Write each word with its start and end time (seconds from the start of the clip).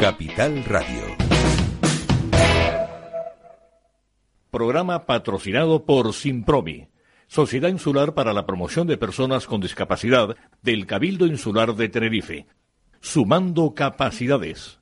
Capital 0.00 0.64
Radio. 0.64 1.16
Programa 4.48 5.06
patrocinado 5.06 5.84
por 5.84 6.14
Simpromi, 6.14 6.88
Sociedad 7.26 7.68
Insular 7.68 8.14
para 8.14 8.32
la 8.32 8.46
Promoción 8.46 8.86
de 8.86 8.96
Personas 8.96 9.48
con 9.48 9.60
Discapacidad 9.60 10.36
del 10.62 10.86
Cabildo 10.86 11.26
Insular 11.26 11.74
de 11.74 11.88
Tenerife. 11.88 12.46
Sumando 13.00 13.74
capacidades. 13.74 14.78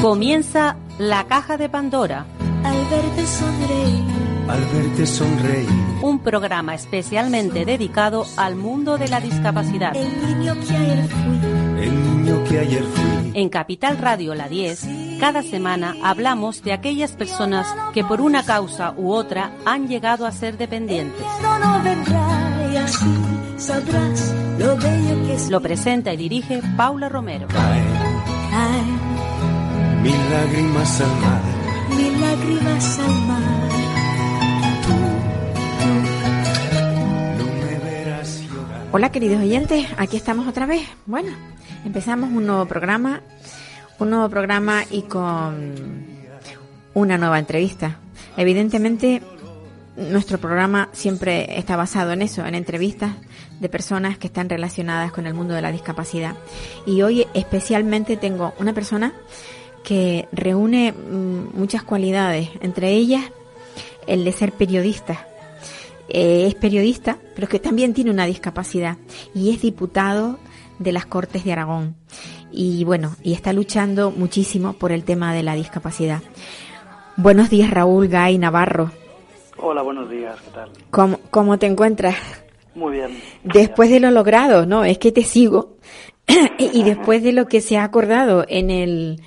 Comienza 0.00 0.78
La 0.98 1.26
Caja 1.26 1.58
de 1.58 1.68
Pandora. 1.68 2.24
Al 2.64 2.86
verte 2.86 3.26
sonreír. 3.26 4.27
Al 4.48 4.64
verte 4.72 5.06
sonreír. 5.06 5.68
Un 6.02 6.20
programa 6.20 6.74
especialmente 6.74 7.64
dedicado 7.64 8.24
al 8.36 8.56
mundo 8.56 8.96
de 8.96 9.08
la 9.08 9.20
discapacidad. 9.20 9.94
El 9.94 10.08
niño 10.38 10.54
que 10.66 10.76
ayer 10.76 11.08
fui. 11.08 11.84
El 11.84 12.02
niño 12.02 12.44
que 12.44 12.58
ayer 12.58 12.82
fui. 12.82 13.32
En 13.34 13.48
Capital 13.50 13.98
Radio 13.98 14.34
La 14.34 14.48
10, 14.48 14.86
cada 15.20 15.42
semana 15.42 15.94
hablamos 16.02 16.62
de 16.62 16.72
aquellas 16.72 17.12
personas 17.12 17.66
que 17.92 18.02
por 18.04 18.20
una 18.20 18.42
causa 18.44 18.94
u 18.96 19.12
otra 19.12 19.52
han 19.64 19.86
llegado 19.86 20.26
a 20.26 20.32
ser 20.32 20.56
dependientes. 20.56 21.20
No 21.42 21.82
vendrá 21.84 22.70
y 22.72 22.76
así 22.76 23.14
sabrás 23.58 24.34
lo 24.58 24.76
bello 24.76 25.26
que 25.26 25.34
es. 25.34 25.50
Lo 25.50 25.60
presenta 25.60 26.12
y 26.12 26.16
dirige 26.16 26.60
Paula 26.76 27.08
Romero. 27.08 27.46
Caen 27.48 27.84
Caen 28.50 28.98
mil 30.02 30.30
lágrimas 30.30 31.00
al 31.00 31.16
mar. 31.20 31.42
mil 31.96 32.20
lágrimas 32.20 32.98
al 32.98 33.14
mar. 33.26 33.77
Hola 38.90 39.12
queridos 39.12 39.42
oyentes, 39.42 39.86
aquí 39.98 40.16
estamos 40.16 40.48
otra 40.48 40.64
vez. 40.64 40.80
Bueno, 41.04 41.30
empezamos 41.84 42.30
un 42.30 42.46
nuevo 42.46 42.64
programa, 42.64 43.20
un 43.98 44.08
nuevo 44.08 44.30
programa 44.30 44.82
y 44.90 45.02
con 45.02 46.06
una 46.94 47.18
nueva 47.18 47.38
entrevista. 47.38 47.98
Evidentemente, 48.38 49.20
nuestro 49.94 50.38
programa 50.38 50.88
siempre 50.92 51.58
está 51.58 51.76
basado 51.76 52.12
en 52.12 52.22
eso, 52.22 52.46
en 52.46 52.54
entrevistas 52.54 53.12
de 53.60 53.68
personas 53.68 54.16
que 54.16 54.28
están 54.28 54.48
relacionadas 54.48 55.12
con 55.12 55.26
el 55.26 55.34
mundo 55.34 55.52
de 55.52 55.60
la 55.60 55.70
discapacidad. 55.70 56.34
Y 56.86 57.02
hoy 57.02 57.26
especialmente 57.34 58.16
tengo 58.16 58.54
una 58.58 58.72
persona 58.72 59.12
que 59.84 60.28
reúne 60.32 60.92
mm, 60.92 61.58
muchas 61.58 61.82
cualidades, 61.82 62.48
entre 62.62 62.92
ellas 62.92 63.24
el 64.06 64.24
de 64.24 64.32
ser 64.32 64.52
periodista. 64.52 65.27
Eh, 66.08 66.46
es 66.46 66.54
periodista, 66.54 67.18
pero 67.34 67.48
que 67.48 67.58
también 67.58 67.92
tiene 67.92 68.10
una 68.10 68.26
discapacidad 68.26 68.96
y 69.34 69.50
es 69.52 69.60
diputado 69.60 70.38
de 70.78 70.92
las 70.92 71.06
Cortes 71.06 71.44
de 71.44 71.52
Aragón. 71.52 71.96
Y 72.50 72.84
bueno, 72.84 73.16
y 73.22 73.34
está 73.34 73.52
luchando 73.52 74.10
muchísimo 74.10 74.72
por 74.72 74.90
el 74.90 75.04
tema 75.04 75.34
de 75.34 75.42
la 75.42 75.54
discapacidad. 75.54 76.22
Buenos 77.16 77.50
días, 77.50 77.70
Raúl 77.70 78.08
Gay 78.08 78.38
Navarro. 78.38 78.90
Hola, 79.58 79.82
buenos 79.82 80.08
días, 80.08 80.40
¿qué 80.40 80.50
tal? 80.52 80.70
¿Cómo, 80.90 81.20
cómo 81.30 81.58
te 81.58 81.66
encuentras? 81.66 82.16
Muy 82.74 82.92
bien. 82.92 83.20
Después 83.42 83.90
de 83.90 84.00
lo 84.00 84.10
logrado, 84.10 84.66
¿no? 84.66 84.84
Es 84.84 84.98
que 84.98 85.12
te 85.12 85.24
sigo. 85.24 85.76
y 86.58 86.82
después 86.84 87.22
de 87.22 87.32
lo 87.32 87.46
que 87.46 87.60
se 87.60 87.76
ha 87.76 87.84
acordado 87.84 88.44
en 88.48 88.70
el, 88.70 89.20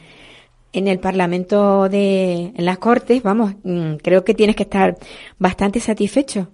en 0.73 0.87
el 0.87 0.99
Parlamento 0.99 1.89
de 1.89 2.53
en 2.55 2.65
las 2.65 2.77
Cortes, 2.77 3.21
vamos, 3.21 3.55
mm, 3.63 3.95
creo 3.95 4.23
que 4.23 4.33
tienes 4.33 4.55
que 4.55 4.63
estar 4.63 4.97
bastante 5.37 5.79
satisfecho. 5.79 6.47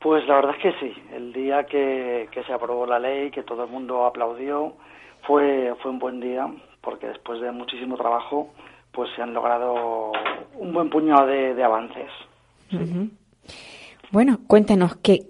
Pues 0.00 0.26
la 0.26 0.36
verdad 0.36 0.54
es 0.56 0.62
que 0.62 0.80
sí. 0.80 0.94
El 1.14 1.32
día 1.32 1.64
que, 1.64 2.28
que 2.30 2.44
se 2.44 2.52
aprobó 2.52 2.86
la 2.86 2.98
ley, 2.98 3.30
que 3.30 3.42
todo 3.42 3.64
el 3.64 3.70
mundo 3.70 4.04
aplaudió, 4.04 4.74
fue, 5.26 5.74
fue 5.82 5.90
un 5.90 5.98
buen 5.98 6.20
día, 6.20 6.48
porque 6.80 7.08
después 7.08 7.40
de 7.40 7.50
muchísimo 7.50 7.96
trabajo, 7.96 8.52
pues 8.92 9.10
se 9.16 9.22
han 9.22 9.34
logrado 9.34 10.12
un 10.54 10.72
buen 10.72 10.90
puñado 10.90 11.26
de, 11.26 11.54
de 11.54 11.64
avances. 11.64 12.10
Bueno, 14.10 14.38
cuéntanos 14.46 14.96
qué, 14.96 15.26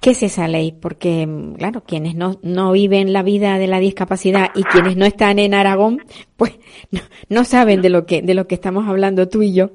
qué 0.00 0.10
es 0.10 0.22
esa 0.22 0.46
ley, 0.46 0.72
porque 0.72 1.28
claro, 1.58 1.82
quienes 1.82 2.14
no, 2.14 2.36
no 2.42 2.72
viven 2.72 3.12
la 3.12 3.22
vida 3.22 3.58
de 3.58 3.66
la 3.66 3.80
discapacidad 3.80 4.50
y 4.54 4.62
quienes 4.62 4.96
no 4.96 5.04
están 5.04 5.38
en 5.38 5.54
Aragón, 5.54 6.02
pues 6.36 6.58
no, 6.90 7.00
no 7.28 7.44
saben 7.44 7.82
de 7.82 7.90
lo 7.90 8.06
que 8.06 8.22
de 8.22 8.34
lo 8.34 8.46
que 8.46 8.54
estamos 8.54 8.86
hablando 8.88 9.28
tú 9.28 9.42
y 9.42 9.54
yo. 9.54 9.70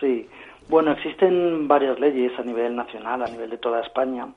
Sí. 0.00 0.26
Bueno, 0.70 0.92
existen 0.92 1.66
varias 1.66 1.98
leyes 1.98 2.30
a 2.38 2.44
nivel 2.44 2.76
nacional, 2.76 3.24
a 3.24 3.26
nivel 3.26 3.50
de 3.50 3.58
toda 3.58 3.80
España, 3.80 4.28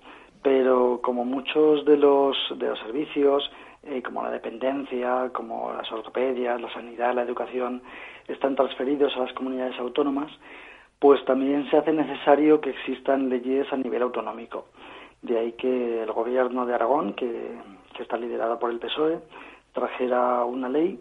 pero 0.41 0.99
como 1.03 1.25
muchos 1.25 1.85
de 1.85 1.95
los, 1.95 2.35
de 2.57 2.69
los 2.69 2.79
servicios, 2.79 3.51
eh, 3.83 4.01
como 4.01 4.23
la 4.23 4.31
dependencia, 4.31 5.29
como 5.31 5.71
las 5.73 5.91
ortopedias, 5.91 6.59
la 6.59 6.73
sanidad, 6.73 7.13
la 7.13 7.21
educación, 7.21 7.83
están 8.27 8.55
transferidos 8.55 9.15
a 9.15 9.19
las 9.19 9.33
comunidades 9.33 9.79
autónomas, 9.79 10.31
pues 10.97 11.23
también 11.25 11.69
se 11.69 11.77
hace 11.77 11.93
necesario 11.93 12.59
que 12.61 12.71
existan 12.71 13.29
leyes 13.29 13.71
a 13.71 13.77
nivel 13.77 14.01
autonómico. 14.01 14.65
De 15.21 15.37
ahí 15.37 15.51
que 15.51 16.01
el 16.01 16.11
gobierno 16.13 16.65
de 16.65 16.73
Aragón, 16.73 17.13
que, 17.13 17.59
que 17.95 18.01
está 18.01 18.17
liderado 18.17 18.57
por 18.57 18.71
el 18.71 18.79
PSOE, 18.79 19.19
trajera 19.71 20.43
una 20.45 20.67
ley 20.67 20.99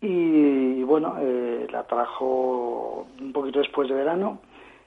y, 0.00 0.82
bueno, 0.84 1.16
eh, 1.20 1.66
la 1.70 1.82
trajo 1.82 3.06
un 3.20 3.32
poquito 3.34 3.58
después 3.58 3.90
de 3.90 3.94
verano 3.94 4.38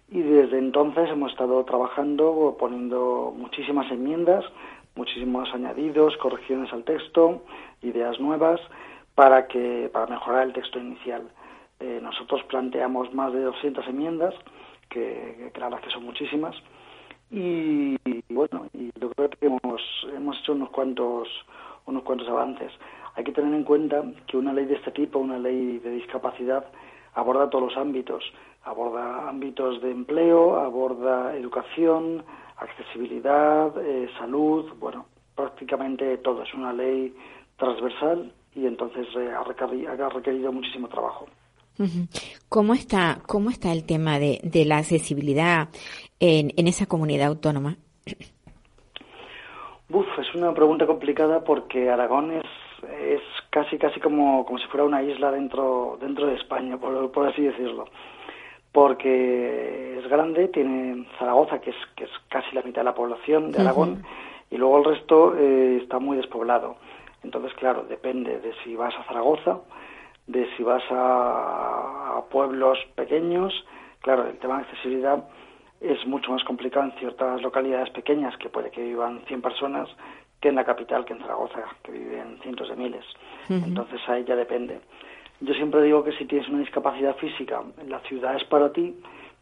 y 0.10 0.22
desde 0.22 0.58
entonces 0.58 1.10
hemos 1.10 1.32
estado 1.32 1.64
trabajando, 1.66 2.56
poniendo 2.60 3.34
muchísimas 3.36 3.92
enmiendas, 3.92 4.46
muchísimos 4.96 5.54
añadidos, 5.54 6.16
correcciones 6.18 6.72
al 6.72 6.84
texto, 6.84 7.44
ideas 7.82 8.20
nuevas 8.20 8.60
para 9.16 9.48
que 9.48 9.90
para 9.92 10.08
mejorar 10.08 10.48
el 10.48 10.54
texto 10.54 10.80
inicial. 10.80 11.24
Eh, 11.80 12.00
nosotros 12.02 12.44
planteamos 12.44 13.14
más 13.14 13.34
de 13.34 13.42
200 13.42 13.88
enmiendas, 13.88 14.34
que, 14.90 15.52
que 15.54 15.60
la 15.60 15.70
que 15.82 15.90
son 15.90 16.06
muchísimas, 16.06 16.56
y, 17.30 17.98
y 18.06 18.24
bueno, 18.30 18.68
y 18.74 18.90
yo 19.00 19.10
creo 19.12 19.30
que 19.30 19.46
hemos, 19.46 19.82
hemos 20.16 20.40
hecho 20.40 20.54
unos 20.54 20.70
cuantos, 20.70 21.28
unos 21.86 22.04
cuantos 22.04 22.28
avances. 22.30 22.72
Hay 23.16 23.24
que 23.24 23.34
tener 23.34 23.54
en 23.54 23.64
cuenta 23.64 24.04
que 24.28 24.38
una 24.38 24.54
ley 24.54 24.66
de 24.66 24.76
este 24.76 24.92
tipo, 24.92 25.20
una 25.20 25.38
ley 25.38 25.80
de 25.80 25.92
discapacidad, 25.92 26.66
aborda 27.16 27.50
todos 27.50 27.70
los 27.70 27.78
ámbitos. 27.78 28.24
Aborda 28.68 29.30
ámbitos 29.30 29.82
de 29.82 29.92
empleo, 29.92 30.58
aborda 30.60 31.36
educación, 31.36 32.24
accesibilidad, 32.58 33.72
eh, 33.82 34.10
salud, 34.20 34.66
bueno, 34.80 35.06
prácticamente 35.36 36.18
todo. 36.18 36.44
Es 36.44 36.54
una 36.54 36.74
ley 36.74 37.16
transversal 37.58 38.32
y 38.56 38.66
entonces 38.66 39.08
eh, 39.16 39.32
ha, 39.32 39.44
requerido, 39.44 39.92
ha 39.92 40.10
requerido 40.10 40.52
muchísimo 40.52 40.88
trabajo. 40.90 41.28
¿Cómo 42.50 42.74
está, 42.74 43.20
cómo 43.28 43.52
está 43.52 43.72
el 43.72 43.86
tema 43.86 44.18
de, 44.18 44.40
de 44.44 44.66
la 44.66 44.78
accesibilidad 44.78 45.70
en, 46.20 46.52
en 46.58 46.68
esa 46.68 46.88
comunidad 46.88 47.28
autónoma? 47.28 47.78
Uf, 49.90 50.08
es 50.20 50.36
una 50.36 50.54
pregunta 50.54 50.86
complicada 50.88 51.44
porque 51.44 51.90
Aragón 51.90 52.32
es, 52.32 52.46
es 53.00 53.22
casi 53.52 53.78
casi 53.78 54.00
como, 54.00 54.46
como 54.46 54.58
si 54.58 54.66
fuera 54.68 54.86
una 54.86 55.04
isla 55.04 55.32
dentro, 55.32 55.98
dentro 56.02 56.28
de 56.28 56.36
España, 56.36 56.78
por, 56.78 57.12
por 57.12 57.28
así 57.28 57.44
decirlo. 57.44 57.86
Porque 58.72 60.00
es 60.00 60.08
grande, 60.08 60.50
tiene 60.50 61.08
Zaragoza, 61.18 61.60
que 61.60 61.72
es, 61.72 61.76
que 61.96 62.04
es 62.04 62.12
casi 62.30 62.54
la 62.54 62.62
mitad 62.62 62.82
de 62.82 62.86
la 62.86 62.96
población 62.96 63.52
de 63.52 63.62
Aragón, 63.62 64.04
y 64.52 64.58
luego 64.58 64.78
el 64.80 64.86
resto 64.86 65.36
eh, 65.38 65.80
está 65.82 66.00
muy 66.00 66.18
despoblado. 66.18 66.78
Entonces, 67.24 67.54
claro, 67.56 67.86
depende 67.90 68.40
de 68.40 68.54
si 68.64 68.76
vas 68.76 68.94
a 68.96 69.04
Zaragoza, 69.06 69.60
de 70.28 70.48
si 70.56 70.64
vas 70.64 70.84
a, 70.92 72.18
a 72.18 72.24
pueblos 72.30 72.78
pequeños. 72.96 73.54
Claro, 74.02 74.28
el 74.28 74.38
tema 74.38 74.58
de 74.58 74.64
accesibilidad 74.64 75.24
es 75.82 76.06
mucho 76.06 76.32
más 76.32 76.44
complicado 76.44 76.86
en 76.86 76.92
ciertas 77.00 77.42
localidades 77.42 77.90
pequeñas, 77.92 78.36
que 78.38 78.50
puede 78.50 78.72
que 78.72 78.82
vivan 78.82 79.22
100 79.28 79.42
personas, 79.42 79.90
que 80.42 80.50
en 80.50 80.56
la 80.56 80.64
capital, 80.64 81.06
que 81.06 81.14
en 81.14 81.20
Zaragoza, 81.20 81.64
que 81.84 81.92
viven 81.92 82.40
cientos 82.42 82.70
de 82.70 82.76
miles. 82.76 83.06
Entonces 83.50 84.00
ahí 84.08 84.24
ya 84.24 84.36
depende. 84.36 84.80
Yo 85.42 85.54
siempre 85.54 85.84
digo 85.84 86.04
que 86.04 86.12
si 86.14 86.26
tienes 86.26 86.48
una 86.50 86.60
discapacidad 86.60 87.16
física, 87.18 87.62
la 87.88 88.00
ciudad 88.02 88.36
es 88.36 88.44
para 88.46 88.72
ti, 88.74 88.96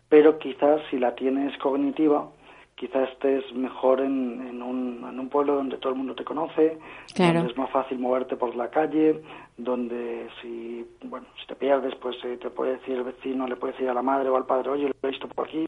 pero 0.09 0.37
quizás 0.39 0.81
si 0.89 0.99
la 0.99 1.15
tienes 1.15 1.57
cognitiva, 1.59 2.27
quizás 2.75 3.09
estés 3.09 3.53
mejor 3.53 4.01
en, 4.01 4.45
en, 4.47 4.61
un, 4.61 5.05
en 5.09 5.19
un 5.19 5.29
pueblo 5.29 5.55
donde 5.55 5.77
todo 5.77 5.93
el 5.93 5.97
mundo 5.97 6.13
te 6.13 6.25
conoce, 6.25 6.77
Claro. 7.13 7.35
donde 7.39 7.51
es 7.53 7.57
más 7.57 7.69
fácil 7.71 7.97
moverte 7.99 8.35
por 8.35 8.53
la 8.55 8.69
calle, 8.69 9.21
donde 9.57 10.27
si, 10.41 10.85
bueno, 11.05 11.25
si 11.39 11.47
te 11.47 11.55
pierdes, 11.55 11.95
pues 11.95 12.17
eh, 12.25 12.37
te 12.41 12.49
puede 12.49 12.73
decir 12.73 12.97
el 12.97 13.03
vecino, 13.03 13.47
le 13.47 13.55
puede 13.55 13.71
decir 13.73 13.87
a 13.89 13.93
la 13.93 14.01
madre 14.01 14.27
o 14.29 14.35
al 14.35 14.45
padre, 14.45 14.69
oye, 14.71 14.87
lo 14.89 14.95
he 15.01 15.11
visto 15.11 15.29
por 15.29 15.47
aquí, 15.47 15.65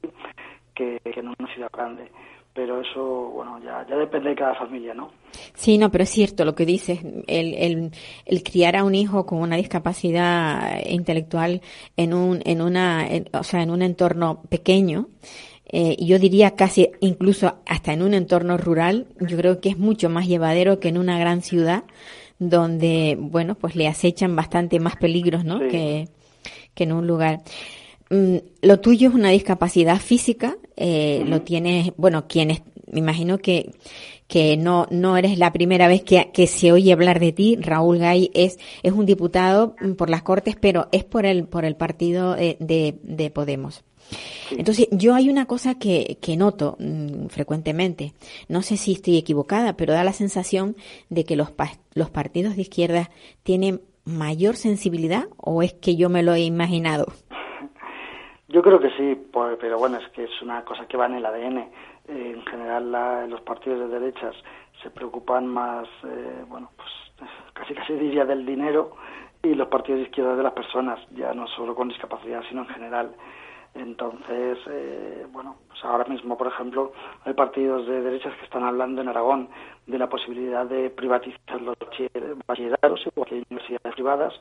que, 0.76 1.00
que 1.04 1.20
en 1.22 1.30
una 1.30 1.54
ciudad 1.54 1.70
grande. 1.72 2.12
Pero 2.58 2.82
eso, 2.82 3.30
bueno, 3.36 3.60
ya, 3.64 3.86
ya 3.88 3.96
depende 3.96 4.30
de 4.30 4.36
cada 4.36 4.56
familia, 4.56 4.92
¿no? 4.96 5.12
Sí, 5.54 5.78
no, 5.78 5.92
pero 5.92 6.06
es 6.06 6.10
cierto 6.10 6.44
lo 6.44 6.56
que 6.56 6.66
dices. 6.66 7.02
El, 7.28 7.54
el, 7.54 7.92
el 8.26 8.42
criar 8.44 8.76
a 8.76 8.84
un 8.84 8.96
hijo 8.96 9.28
con 9.28 9.38
una 9.42 9.58
discapacidad 9.58 10.84
intelectual 10.90 11.62
en 11.98 12.16
un, 12.16 12.42
en 12.46 12.64
una, 12.64 13.08
en- 13.08 13.30
o 13.32 13.44
sea, 13.44 13.62
en 13.62 13.70
un 13.70 13.84
entorno 13.84 14.42
pequeño, 14.50 15.08
eh, 15.72 15.98
yo 16.00 16.18
diría 16.18 16.56
casi 16.56 16.90
incluso 17.00 17.60
hasta 17.68 17.94
en 17.94 18.02
un 18.02 18.16
entorno 18.16 18.58
rural, 18.58 19.06
yo 19.20 19.38
creo 19.38 19.62
que 19.62 19.70
es 19.70 19.78
mucho 19.78 20.10
más 20.10 20.28
llevadero 20.28 20.80
que 20.80 20.88
en 20.90 20.98
una 20.98 21.20
gran 21.20 21.44
ciudad 21.44 21.84
donde, 22.40 23.18
bueno, 23.20 23.54
pues 23.54 23.76
le 23.76 23.88
acechan 23.88 24.36
bastante 24.36 24.80
más 24.80 24.96
peligros, 24.96 25.46
¿no? 25.46 25.60
Sí. 25.60 25.68
Que, 25.68 26.08
que 26.74 26.86
en 26.86 26.94
un 26.94 27.06
lugar. 27.06 27.42
Mm, 28.10 28.38
lo 28.62 28.80
tuyo 28.80 29.10
es 29.10 29.16
una 29.16 29.30
discapacidad 29.30 30.00
física, 30.00 30.58
eh, 30.76 31.24
lo 31.28 31.42
tienes, 31.42 31.92
bueno, 31.98 32.28
quienes, 32.28 32.62
me 32.92 33.00
imagino 33.00 33.38
que, 33.38 33.72
que 34.28 34.56
no, 34.58 34.88
no 34.92 35.18
eres 35.18 35.38
la 35.38 35.52
primera 35.52 35.88
vez 35.88 36.04
que, 36.04 36.30
que 36.34 36.48
se 36.48 36.72
oye 36.72 36.94
hablar 36.94 37.20
de 37.20 37.32
ti. 37.34 37.58
Raúl 37.60 38.00
Gay 38.00 38.32
es, 38.34 38.60
es 38.84 38.94
un 38.94 39.06
diputado 39.06 39.76
mm, 39.82 39.94
por 39.94 40.10
las 40.10 40.22
Cortes, 40.24 40.56
pero 40.60 40.88
es 40.92 41.04
por 41.04 41.26
el, 41.26 41.46
por 41.46 41.66
el 41.66 41.76
partido 41.76 42.36
eh, 42.38 42.56
de, 42.60 42.96
de 43.04 43.30
Podemos. 43.30 43.84
Entonces, 44.52 44.88
yo 44.92 45.16
hay 45.16 45.30
una 45.30 45.46
cosa 45.48 45.76
que, 45.76 46.18
que 46.22 46.38
noto 46.38 46.78
mm, 46.80 47.28
frecuentemente. 47.28 48.14
No 48.48 48.62
sé 48.62 48.78
si 48.78 48.94
estoy 48.94 49.18
equivocada, 49.18 49.76
pero 49.76 49.92
da 49.94 50.06
la 50.06 50.14
sensación 50.14 50.78
de 51.10 51.26
que 51.26 51.36
los, 51.36 51.52
pa- 51.52 51.78
los 51.94 52.10
partidos 52.10 52.56
de 52.56 52.62
izquierda 52.62 53.10
tienen 53.44 53.82
mayor 54.06 54.56
sensibilidad 54.56 55.26
o 55.36 55.62
es 55.62 55.74
que 55.74 55.98
yo 55.98 56.08
me 56.08 56.24
lo 56.24 56.34
he 56.34 56.40
imaginado. 56.42 57.12
Yo 58.50 58.62
creo 58.62 58.80
que 58.80 58.90
sí, 58.92 59.16
pues, 59.32 59.58
pero 59.60 59.78
bueno, 59.78 59.98
es 59.98 60.08
que 60.10 60.24
es 60.24 60.42
una 60.42 60.64
cosa 60.64 60.88
que 60.88 60.96
va 60.98 61.08
en 61.08 61.16
el 61.16 61.26
ADN. 61.26 61.58
Eh, 62.08 62.34
en 62.36 62.46
general, 62.46 62.92
la- 62.92 63.28
los 63.28 63.42
partidos 63.42 63.80
de 63.80 64.00
derechas 64.00 64.36
se 64.82 64.90
preocupan 64.90 65.46
más, 65.48 65.88
eh, 66.06 66.46
bueno, 66.48 66.70
pues 66.78 66.90
casi 67.54 67.74
casi 67.74 67.94
diría 67.94 68.26
del 68.26 68.46
dinero 68.46 68.96
y 69.44 69.54
los 69.54 69.68
partidos 69.68 70.00
de 70.00 70.06
izquierda 70.08 70.36
de 70.36 70.44
las 70.44 70.54
personas, 70.54 71.00
ya 71.12 71.34
no 71.34 71.48
solo 71.48 71.76
con 71.76 71.90
discapacidad, 71.90 72.42
sino 72.48 72.62
en 72.62 72.68
general. 72.70 73.12
Entonces, 73.76 74.58
eh, 74.72 75.28
bueno, 75.32 75.58
pues 75.68 75.84
ahora 75.84 76.06
mismo, 76.06 76.38
por 76.38 76.48
ejemplo, 76.48 76.94
hay 77.26 77.34
partidos 77.34 77.86
de 77.86 78.02
derechas 78.02 78.34
que 78.38 78.46
están 78.46 78.64
hablando 78.64 79.02
en 79.02 79.10
Aragón 79.10 79.50
de 79.86 80.00
la 80.00 80.08
posibilidad 80.10 80.66
de 80.66 80.90
privatizar 80.90 81.62
los 81.62 81.78
bachiller- 81.78 82.36
bachilleratos, 82.48 83.08
hay 83.30 83.44
universidades 83.50 83.94
privadas. 83.94 84.34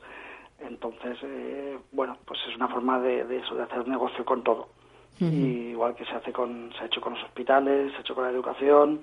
Entonces, 0.59 1.17
eh, 1.23 1.77
bueno, 1.91 2.17
pues 2.25 2.39
es 2.49 2.55
una 2.55 2.67
forma 2.67 2.99
de, 2.99 3.25
de 3.25 3.37
eso, 3.37 3.55
de 3.55 3.63
hacer 3.63 3.87
negocio 3.87 4.25
con 4.25 4.43
todo. 4.43 4.69
Y 5.19 5.71
igual 5.71 5.95
que 5.95 6.05
se 6.05 6.11
hace 6.11 6.31
con, 6.31 6.71
se 6.73 6.83
ha 6.83 6.85
hecho 6.85 7.01
con 7.01 7.13
los 7.13 7.23
hospitales, 7.23 7.91
se 7.91 7.97
ha 7.97 8.01
hecho 8.01 8.13
con 8.13 8.23
la 8.23 8.29
educación 8.29 9.01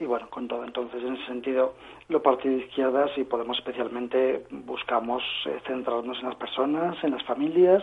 y 0.00 0.04
bueno, 0.04 0.28
con 0.28 0.48
todo. 0.48 0.64
Entonces, 0.64 1.02
en 1.04 1.14
ese 1.14 1.26
sentido, 1.26 1.74
los 2.08 2.20
partidos 2.22 2.58
de 2.58 2.66
izquierdas 2.66 3.10
y 3.16 3.24
Podemos 3.24 3.58
especialmente 3.58 4.44
buscamos 4.50 5.22
eh, 5.46 5.60
centrarnos 5.66 6.18
en 6.18 6.28
las 6.30 6.34
personas, 6.36 6.96
en 7.04 7.12
las 7.12 7.22
familias 7.24 7.82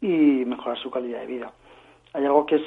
y 0.00 0.44
mejorar 0.44 0.78
su 0.78 0.90
calidad 0.90 1.20
de 1.20 1.26
vida. 1.26 1.52
Hay 2.12 2.24
algo 2.24 2.44
que 2.44 2.56
es 2.56 2.62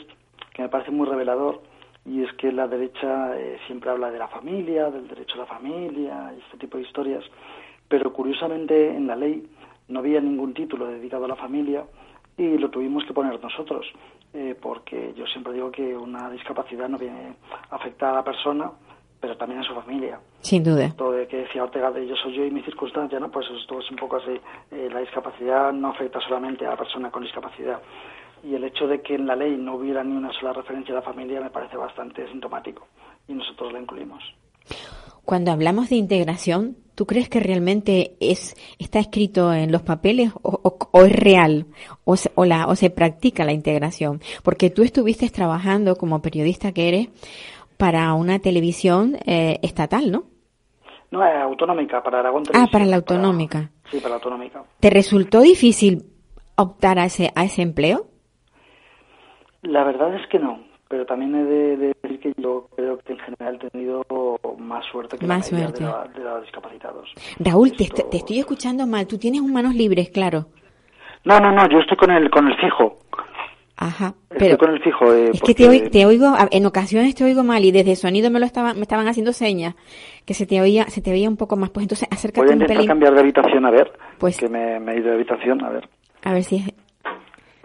que 0.53 0.63
me 0.63 0.69
parece 0.69 0.91
muy 0.91 1.07
revelador 1.07 1.61
y 2.03 2.23
es 2.23 2.33
que 2.33 2.51
la 2.51 2.67
derecha 2.67 3.37
eh, 3.37 3.59
siempre 3.67 3.91
habla 3.91 4.09
de 4.09 4.17
la 4.17 4.27
familia, 4.27 4.89
del 4.89 5.07
derecho 5.07 5.35
a 5.35 5.39
la 5.39 5.45
familia 5.45 6.33
y 6.35 6.39
este 6.39 6.57
tipo 6.57 6.77
de 6.77 6.83
historias, 6.83 7.23
pero 7.87 8.13
curiosamente 8.13 8.95
en 8.95 9.07
la 9.07 9.15
ley 9.15 9.47
no 9.87 9.99
había 9.99 10.19
ningún 10.19 10.53
título 10.53 10.87
dedicado 10.87 11.25
a 11.25 11.29
la 11.29 11.35
familia 11.35 11.85
y 12.37 12.57
lo 12.57 12.69
tuvimos 12.69 13.03
que 13.05 13.13
poner 13.13 13.41
nosotros, 13.41 13.85
eh, 14.33 14.55
porque 14.59 15.13
yo 15.15 15.25
siempre 15.25 15.53
digo 15.53 15.71
que 15.71 15.95
una 15.95 16.29
discapacidad 16.29 16.87
no 16.87 16.97
viene 16.97 17.35
afecta 17.71 18.11
a 18.11 18.15
la 18.15 18.23
persona, 18.23 18.71
pero 19.19 19.35
también 19.37 19.61
a 19.61 19.63
su 19.63 19.73
familia. 19.73 20.19
Sin 20.41 20.63
duda. 20.63 20.93
Todo 20.95 21.13
de 21.13 21.27
que 21.27 21.37
decía 21.37 21.63
Ortega 21.63 21.91
de 21.91 22.05
yo 22.05 22.15
soy 22.15 22.35
yo 22.35 22.45
y 22.45 22.51
mi 22.51 22.61
circunstancia, 22.61 23.19
¿no? 23.19 23.31
Pues 23.31 23.47
esto 23.49 23.79
es 23.79 23.89
un 23.89 23.97
poco 23.97 24.17
así. 24.17 24.39
Eh, 24.71 24.89
la 24.91 24.99
discapacidad 24.99 25.73
no 25.73 25.89
afecta 25.89 26.19
solamente 26.21 26.65
a 26.65 26.71
la 26.71 26.77
persona 26.77 27.09
con 27.09 27.23
discapacidad. 27.23 27.81
Y 28.43 28.53
el 28.53 28.63
hecho 28.63 28.87
de 28.87 29.01
que 29.01 29.15
en 29.15 29.25
la 29.25 29.35
ley 29.35 29.57
no 29.57 29.75
hubiera 29.75 30.03
ni 30.03 30.15
una 30.15 30.31
sola 30.33 30.53
referencia 30.53 30.93
a 30.93 30.97
la 30.97 31.01
familia 31.01 31.41
me 31.41 31.49
parece 31.49 31.75
bastante 31.75 32.27
sintomático. 32.27 32.87
Y 33.27 33.33
nosotros 33.33 33.73
la 33.73 33.79
incluimos. 33.79 34.23
Cuando 35.27 35.51
hablamos 35.51 35.89
de 35.89 35.97
integración, 35.97 36.77
¿tú 36.95 37.05
crees 37.05 37.27
que 37.27 37.41
realmente 37.41 38.15
es 38.21 38.55
está 38.79 38.99
escrito 38.99 39.53
en 39.53 39.73
los 39.73 39.81
papeles 39.81 40.31
o, 40.41 40.61
o- 40.63 40.77
o 40.89 41.03
es 41.03 41.11
real 41.11 41.65
o 42.05 42.15
se, 42.15 42.31
o, 42.35 42.45
la, 42.45 42.65
o 42.67 42.77
se 42.77 42.89
practica 42.89 43.43
la 43.43 43.51
integración? 43.51 44.21
Porque 44.41 44.69
tú 44.69 44.83
estuviste 44.83 45.29
trabajando 45.29 45.97
como 45.97 46.21
periodista 46.21 46.71
que 46.71 46.87
eres 46.87 47.09
para 47.75 48.13
una 48.13 48.39
televisión 48.39 49.17
eh, 49.25 49.59
estatal, 49.63 50.11
¿no? 50.13 50.23
No, 51.11 51.21
es 51.27 51.35
autonómica, 51.35 52.01
para 52.01 52.19
Aragón 52.21 52.43
Ah, 52.43 52.51
Televisión, 52.53 52.71
para 52.71 52.85
la 52.85 52.95
autonómica. 52.95 53.71
sí, 53.91 53.97
para 53.97 54.11
la 54.11 54.15
autonómica. 54.15 54.63
¿Te 54.79 54.89
resultó 54.89 55.41
difícil 55.41 56.05
optar 56.55 56.99
a 56.99 57.05
ese, 57.05 57.33
a 57.35 57.43
ese 57.43 57.63
empleo? 57.63 58.07
La 59.61 59.83
verdad 59.83 60.15
es 60.15 60.25
que 60.29 60.39
no, 60.39 60.59
pero 60.89 61.05
también 61.05 61.35
he 61.35 61.43
de, 61.43 61.77
de 61.77 61.95
decir 62.01 62.19
que 62.19 62.33
yo 62.41 62.67
creo 62.75 62.97
que 62.99 63.13
en 63.13 63.19
general 63.19 63.59
he 63.61 63.69
tenido 63.69 64.05
más 64.57 64.85
suerte 64.91 65.17
que 65.17 65.25
Más 65.27 65.51
la 65.51 65.59
suerte. 65.59 65.83
de, 65.83 65.89
la- 65.89 66.03
de 66.13 66.19
los 66.23 66.41
discapacitados. 66.43 67.09
Raúl, 67.39 67.71
te, 67.75 67.83
Esto- 67.85 68.05
te 68.05 68.17
estoy 68.17 68.39
escuchando 68.39 68.85
mal. 68.87 69.07
Tú 69.07 69.17
tienes 69.17 69.41
un 69.41 69.51
manos 69.53 69.75
libres, 69.75 70.09
claro. 70.09 70.47
No, 71.25 71.39
no, 71.39 71.51
no, 71.51 71.67
yo 71.69 71.79
estoy 71.79 71.97
con 71.97 72.11
el, 72.11 72.29
con 72.29 72.47
el 72.47 72.55
fijo. 72.57 72.99
Ajá. 73.79 74.15
Estoy 74.31 74.37
Pero 74.39 74.57
con 74.57 74.71
el 74.71 74.81
fijo. 74.81 75.13
eh, 75.13 75.29
es 75.33 75.41
que 75.41 75.53
te, 75.53 75.65
porque- 75.65 75.83
oi- 75.83 75.89
te 75.91 76.05
oigo, 76.07 76.33
en 76.49 76.65
ocasiones 76.65 77.13
te 77.13 77.23
oigo 77.23 77.43
mal 77.43 77.63
y 77.63 77.71
desde 77.71 77.95
sonido 77.95 78.31
me 78.31 78.39
lo 78.39 78.45
estaban, 78.47 78.75
me 78.77 78.81
estaban 78.81 79.07
haciendo 79.07 79.33
señas 79.33 79.75
que 80.25 80.33
se 80.33 80.47
te 80.47 80.59
oía, 80.61 80.85
se 80.89 81.01
te 81.01 81.11
oía 81.11 81.29
un 81.29 81.37
poco 81.37 81.57
más. 81.57 81.69
Pues 81.69 81.83
entonces 81.83 82.07
acércate 82.09 82.41
Voy 82.41 82.49
a 82.49 82.55
un 82.55 82.61
intentar 82.61 82.77
pelín. 82.77 82.87
cambiar 82.87 83.13
de 83.13 83.19
habitación, 83.19 83.65
a 83.65 83.71
ver. 83.71 83.91
Pues- 84.17 84.37
Que 84.37 84.49
me, 84.49 84.79
me 84.79 84.93
he 84.93 84.97
ido 84.99 85.09
de 85.09 85.15
habitación, 85.15 85.63
a 85.63 85.69
ver. 85.69 85.87
A 86.23 86.33
ver 86.33 86.43
si 86.43 86.55
es, 86.55 86.73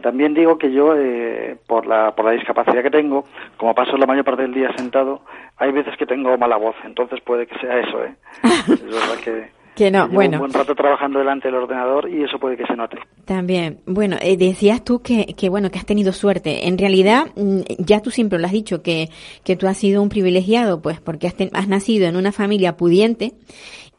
También 0.03 0.35
digo 0.35 0.59
que 0.59 0.73
yo, 0.73 0.95
eh, 0.97 1.57
por, 1.67 1.87
la, 1.87 2.15
por 2.15 2.25
la 2.25 2.33
discapacidad 2.33 2.83
que 2.83 2.91
tengo, 2.91 3.25
como 3.57 3.75
paso 3.75 3.97
la 3.97 4.07
mayor 4.07 4.25
parte 4.25 4.43
del 4.43 4.55
día 4.55 4.71
sentado, 4.77 5.23
hay 5.57 5.73
veces 5.73 5.97
que 5.97 6.07
tengo 6.07 6.37
mala 6.37 6.57
voz, 6.57 6.75
entonces 6.85 7.21
puede 7.25 7.47
que 7.47 7.59
sea 7.61 7.79
eso, 7.79 8.05
¿eh? 8.05 8.15
es 8.69 8.83
verdad 8.85 9.17
que, 9.25 9.49
Que 9.75 9.91
no, 9.91 10.03
llevo 10.05 10.15
bueno. 10.15 10.33
un 10.35 10.39
buen 10.41 10.53
rato 10.53 10.75
trabajando 10.75 11.19
delante 11.21 11.49
del 11.49 11.55
ordenador 11.57 12.09
y 12.11 12.25
eso 12.25 12.39
puede 12.39 12.57
que 12.57 12.67
se 12.67 12.75
note. 12.77 12.99
También, 13.25 13.79
bueno, 13.87 14.17
eh, 14.21 14.37
decías 14.37 14.85
tú 14.85 15.01
que, 15.01 15.27
que, 15.39 15.49
bueno, 15.49 15.71
que 15.71 15.79
has 15.79 15.87
tenido 15.87 16.13
suerte. 16.13 16.67
En 16.67 16.77
realidad, 16.77 17.27
mm, 17.37 17.61
ya 17.79 18.01
tú 18.01 18.11
siempre 18.11 18.39
lo 18.39 18.47
has 18.47 18.53
dicho, 18.53 18.83
que, 18.83 19.09
que 19.45 19.55
tú 19.57 19.69
has 19.69 19.77
sido 19.79 20.03
un 20.03 20.09
privilegiado, 20.09 20.83
pues, 20.83 21.01
porque 21.01 21.29
has, 21.29 21.35
ten- 21.37 21.51
has 21.55 21.69
nacido 21.69 22.07
en 22.09 22.17
una 22.17 22.33
familia 22.33 22.77
pudiente 22.77 23.33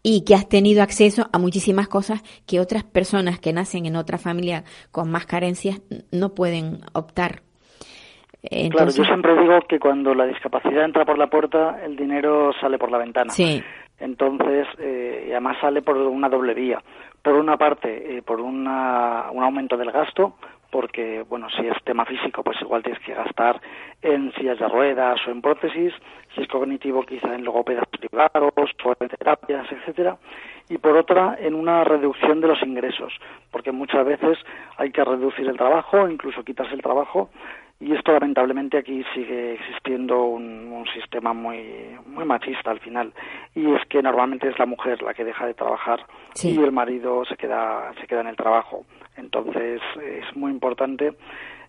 y 0.04 0.26
que 0.26 0.36
has 0.36 0.48
tenido 0.48 0.84
acceso 0.84 1.28
a 1.32 1.40
muchísimas 1.40 1.88
cosas 1.88 2.22
que 2.46 2.60
otras 2.60 2.84
personas 2.84 3.40
que 3.40 3.54
nacen 3.54 3.86
en 3.86 3.96
otra 3.96 4.18
familia 4.18 4.64
con 4.92 5.10
más 5.10 5.26
carencias 5.26 5.82
no 6.12 6.36
pueden 6.36 6.82
optar. 6.94 7.42
Claro, 8.50 8.92
yo 8.92 9.06
siempre 9.06 9.40
digo 9.40 9.58
que 9.70 9.80
cuando 9.80 10.13
la 10.13 10.25
discapacidad 10.25 10.84
entra 10.84 11.06
por 11.06 11.18
la 11.18 11.27
puerta, 11.27 11.80
el 11.86 11.96
dinero 11.96 12.51
sale 12.60 12.77
por 12.77 12.92
la 12.92 12.98
ventana. 12.98 13.32
Sí, 13.32 13.63
Entonces, 14.00 14.68
eh, 14.80 15.27
y 15.30 15.32
además 15.32 15.58
sale 15.62 15.82
por 15.82 15.96
una 15.96 16.27
doble 16.27 16.54
vía. 16.54 16.84
Por 17.22 17.36
una 17.36 17.56
parte, 17.56 18.18
eh, 18.18 18.22
por 18.22 18.42
una, 18.42 19.32
un 19.32 19.44
aumento 19.44 19.77
del 19.77 19.92
gasto, 19.92 20.36
porque, 20.70 21.24
bueno, 21.30 21.48
si 21.51 21.66
es 21.66 21.77
tema 21.86 22.04
físico, 22.04 22.44
pues 22.44 22.58
igual 22.62 22.84
tienes 22.84 23.01
que 23.06 23.13
gastar 23.13 23.62
en 24.01 24.34
sillas 24.34 24.60
de 24.60 24.68
ruedas 24.68 25.20
o 25.25 25.32
en 25.32 25.42
prótesis. 25.42 25.94
Si 26.34 26.42
es 26.42 26.48
cognitivo, 26.48 27.04
quizá 27.04 27.34
en 27.36 27.44
logopedas 27.44 27.86
privados 27.88 28.54
en 29.00 29.10
terapias, 29.10 29.72
etcétera. 29.72 30.18
Y 30.70 30.78
por 30.78 30.96
otra, 30.98 31.36
en 31.40 31.54
una 31.54 31.84
reducción 31.84 32.42
de 32.42 32.48
los 32.48 32.62
ingresos, 32.63 33.13
porque 33.52 33.72
muchas 33.72 34.06
veces 34.06 34.38
hay 34.78 34.92
que 34.92 35.04
reducir 35.04 35.48
el 35.48 35.58
trabajo, 35.58 36.08
incluso 36.08 36.44
quitarse 36.44 36.74
el 36.74 36.82
trabajo, 36.82 37.30
y 37.80 37.94
esto 37.94 38.13
lamentablemente 38.13 38.78
aquí 38.78 39.04
sigue 39.13 39.56
existiendo 39.56 40.24
un, 40.24 40.72
un 40.72 40.86
sistema 40.88 41.34
muy 41.34 41.98
muy 42.06 42.24
machista 42.24 42.72
al 42.72 42.80
final 42.80 43.12
y 43.56 43.74
es 43.74 43.82
que 43.90 44.02
normalmente 44.02 44.48
es 44.48 44.58
la 44.58 44.66
mujer 44.66 45.02
la 45.02 45.13
que 45.13 45.25
deja 45.25 45.46
de 45.48 45.54
trabajar 45.54 46.06
Sí. 46.34 46.56
y 46.58 46.63
el 46.63 46.72
marido 46.72 47.25
se 47.25 47.36
queda 47.36 47.92
se 48.00 48.08
queda 48.08 48.22
en 48.22 48.28
el 48.28 48.38
trabajo 48.38 48.86
entonces 49.18 49.82
es 50.02 50.36
muy 50.36 50.52
importante 50.52 51.13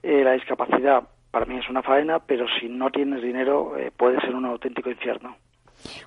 eh, 0.02 0.22
la 0.22 0.32
discapacidad 0.32 1.02
para 1.34 1.44
mí 1.46 1.58
es 1.58 1.68
una 1.68 1.82
faena 1.82 2.18
pero 2.20 2.46
si 2.60 2.68
no 2.68 2.88
tienes 2.90 3.20
dinero 3.22 3.76
eh, 3.76 3.90
puede 3.96 4.18
ser 4.22 4.34
un 4.34 4.44
auténtico 4.46 4.88
infierno 4.90 5.36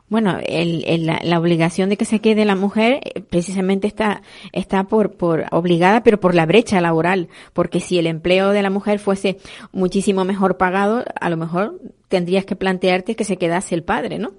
Bueno, 0.09 0.37
el, 0.47 0.83
el- 0.87 1.05
la, 1.05 1.19
la 1.23 1.39
obligación 1.39 1.89
de 1.89 1.97
que 1.97 2.05
se 2.05 2.19
quede 2.21 2.45
la 2.45 2.55
mujer 2.55 2.99
eh, 3.03 3.21
precisamente 3.21 3.85
está, 3.87 4.21
está 4.53 4.85
por, 4.85 5.15
por 5.17 5.43
obligada, 5.51 6.01
pero 6.01 6.17
por 6.19 6.33
la 6.33 6.45
brecha 6.47 6.81
laboral, 6.81 7.27
porque 7.53 7.79
si 7.79 7.99
el 7.99 8.07
empleo 8.07 8.49
de 8.51 8.63
la 8.63 8.69
mujer 8.71 8.97
fuese 8.99 9.37
muchísimo 9.73 10.23
mejor 10.25 10.57
pagado, 10.57 11.03
a 11.21 11.29
lo 11.29 11.37
mejor 11.37 11.73
tendrías 12.07 12.45
que 12.45 12.55
plantearte 12.55 13.15
que 13.15 13.23
se 13.25 13.37
quedase 13.37 13.75
el 13.75 13.83
padre, 13.83 14.17
¿no? 14.17 14.29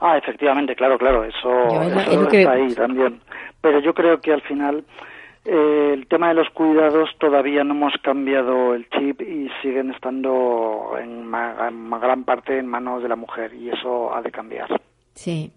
Ah, 0.00 0.16
efectivamente, 0.16 0.74
claro, 0.74 0.96
claro, 0.98 1.22
eso, 1.24 1.48
Yo 1.70 1.82
es 1.82 2.16
lo 2.18 2.28
que- 2.28 2.40
está 2.42 2.52
ahí 2.52 2.74
también. 2.74 3.20
Pero 3.60 3.78
yo 3.80 3.92
creo 3.92 4.18
que 4.22 4.32
al 4.32 4.40
final 4.40 4.82
eh, 5.52 5.92
el 5.94 6.06
tema 6.06 6.28
de 6.28 6.34
los 6.34 6.48
cuidados 6.50 7.10
todavía 7.18 7.64
no 7.64 7.74
hemos 7.74 7.92
cambiado 8.02 8.74
el 8.74 8.88
chip 8.90 9.20
y 9.20 9.48
siguen 9.62 9.90
estando 9.90 10.92
en, 11.02 11.26
ma- 11.26 11.68
en 11.68 11.74
ma- 11.88 11.98
gran 11.98 12.24
parte 12.24 12.58
en 12.58 12.66
manos 12.66 13.02
de 13.02 13.08
la 13.08 13.16
mujer 13.16 13.52
y 13.54 13.68
eso 13.70 14.14
ha 14.14 14.22
de 14.22 14.30
cambiar. 14.30 14.68
Sí. 15.14 15.50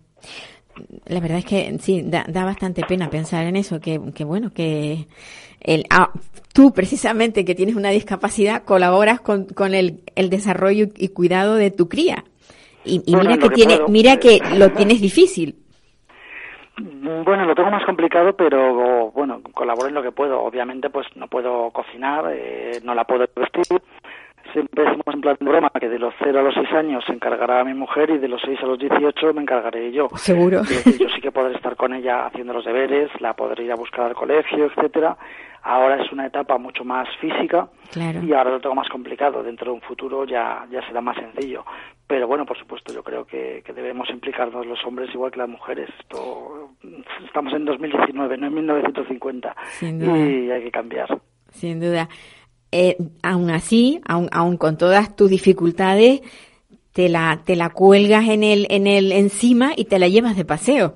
la 1.06 1.20
verdad 1.20 1.38
es 1.38 1.46
que 1.46 1.78
sí, 1.80 2.02
da, 2.04 2.26
da 2.28 2.44
bastante 2.46 2.82
pena 2.84 3.10
pensar 3.10 3.46
en 3.46 3.56
eso, 3.56 3.80
que, 3.80 4.00
que 4.16 4.24
bueno, 4.24 4.52
que 4.52 5.06
el, 5.62 5.86
ah, 5.92 6.12
tú 6.54 6.74
precisamente 6.74 7.46
que 7.46 7.54
tienes 7.56 7.76
una 7.76 7.90
discapacidad 7.92 8.64
colaboras 8.64 9.22
con, 9.22 9.46
con 9.46 9.74
el, 9.76 10.00
el 10.16 10.30
desarrollo 10.30 10.88
y 10.98 11.10
cuidado 11.10 11.56
de 11.56 11.70
tu 11.72 11.88
cría. 11.88 12.24
Y, 12.86 13.02
y 13.06 13.12
Bueno, 13.14 13.30
mira 13.30 13.38
que 13.38 13.50
tiene, 13.56 13.76
puedo. 13.78 13.88
mira 13.90 14.18
que 14.18 14.40
lo 14.58 14.72
tienes 14.74 15.00
difícil. 15.00 15.56
Bueno, 16.78 17.46
lo 17.46 17.54
tengo 17.56 17.70
más 17.72 17.86
complicado, 17.86 18.34
pero 18.36 19.12
bueno, 19.12 19.42
colaboro 19.54 19.88
en 19.90 19.94
lo 19.94 20.02
que 20.02 20.12
puedo. 20.12 20.42
Obviamente, 20.42 20.90
pues 20.90 21.06
no 21.16 21.28
puedo 21.28 21.70
cocinar, 21.72 22.26
eh, 22.34 22.80
no 22.84 22.96
la 22.96 23.04
puedo 23.06 23.26
vestir. 23.36 23.82
Siempre 24.52 24.84
decimos 24.84 25.06
en 25.14 25.22
plan 25.22 25.38
de 25.40 25.46
broma 25.50 25.72
que 25.80 25.88
de 25.88 25.98
los 26.00 26.14
0 26.22 26.40
a 26.40 26.44
los 26.44 26.54
6 26.54 26.72
años 26.74 27.04
se 27.08 27.14
encargará 27.14 27.64
mi 27.64 27.74
mujer 27.74 28.10
y 28.10 28.18
de 28.18 28.28
los 28.28 28.42
6 28.42 28.60
a 28.62 28.66
los 28.66 28.78
18 28.78 29.34
me 29.34 29.42
encargaré 29.42 29.92
yo. 29.92 30.10
Seguro. 30.16 30.62
Decir, 30.62 30.98
yo 31.00 31.10
sí 31.16 31.22
que 31.22 31.32
podré 31.32 31.56
estar 31.56 31.76
con 31.76 31.94
ella 31.94 32.26
haciendo 32.26 32.54
los 32.54 32.66
deberes, 32.66 33.10
la 33.22 33.34
podré 33.36 33.64
ir 33.64 33.72
a 33.72 33.76
buscar 33.76 34.06
al 34.08 34.16
colegio, 34.16 34.66
etcétera. 34.66 35.16
Ahora 35.66 36.04
es 36.04 36.12
una 36.12 36.26
etapa 36.26 36.58
mucho 36.58 36.84
más 36.84 37.08
física 37.22 37.70
Claro. 37.92 38.22
y 38.22 38.34
ahora 38.34 38.50
lo 38.52 38.60
tengo 38.60 38.76
más 38.76 38.90
complicado. 38.90 39.42
Dentro 39.44 39.68
de 39.72 39.76
un 39.76 39.82
futuro 39.82 40.26
ya, 40.26 40.66
ya 40.70 40.86
será 40.86 41.00
más 41.00 41.16
sencillo. 41.16 41.64
Pero 42.08 42.28
bueno, 42.28 42.46
por 42.46 42.58
supuesto, 42.60 42.94
yo 42.94 43.02
creo 43.04 43.26
que, 43.26 43.64
que 43.66 43.74
debemos 43.74 44.10
implicarnos 44.10 44.66
los 44.66 44.84
hombres 44.86 45.10
igual 45.14 45.32
que 45.32 45.40
las 45.40 45.50
mujeres. 45.50 45.90
Esto, 46.00 46.70
estamos 47.26 47.54
en 47.54 47.66
2019, 47.66 48.38
no 48.38 48.48
en 48.48 48.54
1950. 48.54 49.56
Sin 49.80 50.00
duda. 50.00 50.18
Y 50.18 50.52
hay 50.52 50.64
que 50.64 50.72
cambiar. 50.72 51.08
Sin 51.50 51.80
duda. 51.80 52.10
Eh, 52.72 52.98
aún 53.22 53.50
así, 53.52 54.02
aún, 54.08 54.28
aún 54.32 54.58
con 54.58 54.78
todas 54.78 55.16
tus 55.16 55.30
dificultades, 55.30 56.22
te 56.92 57.08
la, 57.10 57.40
te 57.46 57.56
la 57.56 57.70
cuelgas 57.70 58.28
en 58.28 58.44
el, 58.44 58.68
en 58.70 58.86
el 58.88 59.12
encima 59.12 59.72
y 59.76 59.86
te 59.86 59.98
la 59.98 60.08
llevas 60.08 60.36
de 60.36 60.46
paseo. 60.46 60.96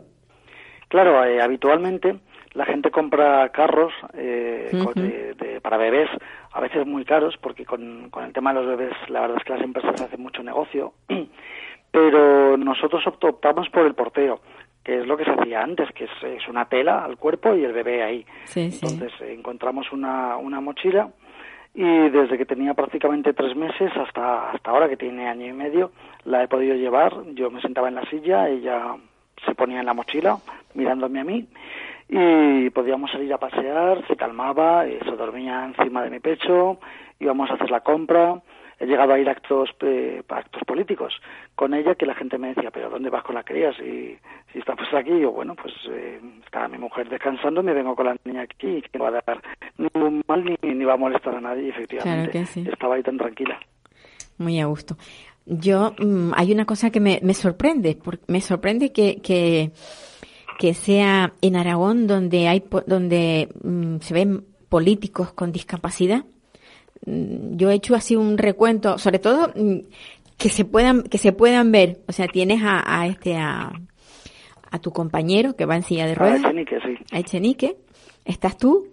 Claro, 0.89 1.23
eh, 1.23 1.41
habitualmente 1.41 2.19
la 2.53 2.65
gente 2.65 2.89
compra 2.91 3.49
carros 3.49 3.93
eh, 4.13 4.69
de- 4.95 5.33
de- 5.35 5.61
para 5.61 5.77
bebés, 5.77 6.09
a 6.57 6.61
veces 6.61 6.87
muy 6.87 7.05
caros, 7.05 7.37
porque 7.37 7.65
con, 7.65 8.09
con 8.09 8.23
el 8.25 8.33
tema 8.33 8.51
de 8.53 8.59
los 8.61 8.67
bebés 8.77 8.93
la 9.09 9.21
verdad 9.21 9.37
es 9.37 9.43
que 9.43 9.53
las 9.53 9.61
empresas 9.61 10.01
hacen 10.01 10.21
mucho 10.21 10.41
negocio, 10.41 10.93
pero 11.91 12.57
nosotros 12.57 13.03
opt- 13.05 13.29
optamos 13.29 13.69
por 13.69 13.85
el 13.85 13.93
porteo, 13.95 14.39
que 14.83 14.99
es 14.99 15.05
lo 15.07 15.17
que 15.17 15.25
se 15.25 15.31
hacía 15.31 15.61
antes, 15.61 15.89
que 15.93 16.05
es, 16.05 16.11
es 16.23 16.47
una 16.47 16.65
tela 16.65 17.03
al 17.03 17.17
cuerpo 17.17 17.55
y 17.55 17.63
el 17.63 17.73
bebé 17.73 18.03
ahí. 18.03 18.25
Sí, 18.45 18.71
sí. 18.71 18.85
Entonces 18.85 19.21
eh, 19.21 19.33
encontramos 19.33 19.91
una, 19.91 20.37
una 20.37 20.61
mochila 20.61 21.09
y 21.73 21.83
desde 22.09 22.37
que 22.37 22.45
tenía 22.45 22.73
prácticamente 22.73 23.33
tres 23.33 23.55
meses 23.55 23.91
hasta, 23.95 24.51
hasta 24.51 24.71
ahora 24.71 24.89
que 24.89 24.97
tiene 24.97 25.27
año 25.27 25.45
y 25.45 25.53
medio 25.53 25.91
la 26.25 26.43
he 26.43 26.47
podido 26.47 26.75
llevar. 26.75 27.13
Yo 27.33 27.51
me 27.51 27.61
sentaba 27.61 27.87
en 27.87 27.95
la 27.95 28.05
silla, 28.09 28.49
ella 28.49 28.95
se 29.45 29.53
ponía 29.53 29.79
en 29.81 29.85
la 29.85 29.93
mochila 29.93 30.37
mirándome 30.73 31.19
a 31.19 31.23
mí 31.23 31.47
y 32.09 32.69
podíamos 32.69 33.11
salir 33.11 33.33
a 33.33 33.37
pasear, 33.37 34.05
se 34.07 34.15
calmaba, 34.15 34.85
eh, 34.87 34.99
se 35.03 35.11
dormía 35.11 35.65
encima 35.65 36.03
de 36.03 36.09
mi 36.09 36.19
pecho, 36.19 36.79
íbamos 37.19 37.49
a 37.49 37.55
hacer 37.55 37.69
la 37.69 37.81
compra. 37.81 38.41
He 38.79 38.85
llegado 38.85 39.13
a 39.13 39.19
ir 39.19 39.27
a 39.27 39.31
actos, 39.31 39.71
eh, 39.81 40.21
actos 40.29 40.61
políticos 40.63 41.11
con 41.55 41.73
ella 41.73 41.95
que 41.95 42.05
la 42.05 42.13
gente 42.13 42.37
me 42.37 42.49
decía, 42.49 42.69
pero 42.69 42.91
¿dónde 42.91 43.09
vas 43.09 43.23
con 43.23 43.33
la 43.33 43.43
cría? 43.43 43.73
Si, 43.73 44.15
si 44.53 44.59
estamos 44.59 44.85
aquí, 44.93 45.11
y 45.13 45.21
yo, 45.21 45.31
bueno, 45.31 45.55
pues 45.55 45.73
eh, 45.89 46.21
está 46.45 46.67
mi 46.67 46.77
mujer 46.77 47.09
descansando, 47.09 47.63
me 47.63 47.73
vengo 47.73 47.95
con 47.95 48.05
la 48.05 48.15
niña 48.23 48.43
aquí, 48.43 48.83
que 48.83 48.99
no 48.99 49.05
va 49.05 49.17
a 49.17 49.23
dar 49.25 49.41
ningún 49.79 50.23
mal 50.27 50.45
ni, 50.45 50.55
ni 50.75 50.85
va 50.85 50.93
a 50.93 50.97
molestar 50.97 51.33
a 51.33 51.41
nadie, 51.41 51.69
efectivamente. 51.69 52.31
Claro 52.31 52.45
que 52.45 52.45
sí. 52.45 52.67
Estaba 52.71 52.95
ahí 52.95 53.03
tan 53.03 53.17
tranquila. 53.17 53.59
Muy 54.37 54.59
a 54.59 54.67
gusto. 54.67 54.95
Yo, 55.47 55.95
mm, 55.97 56.33
hay 56.35 56.51
una 56.51 56.65
cosa 56.65 56.91
que 56.91 56.99
me, 56.99 57.19
me 57.23 57.33
sorprende, 57.33 57.97
porque 58.01 58.25
me 58.27 58.41
sorprende 58.41 58.91
que, 58.91 59.21
que, 59.21 59.71
que 60.57 60.73
sea 60.73 61.33
en 61.41 61.55
Aragón 61.55 62.07
donde 62.07 62.47
hay, 62.47 62.63
donde 62.87 63.49
mm, 63.63 63.97
se 64.01 64.13
ven 64.13 64.43
políticos 64.69 65.31
con 65.33 65.51
discapacidad. 65.51 66.25
Mm, 67.05 67.57
Yo 67.57 67.69
he 67.69 67.75
hecho 67.75 67.95
así 67.95 68.15
un 68.15 68.37
recuento, 68.37 68.97
sobre 68.97 69.19
todo 69.19 69.51
mm, 69.55 69.77
que 70.37 70.49
se 70.49 70.65
puedan, 70.65 71.03
que 71.03 71.17
se 71.17 71.31
puedan 71.31 71.71
ver. 71.71 72.01
O 72.07 72.11
sea, 72.11 72.27
tienes 72.27 72.61
a, 72.63 72.83
a 73.01 73.07
este, 73.07 73.35
a, 73.37 73.71
a 74.71 74.79
tu 74.79 74.91
compañero 74.91 75.55
que 75.55 75.65
va 75.65 75.75
en 75.75 75.83
silla 75.83 76.05
de 76.05 76.13
Ah, 76.13 76.15
ruedas 76.15 76.39
Echenique, 76.41 76.77
sí. 76.85 76.95
a 77.11 77.19
Echenique, 77.19 77.77
estás 78.25 78.57
tú. 78.57 78.87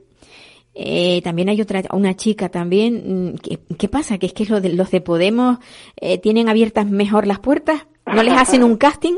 Eh, 0.77 1.21
también 1.23 1.49
hay 1.49 1.61
otra, 1.61 1.83
una 1.93 2.15
chica 2.17 2.49
también. 2.49 3.37
¿Qué, 3.43 3.59
qué 3.79 3.89
pasa? 3.89 4.19
Que 4.19 4.27
es 4.27 4.33
que 4.33 4.45
lo 4.47 4.61
de, 4.61 4.71
los 4.71 4.91
de 4.91 5.01
Podemos 5.01 5.59
eh, 6.01 6.19
tienen 6.19 6.49
abiertas 6.49 6.87
mejor 6.87 7.27
las 7.27 7.39
puertas. 7.39 7.87
¿No 8.07 8.23
les 8.23 8.35
hacen 8.35 8.65
un 8.65 8.77
casting? 8.79 9.15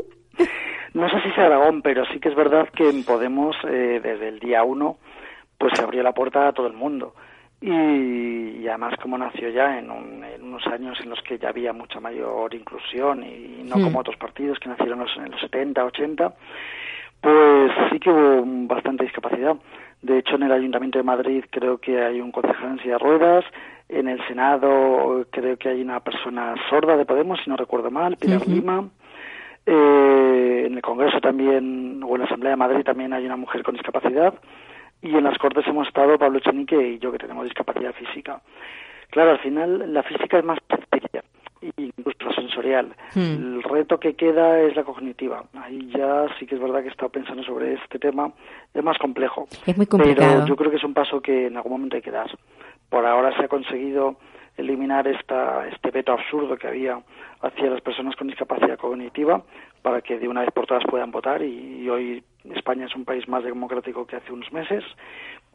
No 0.97 1.09
sé 1.09 1.21
si 1.21 1.29
es 1.29 1.37
Aragón, 1.37 1.81
pero 1.81 2.05
sí 2.05 2.19
que 2.19 2.29
es 2.29 2.35
verdad 2.35 2.67
que 2.69 2.89
en 2.89 3.03
Podemos, 3.03 3.55
eh, 3.67 3.99
desde 4.03 4.29
el 4.29 4.39
día 4.39 4.63
uno, 4.63 4.97
pues 5.57 5.73
se 5.75 5.83
abrió 5.83 6.01
la 6.03 6.13
puerta 6.13 6.47
a 6.47 6.53
todo 6.53 6.67
el 6.67 6.73
mundo. 6.73 7.13
Y, 7.61 7.71
y 7.71 8.67
además, 8.67 8.93
como 9.01 9.17
nació 9.17 9.49
ya 9.49 9.79
en, 9.79 9.89
un- 9.89 10.23
en 10.23 10.43
unos 10.43 10.65
años 10.67 10.99
en 11.01 11.09
los 11.09 11.19
que 11.23 11.37
ya 11.39 11.49
había 11.49 11.73
mucha 11.73 11.99
mayor 11.99 12.53
inclusión 12.53 13.23
y 13.23 13.63
no 13.63 13.77
Hmm. 13.77 13.83
como 13.83 13.99
otros 13.99 14.17
partidos 14.17 14.59
que 14.59 14.69
nacieron 14.69 14.99
los- 14.99 15.17
en 15.17 15.31
los 15.31 15.41
70, 15.41 15.83
80, 15.85 16.33
pues 17.21 17.71
sí 17.91 17.99
que 17.99 18.09
hubo 18.11 18.43
bastante 18.67 19.03
discapacidad. 19.05 19.55
De 20.01 20.19
hecho, 20.19 20.35
en 20.35 20.43
el 20.43 20.51
Ayuntamiento 20.51 20.99
de 20.99 21.03
Madrid 21.03 21.43
creo 21.49 21.79
que 21.79 21.99
hay 22.03 22.21
un 22.21 22.31
concejal 22.31 22.71
en 22.73 22.79
silla 22.79 22.93
de 22.93 22.99
ruedas. 22.99 23.45
En 23.89 24.07
el 24.07 24.23
Senado 24.27 25.25
creo 25.31 25.57
que 25.57 25.69
hay 25.69 25.81
una 25.81 25.99
persona 26.01 26.53
sorda 26.69 26.95
de 26.95 27.05
Podemos, 27.05 27.39
si 27.43 27.49
no 27.49 27.55
recuerdo 27.57 27.89
mal, 27.89 28.17
Pilar. 28.17 28.47
Lima. 28.47 28.87
Eh, 29.69 30.63
en 30.65 30.75
el 30.75 30.81
Congreso 30.81 31.19
también, 31.19 32.01
o 32.01 32.15
en 32.15 32.19
la 32.19 32.25
Asamblea 32.25 32.51
de 32.51 32.55
Madrid 32.55 32.85
también 32.85 33.11
hay 33.11 33.25
una 33.25 33.35
mujer 33.35 33.63
con 33.63 33.75
discapacidad. 33.75 34.33
Y 35.01 35.13
en 35.13 35.25
las 35.25 35.37
Cortes 35.37 35.67
hemos 35.67 35.87
estado 35.87 36.17
Pablo 36.17 36.37
Echenique 36.39 36.81
y 36.81 36.99
yo 36.99 37.11
que 37.11 37.17
tenemos 37.17 37.43
discapacidad 37.43 37.93
física. 37.93 38.41
Claro, 39.09 39.31
al 39.31 39.39
final 39.39 39.93
la 39.93 40.03
física 40.03 40.39
es 40.39 40.45
más 40.45 40.57
sencilla, 40.69 41.21
incluso 41.75 42.31
sensorial. 42.33 42.95
Hmm. 43.13 43.19
El 43.19 43.63
reto 43.63 43.99
que 43.99 44.15
queda 44.15 44.61
es 44.61 44.73
la 44.75 44.85
cognitiva. 44.85 45.43
Ahí 45.61 45.89
ya 45.93 46.27
sí 46.39 46.45
que 46.45 46.55
es 46.55 46.61
verdad 46.61 46.79
que 46.79 46.87
he 46.87 46.91
estado 46.91 47.09
pensando 47.09 47.43
sobre 47.43 47.73
este 47.73 47.99
tema. 47.99 48.31
Es 48.73 48.83
más 48.83 48.97
complejo. 48.97 49.49
Es 49.65 49.75
muy 49.75 49.85
complicado. 49.85 50.33
Pero 50.33 50.45
yo 50.47 50.55
creo 50.55 50.71
que 50.71 50.77
es 50.77 50.83
un 50.85 50.93
paso 50.93 51.21
que 51.21 51.47
en 51.47 51.57
algún 51.57 51.73
momento 51.73 51.97
hay 51.97 52.01
que 52.01 52.11
dar. 52.11 52.31
Por 52.89 53.05
ahora 53.05 53.35
se 53.35 53.43
ha 53.43 53.47
conseguido 53.49 54.15
eliminar 54.57 55.07
esta, 55.07 55.67
este 55.67 55.91
veto 55.91 56.13
absurdo 56.13 56.57
que 56.57 56.67
había 56.67 56.99
hacia 57.41 57.69
las 57.69 57.81
personas 57.81 58.15
con 58.15 58.27
discapacidad 58.27 58.77
cognitiva 58.77 59.43
para 59.81 60.01
que 60.01 60.17
de 60.17 60.27
una 60.27 60.41
vez 60.41 60.51
por 60.51 60.65
todas 60.65 60.83
puedan 60.89 61.11
votar 61.11 61.41
y, 61.43 61.87
hoy 61.89 62.23
España 62.55 62.85
es 62.85 62.95
un 62.95 63.05
país 63.05 63.27
más 63.27 63.43
democrático 63.43 64.05
que 64.05 64.15
hace 64.15 64.31
unos 64.31 64.51
meses, 64.51 64.83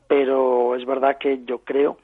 pero 0.08 0.76
es 0.76 0.86
verdad 0.86 1.18
que 1.18 1.40
yo 1.44 1.58
creo 1.58 1.98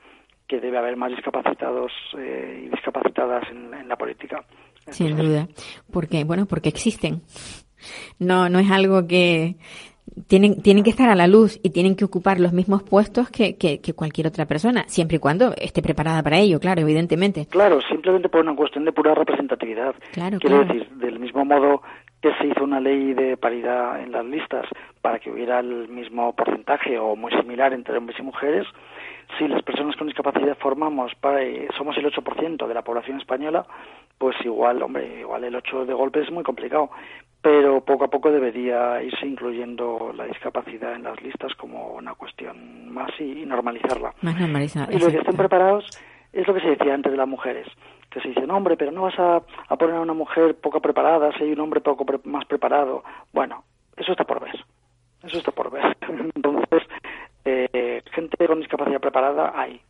que 0.47 0.61
debe 0.61 0.79
haber 0.79 0.97
más 0.97 1.11
discapacitados 1.11 1.93
eh, 2.19 2.65
y 2.65 2.69
discapacitadas 2.69 3.49
en, 3.51 3.73
en 3.75 3.89
la 3.89 3.97
política. 3.97 4.45
Sin 4.91 5.17
duda. 5.17 5.47
Porque, 5.93 6.25
bueno, 6.25 6.47
porque 6.47 6.71
existen. 6.71 7.23
No, 8.19 8.49
no 8.49 8.59
es 8.59 8.71
algo 8.71 9.07
que 9.07 9.57
tienen, 10.27 10.63
tienen 10.63 10.85
que 10.85 10.91
estar 10.91 11.09
a 11.09 11.15
la 11.15 11.27
luz 11.27 11.59
y 11.63 11.71
tienen 11.71 11.97
que 11.97 12.05
ocupar 12.05 12.41
los 12.41 12.53
mismos 12.53 12.83
puestos 12.83 13.31
que, 13.31 13.57
que, 13.57 13.81
que 13.81 13.95
cualquier 13.95 14.27
otra 14.27 14.47
persona, 14.47 14.85
siempre 14.87 15.17
y 15.17 15.21
cuando 15.21 15.55
esté 15.57 15.83
preparada 15.83 16.23
para 16.23 16.39
ello, 16.39 16.61
claro, 16.61 16.81
evidentemente. 16.81 17.47
Claro, 17.47 17.81
simplemente 17.83 18.29
por 18.29 18.43
una 18.43 18.55
cuestión 18.55 18.85
de 18.85 18.93
pura 18.93 19.15
representatividad. 19.15 19.95
Claro, 20.13 20.39
Quiero 20.39 20.63
claro. 20.63 20.75
decir, 20.75 20.89
del 20.97 21.19
mismo 21.19 21.45
modo 21.45 21.83
que 22.21 22.35
se 22.35 22.49
hizo 22.49 22.65
una 22.65 22.81
ley 22.81 23.15
de 23.15 23.37
paridad 23.37 24.03
en 24.03 24.11
las 24.13 24.25
listas 24.25 24.67
para 25.01 25.19
que 25.19 25.31
hubiera 25.31 25.61
el 25.61 25.89
mismo 25.89 26.35
porcentaje 26.35 26.99
o 26.99 27.15
muy 27.15 27.31
similar 27.33 27.73
entre 27.73 27.97
hombres 27.97 28.19
y 28.19 28.23
mujeres, 28.23 28.67
si 29.39 29.47
las 29.47 29.63
personas 29.63 29.95
con 29.97 30.07
discapacidad 30.07 30.57
formamos, 30.59 31.15
para, 31.21 31.43
eh, 31.43 31.69
somos 31.77 31.97
el 31.97 32.07
8% 32.07 32.67
de 32.67 32.75
la 32.75 32.83
población 32.83 33.19
española, 33.19 33.67
pues 34.17 34.35
igual, 34.45 34.83
hombre, 34.83 35.21
igual 35.21 35.45
el 35.45 35.55
8 35.55 35.85
de 35.85 35.95
golpe 35.95 36.23
es 36.23 36.31
muy 36.31 36.43
complicado, 36.43 36.91
pero 37.41 37.81
poco 37.85 38.05
a 38.05 38.09
poco 38.09 38.31
debería 38.31 39.03
irse 39.03 39.27
incluyendo 39.27 40.13
la 40.15 40.25
discapacidad 40.25 40.95
en 40.95 41.05
las 41.05 41.21
listas 41.23 41.55
como 41.55 41.95
una 41.95 42.15
cuestión 42.15 42.93
más 42.93 43.11
y, 43.21 43.43
y 43.43 43.47
normalizarla. 43.47 44.13
Más 44.23 44.39
normalizada. 44.41 44.93
Y 44.93 44.99
los 44.99 45.09
que 45.11 45.19
estén 45.19 45.37
preparados 45.37 45.85
es 46.33 46.47
lo 46.47 46.55
que 46.55 46.61
se 46.61 46.71
decía 46.71 46.95
antes 46.95 47.13
de 47.13 47.19
las 47.19 47.29
mujeres, 47.29 47.67
que 48.11 48.21
se 48.21 48.29
dice, 48.29 48.47
no, 48.47 48.57
hombre, 48.57 48.77
pero 48.77 48.91
no 48.91 49.03
vas 49.03 49.19
a, 49.19 49.41
a 49.69 49.77
poner 49.77 49.97
a 49.97 50.01
una 50.01 50.15
mujer 50.15 50.57
poco 50.57 50.81
preparada 50.81 51.31
si 51.39 51.45
hay 51.45 51.53
un 51.53 51.61
hombre 51.61 51.81
poco 51.81 52.05
pre- 52.05 52.21
más 52.25 52.45
preparado. 52.47 53.03
Bueno, 53.33 53.65
eso 53.97 54.13
está 54.13 54.25
por 54.25 54.41
ver. 54.41 54.57
Eso 55.23 55.39
está 55.39 55.53
por 55.53 55.71
ver. 55.71 55.97
Entonces, 56.35 56.83
eh, 57.45 58.03
gente 58.13 58.47
con 58.47 58.59
discapacidad 58.61 59.01
preparada 59.01 59.53
hay, 59.55 59.81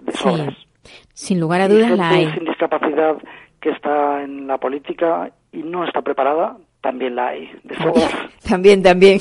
de 0.00 0.12
Sí. 0.12 0.66
Sin 1.12 1.40
lugar 1.40 1.60
a 1.62 1.68
dudas 1.68 1.90
la 1.98 2.08
hay. 2.10 2.32
sin 2.32 2.44
discapacidad 2.44 3.16
que 3.60 3.70
está 3.70 4.22
en 4.22 4.46
la 4.46 4.58
política 4.58 5.30
y 5.52 5.58
no 5.62 5.84
está 5.84 6.00
preparada, 6.02 6.56
también 6.80 7.16
la 7.16 7.28
hay, 7.28 7.50
de. 7.64 7.76
También, 8.48 8.82
también. 8.82 9.20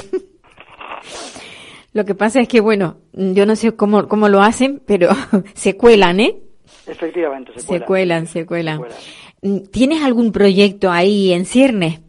Lo 1.93 2.05
que 2.05 2.15
pasa 2.15 2.39
es 2.41 2.47
que, 2.47 2.61
bueno, 2.61 2.97
yo 3.13 3.45
no 3.45 3.55
sé 3.55 3.75
cómo, 3.75 4.07
cómo 4.07 4.29
lo 4.29 4.41
hacen, 4.41 4.81
pero 4.85 5.09
se 5.53 5.75
cuelan, 5.75 6.19
¿eh? 6.19 6.37
Efectivamente, 6.85 7.51
se 7.53 7.61
Se 7.61 7.67
cuelan. 7.67 7.87
cuelan, 7.87 8.27
se 8.27 8.45
cuelan. 8.45 8.77
cuelan. 8.79 9.63
¿Tienes 9.71 10.03
algún 10.03 10.31
proyecto 10.31 10.91
ahí 10.91 11.33
en 11.33 11.45
ciernes? 11.45 12.01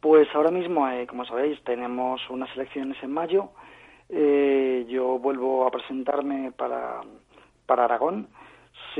Pues 0.00 0.28
ahora 0.34 0.50
mismo, 0.50 0.88
eh, 0.88 1.06
como 1.06 1.24
sabéis, 1.24 1.58
tenemos 1.64 2.20
unas 2.30 2.48
elecciones 2.56 2.96
en 3.02 3.12
mayo. 3.12 3.50
Eh, 4.08 4.86
yo 4.88 5.18
vuelvo 5.18 5.66
a 5.66 5.70
presentarme 5.70 6.52
para, 6.52 7.00
para 7.66 7.84
Aragón. 7.84 8.28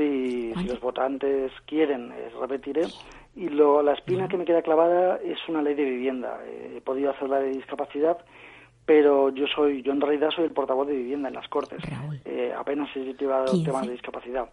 Si, 0.03 0.53
si 0.61 0.67
los 0.67 0.79
votantes 0.79 1.51
quieren, 1.65 2.11
eh, 2.11 2.29
repetiré. 2.39 2.83
Y 3.35 3.49
lo, 3.49 3.81
la 3.81 3.93
espina 3.93 4.27
que 4.27 4.37
me 4.37 4.45
queda 4.45 4.61
clavada 4.61 5.19
es 5.23 5.37
una 5.47 5.61
ley 5.61 5.75
de 5.75 5.85
vivienda. 5.85 6.39
Eh, 6.45 6.75
he 6.77 6.81
podido 6.81 7.11
hacer 7.11 7.29
la 7.29 7.39
de 7.39 7.49
discapacidad, 7.49 8.17
pero 8.85 9.29
yo 9.29 9.45
soy, 9.47 9.81
yo 9.83 9.91
en 9.91 10.01
realidad 10.01 10.31
soy 10.31 10.45
el 10.45 10.51
portavoz 10.51 10.87
de 10.87 10.95
vivienda 10.95 11.29
en 11.29 11.35
las 11.35 11.47
Cortes. 11.47 11.79
Eh, 12.25 12.53
apenas 12.57 12.89
he 12.95 13.13
llevado 13.13 13.45
15. 13.51 13.65
temas 13.65 13.85
de 13.87 13.91
discapacidad 13.93 14.49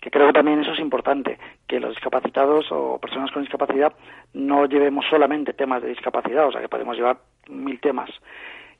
que 0.00 0.10
creo 0.10 0.28
que 0.28 0.32
también 0.32 0.58
eso 0.60 0.72
es 0.72 0.78
importante, 0.80 1.38
que 1.68 1.78
los 1.78 1.90
discapacitados 1.90 2.72
o 2.72 2.96
personas 2.98 3.30
con 3.32 3.42
discapacidad 3.42 3.92
no 4.32 4.64
llevemos 4.64 5.04
solamente 5.10 5.52
temas 5.52 5.82
de 5.82 5.88
discapacidad, 5.90 6.46
o 6.48 6.52
sea 6.52 6.62
que 6.62 6.70
podemos 6.70 6.96
llevar 6.96 7.18
mil 7.50 7.78
temas. 7.80 8.08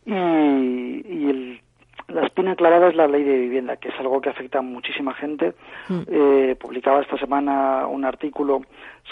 Y, 0.07 0.13
y 0.15 1.29
el- 1.31 1.61
la 2.11 2.27
espina 2.27 2.55
clavada 2.57 2.89
es 2.89 2.95
la 2.97 3.07
ley 3.09 3.23
de 3.25 3.37
vivienda, 3.39 3.77
que 3.77 3.89
es 3.89 3.95
algo 3.99 4.21
que 4.21 4.29
afecta 4.31 4.59
a 4.59 4.63
muchísima 4.63 5.15
gente. 5.15 5.55
Eh, 6.09 6.57
publicaba 6.61 7.01
esta 7.03 7.17
semana 7.19 7.87
un 7.87 8.05
artículo 8.05 8.63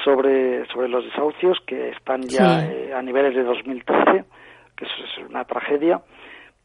sobre, 0.04 0.66
sobre 0.66 0.88
los 0.88 1.04
desahucios 1.04 1.58
que 1.66 1.90
están 1.90 2.22
ya 2.22 2.60
Sí. 2.60 2.66
eh, 2.70 2.92
a 2.94 3.02
niveles 3.02 3.34
de 3.34 3.42
2013, 3.44 4.24
que 4.76 4.84
eso 4.84 4.94
es 5.04 5.28
una 5.30 5.44
tragedia 5.44 6.00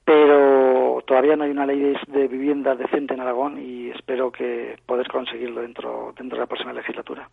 pero 0.05 1.01
todavía 1.07 1.35
no 1.35 1.45
hay 1.45 1.51
una 1.51 1.65
ley 1.65 1.79
de, 1.79 1.97
de 2.07 2.27
vivienda 2.27 2.75
decente 2.75 3.13
en 3.13 3.21
Aragón 3.21 3.57
y 3.57 3.89
espero 3.91 4.31
que 4.31 4.75
poder 4.85 5.07
conseguirlo 5.07 5.61
dentro, 5.61 6.13
dentro 6.17 6.35
de 6.35 6.41
la 6.41 6.47
próxima 6.47 6.73
legislatura. 6.73 7.29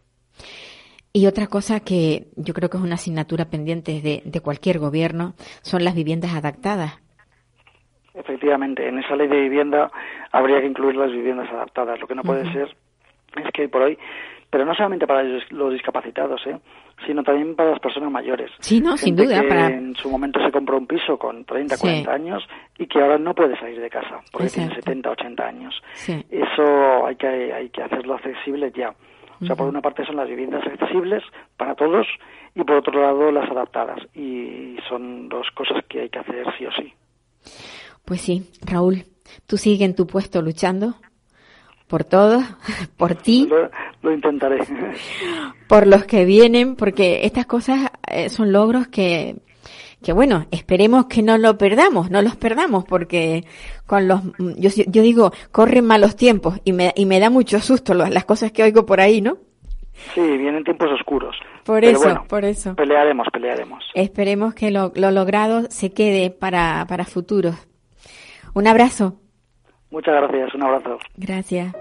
Y 1.13 1.27
otra 1.27 1.49
cosa 1.49 1.81
que 1.81 2.29
yo 2.37 2.55
creo 2.55 2.71
que 2.71 2.77
es 2.77 2.83
una 2.83 2.95
asignatura 2.95 3.47
pendiente 3.47 4.01
de, 4.01 4.23
de 4.25 4.41
cualquier 4.41 4.79
gobierno 4.79 5.35
son 5.63 5.83
las 5.85 5.97
viviendas 5.97 6.33
adaptadas. 6.35 7.01
Efectivamente, 8.21 8.87
en 8.87 8.99
esa 8.99 9.17
ley 9.17 9.29
de 9.29 9.41
vivienda 9.41 9.91
habría 10.33 10.61
que 10.61 10.67
incluir 10.67 10.97
las 10.97 11.11
viviendas 11.11 11.51
adaptadas. 11.51 11.99
Lo 12.01 12.07
que 12.07 12.15
no 12.15 12.23
puede 12.23 12.51
ser 12.53 12.75
es 13.37 13.51
que 13.53 13.69
por 13.69 13.83
hoy, 13.83 13.99
pero 14.51 14.65
no 14.65 14.75
solamente 14.75 15.07
para 15.07 15.23
los, 15.23 15.73
discapacitados, 15.73 16.45
¿eh? 16.47 16.59
sino 17.07 17.23
también 17.23 17.55
para 17.57 17.71
las 17.71 17.81
personas 17.81 18.11
mayores. 18.11 18.51
Sí, 18.59 18.81
no, 18.81 18.97
sin 18.97 19.17
duda, 19.17 19.41
que 19.41 19.49
para- 19.49 19.69
en 19.69 19.95
su 19.97 20.11
momento 20.11 20.39
se 20.45 20.51
compró 20.53 20.77
un 20.77 20.87
piso 20.87 21.17
con 21.19 21.45
30, 21.45 21.77
Sí. 21.77 21.81
40 21.83 22.13
años 22.13 22.49
y 22.79 22.87
que 22.87 23.01
ahora 23.01 23.17
no 23.19 23.35
puede 23.35 23.57
salir 23.59 23.81
de 23.81 23.89
casa 23.89 24.21
porque 24.33 24.49
tiene 24.49 24.67
Exacto. 24.69 24.85
70, 24.91 25.11
80 25.11 25.47
años. 25.47 25.83
Sí. 25.95 26.25
Eso 26.31 27.07
hay 27.07 27.17
que, 27.17 27.27
hay 27.53 27.69
que 27.71 27.83
hacerlo 27.83 28.15
accesible 28.15 28.71
ya. 28.75 28.93
O 29.43 29.47
sea, 29.47 29.57
por 29.57 29.69
una 29.69 29.81
parte 29.81 30.05
son 30.05 30.17
las 30.17 30.29
viviendas 30.29 30.67
accesibles 30.67 31.23
para 31.57 31.75
todos 31.75 32.07
y 32.55 32.63
por 32.63 32.77
otro 32.77 33.01
lado 33.01 33.33
las 33.33 33.51
adaptadas. 33.51 33.99
Y 34.15 34.77
son 34.87 35.31
dos 35.31 35.49
cosas 35.55 35.83
que 35.89 36.03
hay 36.03 36.09
que 36.11 36.19
hacer 36.19 36.45
sí 36.59 36.67
o 36.67 36.73
sí. 36.73 36.93
Pues 38.05 38.21
sí, 38.21 38.51
Raúl, 38.63 39.05
tú 39.47 39.57
sigue 39.57 39.85
en 39.85 39.95
tu 39.95 40.07
puesto 40.07 40.43
luchando 40.43 40.97
por 41.91 42.05
todos, 42.05 42.45
por 42.97 43.17
ti, 43.17 43.47
Lo, 43.51 43.69
lo 44.03 44.15
intentaré. 44.15 44.59
por 45.69 45.87
los 45.87 46.05
que 46.05 46.25
vienen, 46.25 46.77
porque 46.77 47.27
estas 47.27 47.47
cosas 47.47 47.91
eh, 48.09 48.29
son 48.31 48.53
logros 48.53 48.89
que, 48.89 49.37
que 50.03 50.13
bueno, 50.13 50.47
esperemos 50.51 51.07
que 51.07 51.23
no 51.23 51.37
lo 51.37 51.59
perdamos, 51.59 52.11
no 52.11 52.23
los 52.23 52.37
perdamos, 52.37 52.85
porque 52.85 53.45
con 53.87 54.09
los, 54.09 54.23
yo, 54.39 54.71
yo 54.87 55.03
digo, 55.03 55.33
corren 55.51 55.85
malos 55.85 56.17
tiempos 56.17 56.61
y 56.65 56.73
me, 56.73 56.93
y 56.97 57.07
me 57.07 57.21
da 57.21 57.29
mucho 57.29 57.61
susto 57.61 57.93
las 57.93 58.25
cosas 58.25 58.53
que 58.53 58.63
oigo 58.63 58.87
por 58.87 59.01
ahí, 59.01 59.21
¿no? 59.21 59.39
Sí, 60.15 60.21
vienen 60.21 60.65
tiempos 60.65 60.89
oscuros. 60.93 61.37
Por 61.65 61.81
Pero 61.81 61.99
eso, 61.99 62.05
bueno, 62.05 62.25
por 62.27 62.45
eso. 62.45 62.75
Pelearemos, 62.75 63.27
pelearemos. 63.31 63.85
Esperemos 63.95 64.55
que 64.55 64.71
lo, 64.71 64.93
lo 64.95 65.11
logrado 65.11 65.65
se 65.69 65.93
quede 65.93 66.31
para, 66.31 66.87
para 66.89 67.05
futuros. 67.05 67.55
Un 68.55 68.67
abrazo. 68.67 69.21
Muchas 69.91 70.15
gracias, 70.15 70.55
un 70.55 70.63
abrazo. 70.63 70.99
Gracias. 71.17 71.75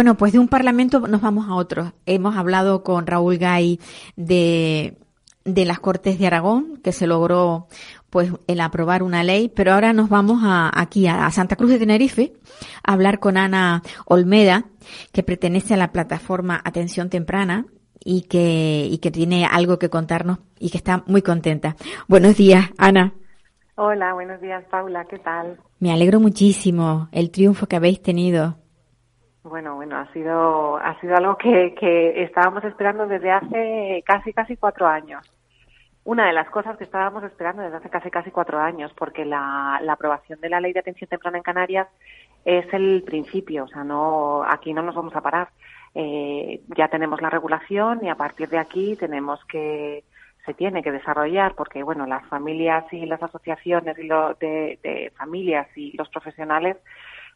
Bueno, 0.00 0.14
pues 0.14 0.32
de 0.32 0.38
un 0.38 0.48
parlamento 0.48 1.00
nos 1.00 1.20
vamos 1.20 1.46
a 1.46 1.54
otro. 1.54 1.92
Hemos 2.06 2.34
hablado 2.34 2.82
con 2.82 3.06
Raúl 3.06 3.36
Gay 3.36 3.78
de, 4.16 4.96
de 5.44 5.64
las 5.66 5.78
Cortes 5.78 6.18
de 6.18 6.26
Aragón, 6.26 6.78
que 6.82 6.92
se 6.92 7.06
logró 7.06 7.66
pues 8.08 8.32
el 8.46 8.62
aprobar 8.62 9.02
una 9.02 9.22
ley, 9.22 9.50
pero 9.54 9.74
ahora 9.74 9.92
nos 9.92 10.08
vamos 10.08 10.38
a, 10.42 10.70
aquí 10.72 11.06
a, 11.06 11.26
a 11.26 11.30
Santa 11.30 11.54
Cruz 11.54 11.68
de 11.68 11.78
Tenerife 11.80 12.32
a 12.82 12.94
hablar 12.94 13.18
con 13.18 13.36
Ana 13.36 13.82
Olmeda, 14.06 14.64
que 15.12 15.22
pertenece 15.22 15.74
a 15.74 15.76
la 15.76 15.92
plataforma 15.92 16.62
Atención 16.64 17.10
Temprana 17.10 17.66
y 18.02 18.22
que, 18.22 18.88
y 18.90 18.96
que 19.00 19.10
tiene 19.10 19.44
algo 19.44 19.78
que 19.78 19.90
contarnos 19.90 20.38
y 20.58 20.70
que 20.70 20.78
está 20.78 21.04
muy 21.08 21.20
contenta. 21.20 21.76
Buenos 22.08 22.38
días, 22.38 22.70
Ana. 22.78 23.12
Hola, 23.76 24.14
buenos 24.14 24.40
días, 24.40 24.64
Paula, 24.70 25.04
¿qué 25.10 25.18
tal? 25.18 25.58
Me 25.78 25.92
alegro 25.92 26.20
muchísimo 26.20 27.10
el 27.12 27.30
triunfo 27.30 27.66
que 27.66 27.76
habéis 27.76 28.00
tenido. 28.00 28.56
Bueno, 29.42 29.76
bueno, 29.76 29.96
ha 29.96 30.12
sido, 30.12 30.76
ha 30.76 31.00
sido 31.00 31.16
algo 31.16 31.36
que, 31.38 31.74
que 31.74 32.22
estábamos 32.22 32.62
esperando 32.64 33.06
desde 33.06 33.30
hace 33.30 34.02
casi, 34.06 34.32
casi 34.34 34.56
cuatro 34.56 34.86
años. 34.86 35.26
Una 36.04 36.26
de 36.26 36.32
las 36.34 36.50
cosas 36.50 36.76
que 36.76 36.84
estábamos 36.84 37.24
esperando 37.24 37.62
desde 37.62 37.76
hace 37.76 37.90
casi, 37.90 38.10
casi 38.10 38.30
cuatro 38.30 38.58
años, 38.58 38.92
porque 38.94 39.24
la, 39.24 39.80
la 39.82 39.94
aprobación 39.94 40.40
de 40.40 40.50
la 40.50 40.60
ley 40.60 40.72
de 40.72 40.80
atención 40.80 41.08
temprana 41.08 41.38
en 41.38 41.42
Canarias 41.42 41.88
es 42.44 42.66
el 42.72 43.02
principio, 43.02 43.64
o 43.64 43.68
sea, 43.68 43.84
no, 43.84 44.42
aquí 44.44 44.72
no 44.74 44.82
nos 44.82 44.94
vamos 44.94 45.14
a 45.16 45.20
parar. 45.22 45.48
Eh, 45.94 46.60
ya 46.76 46.88
tenemos 46.88 47.20
la 47.22 47.30
regulación 47.30 48.04
y 48.04 48.08
a 48.08 48.14
partir 48.14 48.48
de 48.48 48.58
aquí 48.58 48.96
tenemos 48.96 49.44
que, 49.46 50.04
se 50.44 50.54
tiene 50.54 50.82
que 50.82 50.92
desarrollar 50.92 51.54
porque 51.54 51.82
bueno 51.82 52.06
las 52.06 52.24
familias 52.26 52.84
y 52.92 53.06
las 53.06 53.22
asociaciones 53.22 53.98
y 53.98 54.04
lo 54.04 54.34
de, 54.34 54.78
de 54.82 55.12
familias 55.16 55.66
y 55.76 55.96
los 55.96 56.08
profesionales 56.08 56.76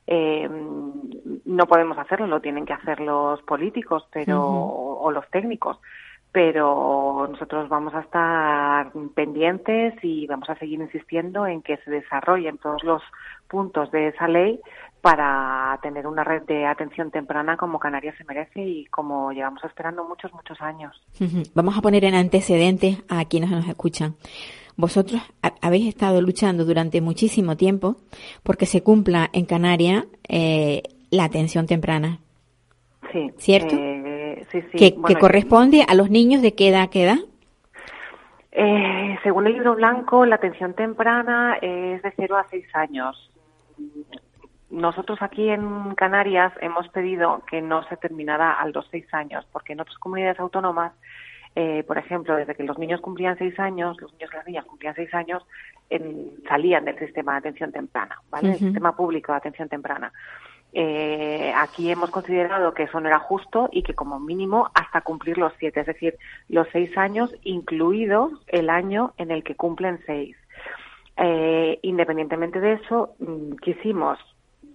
eh, 0.06 0.48
no 0.48 1.66
podemos 1.66 1.98
hacerlo 1.98 2.26
lo 2.26 2.40
tienen 2.40 2.66
que 2.66 2.72
hacer 2.72 3.00
los 3.00 3.40
políticos 3.42 4.06
pero 4.12 4.42
o, 4.42 5.02
o 5.02 5.10
los 5.10 5.28
técnicos 5.30 5.78
pero 6.34 7.28
nosotros 7.30 7.68
vamos 7.68 7.94
a 7.94 8.00
estar 8.00 8.90
pendientes 9.14 9.94
y 10.02 10.26
vamos 10.26 10.50
a 10.50 10.56
seguir 10.56 10.80
insistiendo 10.80 11.46
en 11.46 11.62
que 11.62 11.76
se 11.84 11.92
desarrollen 11.92 12.58
todos 12.58 12.82
los 12.82 13.02
puntos 13.46 13.88
de 13.92 14.08
esa 14.08 14.26
ley 14.26 14.58
para 15.00 15.78
tener 15.80 16.08
una 16.08 16.24
red 16.24 16.42
de 16.42 16.66
atención 16.66 17.12
temprana 17.12 17.56
como 17.56 17.78
Canarias 17.78 18.16
se 18.18 18.24
merece 18.24 18.62
y 18.62 18.86
como 18.86 19.30
llevamos 19.30 19.62
esperando 19.62 20.02
muchos, 20.02 20.32
muchos 20.32 20.60
años. 20.60 21.00
Vamos 21.54 21.78
a 21.78 21.82
poner 21.82 22.04
en 22.04 22.16
antecedentes 22.16 22.98
a 23.08 23.26
quienes 23.26 23.50
nos 23.50 23.68
escuchan. 23.68 24.16
Vosotros 24.76 25.20
ha- 25.42 25.54
habéis 25.62 25.87
estado 25.88 26.20
luchando 26.20 26.64
durante 26.64 27.00
muchísimo 27.00 27.56
tiempo 27.56 27.96
porque 28.42 28.66
se 28.66 28.82
cumpla 28.82 29.30
en 29.32 29.44
Canarias 29.46 30.04
eh, 30.28 30.82
la 31.10 31.24
atención 31.24 31.66
temprana, 31.66 32.18
Sí. 33.12 33.30
¿Cierto? 33.38 33.76
Eh, 33.78 34.44
sí, 34.50 34.60
sí. 34.72 34.76
que, 34.76 35.14
corresponde 35.20 35.84
a 35.87 35.94
los 35.94 36.10
niños 36.10 36.42
de 36.42 36.54
qué 36.56 36.68
edad 36.70 36.82
a 36.82 36.88
qué 36.90 37.04
edad. 37.04 37.18
Eh, 38.50 39.16
según 39.22 39.46
el 39.46 39.52
libro 39.52 39.76
blanco, 39.76 40.26
la 40.26 40.34
atención 40.37 40.74
temprana 40.74 41.56
es 41.62 42.02
de 42.02 42.12
0 42.16 42.37
a 42.37 42.46
6 42.50 42.64
años. 42.74 43.30
Nosotros 44.70 45.18
aquí 45.22 45.48
en 45.48 45.94
Canarias 45.94 46.52
hemos 46.60 46.88
pedido 46.88 47.42
que 47.48 47.62
no 47.62 47.87
se 47.88 47.96
terminara 47.96 48.52
a 48.52 48.66
los 48.68 48.87
6 48.90 49.06
años, 49.12 49.46
porque 49.52 49.72
en 49.74 49.80
otras 49.80 49.98
comunidades 49.98 50.40
autónomas 50.40 50.92
eh, 51.56 51.84
por 51.86 51.98
ejemplo, 51.98 52.36
desde 52.36 52.54
que 52.54 52.64
los 52.64 52.78
niños 52.78 53.00
cumplían 53.00 53.38
seis 53.38 53.58
años, 53.58 54.00
los 54.00 54.12
niños 54.12 54.30
y 54.32 54.36
las 54.36 54.46
niñas 54.46 54.64
cumplían 54.64 54.94
seis 54.94 55.12
años, 55.14 55.46
salían 56.48 56.84
del 56.84 56.98
sistema 56.98 57.32
de 57.32 57.38
atención 57.38 57.70
temprana, 57.70 58.20
¿vale? 58.30 58.52
El 58.52 58.58
sistema 58.58 58.96
público 58.96 59.32
de 59.32 59.38
atención 59.38 59.68
temprana. 59.68 60.12
Eh, 60.76 61.52
aquí 61.54 61.88
hemos 61.88 62.10
considerado 62.10 62.74
que 62.74 62.82
eso 62.82 62.98
no 62.98 63.06
era 63.06 63.20
justo 63.20 63.68
y 63.70 63.84
que 63.84 63.94
como 63.94 64.18
mínimo 64.18 64.70
hasta 64.74 65.02
cumplir 65.02 65.38
los 65.38 65.52
siete, 65.60 65.80
es 65.80 65.86
decir, 65.86 66.16
los 66.48 66.66
seis 66.72 66.96
años, 66.98 67.32
incluido 67.44 68.32
el 68.48 68.68
año 68.68 69.14
en 69.16 69.30
el 69.30 69.44
que 69.44 69.54
cumplen 69.54 70.00
seis. 70.04 70.36
Eh, 71.16 71.78
independientemente 71.82 72.58
de 72.58 72.72
eso, 72.72 73.14
mm, 73.20 73.52
quisimos 73.62 74.18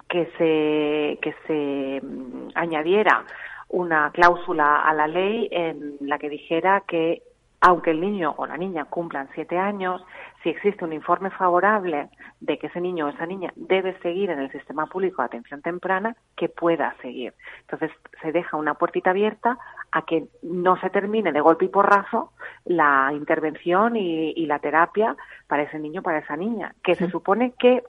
que 0.07 0.25
se, 0.37 1.19
que 1.21 1.35
se 1.45 2.05
mm, 2.05 2.51
añadiera 2.55 3.25
una 3.69 4.11
cláusula 4.11 4.81
a 4.81 4.93
la 4.93 5.07
ley 5.07 5.47
en 5.51 5.97
la 6.01 6.17
que 6.17 6.29
dijera 6.29 6.83
que 6.87 7.23
aunque 7.61 7.91
el 7.91 7.99
niño 7.99 8.35
o 8.37 8.45
la 8.45 8.57
niña 8.57 8.85
cumplan 8.85 9.29
siete 9.33 9.57
años, 9.57 10.01
si 10.41 10.49
existe 10.49 10.85
un 10.85 10.93
informe 10.93 11.29
favorable 11.29 12.09
de 12.39 12.57
que 12.57 12.67
ese 12.67 12.79
niño 12.79 13.05
o 13.05 13.09
esa 13.09 13.25
niña 13.25 13.51
debe 13.55 13.99
seguir 13.99 14.29
en 14.29 14.39
el 14.39 14.51
sistema 14.51 14.85
público 14.85 15.21
de 15.21 15.25
atención 15.25 15.61
temprana, 15.61 16.15
que 16.37 16.47
pueda 16.47 16.95
seguir. 17.01 17.33
Entonces 17.61 17.91
se 18.21 18.31
deja 18.31 18.55
una 18.55 18.75
puertita 18.75 19.09
abierta 19.09 19.57
a 19.91 20.03
que 20.03 20.27
no 20.41 20.79
se 20.79 20.89
termine 20.89 21.33
de 21.33 21.41
golpe 21.41 21.65
y 21.65 21.69
porrazo 21.69 22.31
la 22.63 23.11
intervención 23.13 23.97
y, 23.97 24.45
la 24.45 24.59
terapia 24.59 25.15
para 25.47 25.63
ese 25.63 25.77
niño 25.79 25.99
o 25.99 26.03
para 26.03 26.19
esa 26.19 26.35
niña, 26.35 26.73
que 26.81 26.95
se 26.95 27.09
supone 27.09 27.53
que 27.59 27.83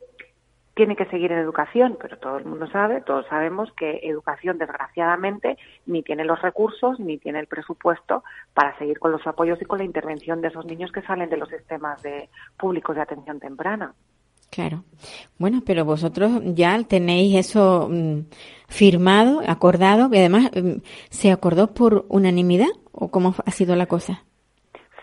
tiene 0.81 0.97
que 0.97 1.05
seguir 1.11 1.31
en 1.31 1.40
educación, 1.40 1.99
pero 2.01 2.16
todo 2.16 2.38
el 2.38 2.47
mundo 2.47 2.66
sabe, 2.69 3.03
todos 3.03 3.27
sabemos 3.27 3.71
que 3.77 4.01
educación, 4.03 4.57
desgraciadamente, 4.57 5.59
ni 5.85 6.03
tiene 6.03 6.25
los 6.25 6.40
recursos 6.40 6.99
ni 6.99 7.19
tiene 7.19 7.38
el 7.38 7.49
presupuesto 7.49 8.25
para 8.55 8.75
seguir 8.79 8.99
con 8.99 9.12
los 9.12 9.27
apoyos 9.27 9.61
y 9.61 9.66
con 9.66 9.77
la 9.77 9.85
intervención 9.85 10.40
de 10.40 10.49
esos 10.49 10.64
niños 10.64 10.90
que 10.90 11.03
salen 11.03 11.29
de 11.29 11.37
los 11.37 11.51
sistemas 11.51 12.03
de, 12.03 12.31
públicos 12.59 12.97
de 12.97 13.03
atención 13.03 13.38
temprana. 13.38 13.93
Claro. 14.49 14.85
Bueno, 15.38 15.61
pero 15.66 15.85
vosotros 15.85 16.40
ya 16.45 16.83
tenéis 16.85 17.37
eso 17.37 17.87
mm, 17.90 18.21
firmado, 18.66 19.43
acordado, 19.47 20.09
y 20.11 20.16
además 20.16 20.51
mm, 20.55 20.81
se 21.11 21.31
acordó 21.31 21.75
por 21.75 22.07
unanimidad 22.09 22.71
o 22.90 23.11
cómo 23.11 23.35
ha 23.45 23.51
sido 23.51 23.77
la 23.77 23.85
cosa? 23.85 24.25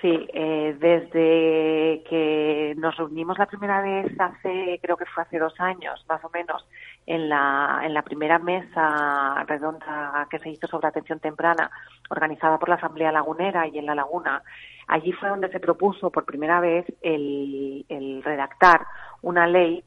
Sí, 0.01 0.27
eh, 0.31 0.75
desde 0.79 2.03
que 2.07 2.75
nos 2.77 2.95
reunimos 2.97 3.39
la 3.39 3.47
primera 3.47 3.81
vez 3.81 4.05
hace, 4.19 4.79
creo 4.81 4.95
que 4.95 5.05
fue 5.05 5.23
hace 5.23 5.39
dos 5.39 5.59
años, 5.59 6.05
más 6.07 6.23
o 6.23 6.29
menos, 6.29 6.67
en 7.07 7.27
la, 7.29 7.81
en 7.83 7.95
la 7.95 8.03
primera 8.03 8.37
mesa 8.37 9.43
redonda 9.47 10.27
que 10.29 10.37
se 10.37 10.49
hizo 10.51 10.67
sobre 10.67 10.87
atención 10.87 11.19
temprana, 11.19 11.71
organizada 12.09 12.59
por 12.59 12.69
la 12.69 12.75
Asamblea 12.75 13.11
Lagunera 13.11 13.67
y 13.67 13.79
en 13.79 13.87
La 13.87 13.95
Laguna, 13.95 14.43
allí 14.87 15.13
fue 15.13 15.29
donde 15.29 15.49
se 15.49 15.59
propuso 15.59 16.11
por 16.11 16.25
primera 16.25 16.59
vez 16.59 16.85
el, 17.01 17.83
el 17.89 18.21
redactar 18.23 18.85
una 19.23 19.47
ley 19.47 19.83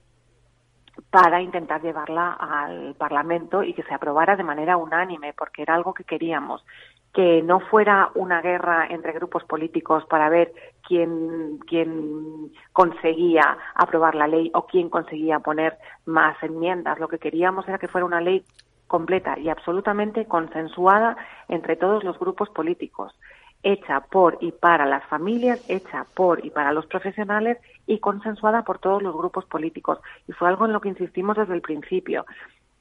para 1.11 1.41
intentar 1.41 1.83
llevarla 1.83 2.33
al 2.33 2.95
Parlamento 2.97 3.63
y 3.63 3.75
que 3.75 3.85
se 3.85 3.95
aprobara 3.95 4.35
de 4.35 4.43
manera 4.43 4.77
unánime, 4.77 5.35
porque 5.35 5.63
era 5.63 5.75
algo 5.75 5.95
que 5.95 6.05
queríamos 6.05 6.65
que 7.13 7.43
no 7.43 7.61
fuera 7.61 8.11
una 8.15 8.41
guerra 8.41 8.87
entre 8.89 9.13
grupos 9.13 9.45
políticos 9.45 10.05
para 10.09 10.29
ver 10.29 10.53
quién, 10.87 11.59
quién 11.67 12.53
conseguía 12.73 13.59
aprobar 13.75 14.15
la 14.15 14.29
ley 14.29 14.51
o 14.55 14.67
quién 14.67 14.89
conseguía 14.89 15.41
poner 15.41 15.77
más 16.07 16.41
enmiendas. 16.43 17.01
Lo 17.01 17.09
que 17.09 17.19
queríamos 17.19 17.67
era 17.69 17.79
que 17.79 17.89
fuera 17.89 18.05
una 18.05 18.21
ley 18.21 18.45
completa 18.87 19.39
y 19.39 19.49
absolutamente 19.49 20.27
consensuada 20.27 21.17
entre 21.49 21.77
todos 21.77 22.05
los 22.05 22.19
grupos 22.19 22.49
políticos, 22.51 23.13
hecha 23.63 24.01
por 24.01 24.39
y 24.41 24.53
para 24.53 24.87
las 24.87 25.05
familias, 25.07 25.65
hecha 25.69 26.07
por 26.15 26.45
y 26.45 26.51
para 26.51 26.73
los 26.73 26.87
profesionales 26.87 27.59
y 27.87 27.99
consensuada 27.99 28.63
por 28.63 28.79
todos 28.79 29.03
los 29.03 29.17
grupos 29.17 29.45
políticos. 29.47 29.99
Y 30.29 30.33
fue 30.33 30.49
algo 30.49 30.67
en 30.67 30.73
lo 30.73 30.81
que 30.81 30.89
insistimos 30.89 31.37
desde 31.37 31.55
el 31.55 31.61
principio. 31.61 32.25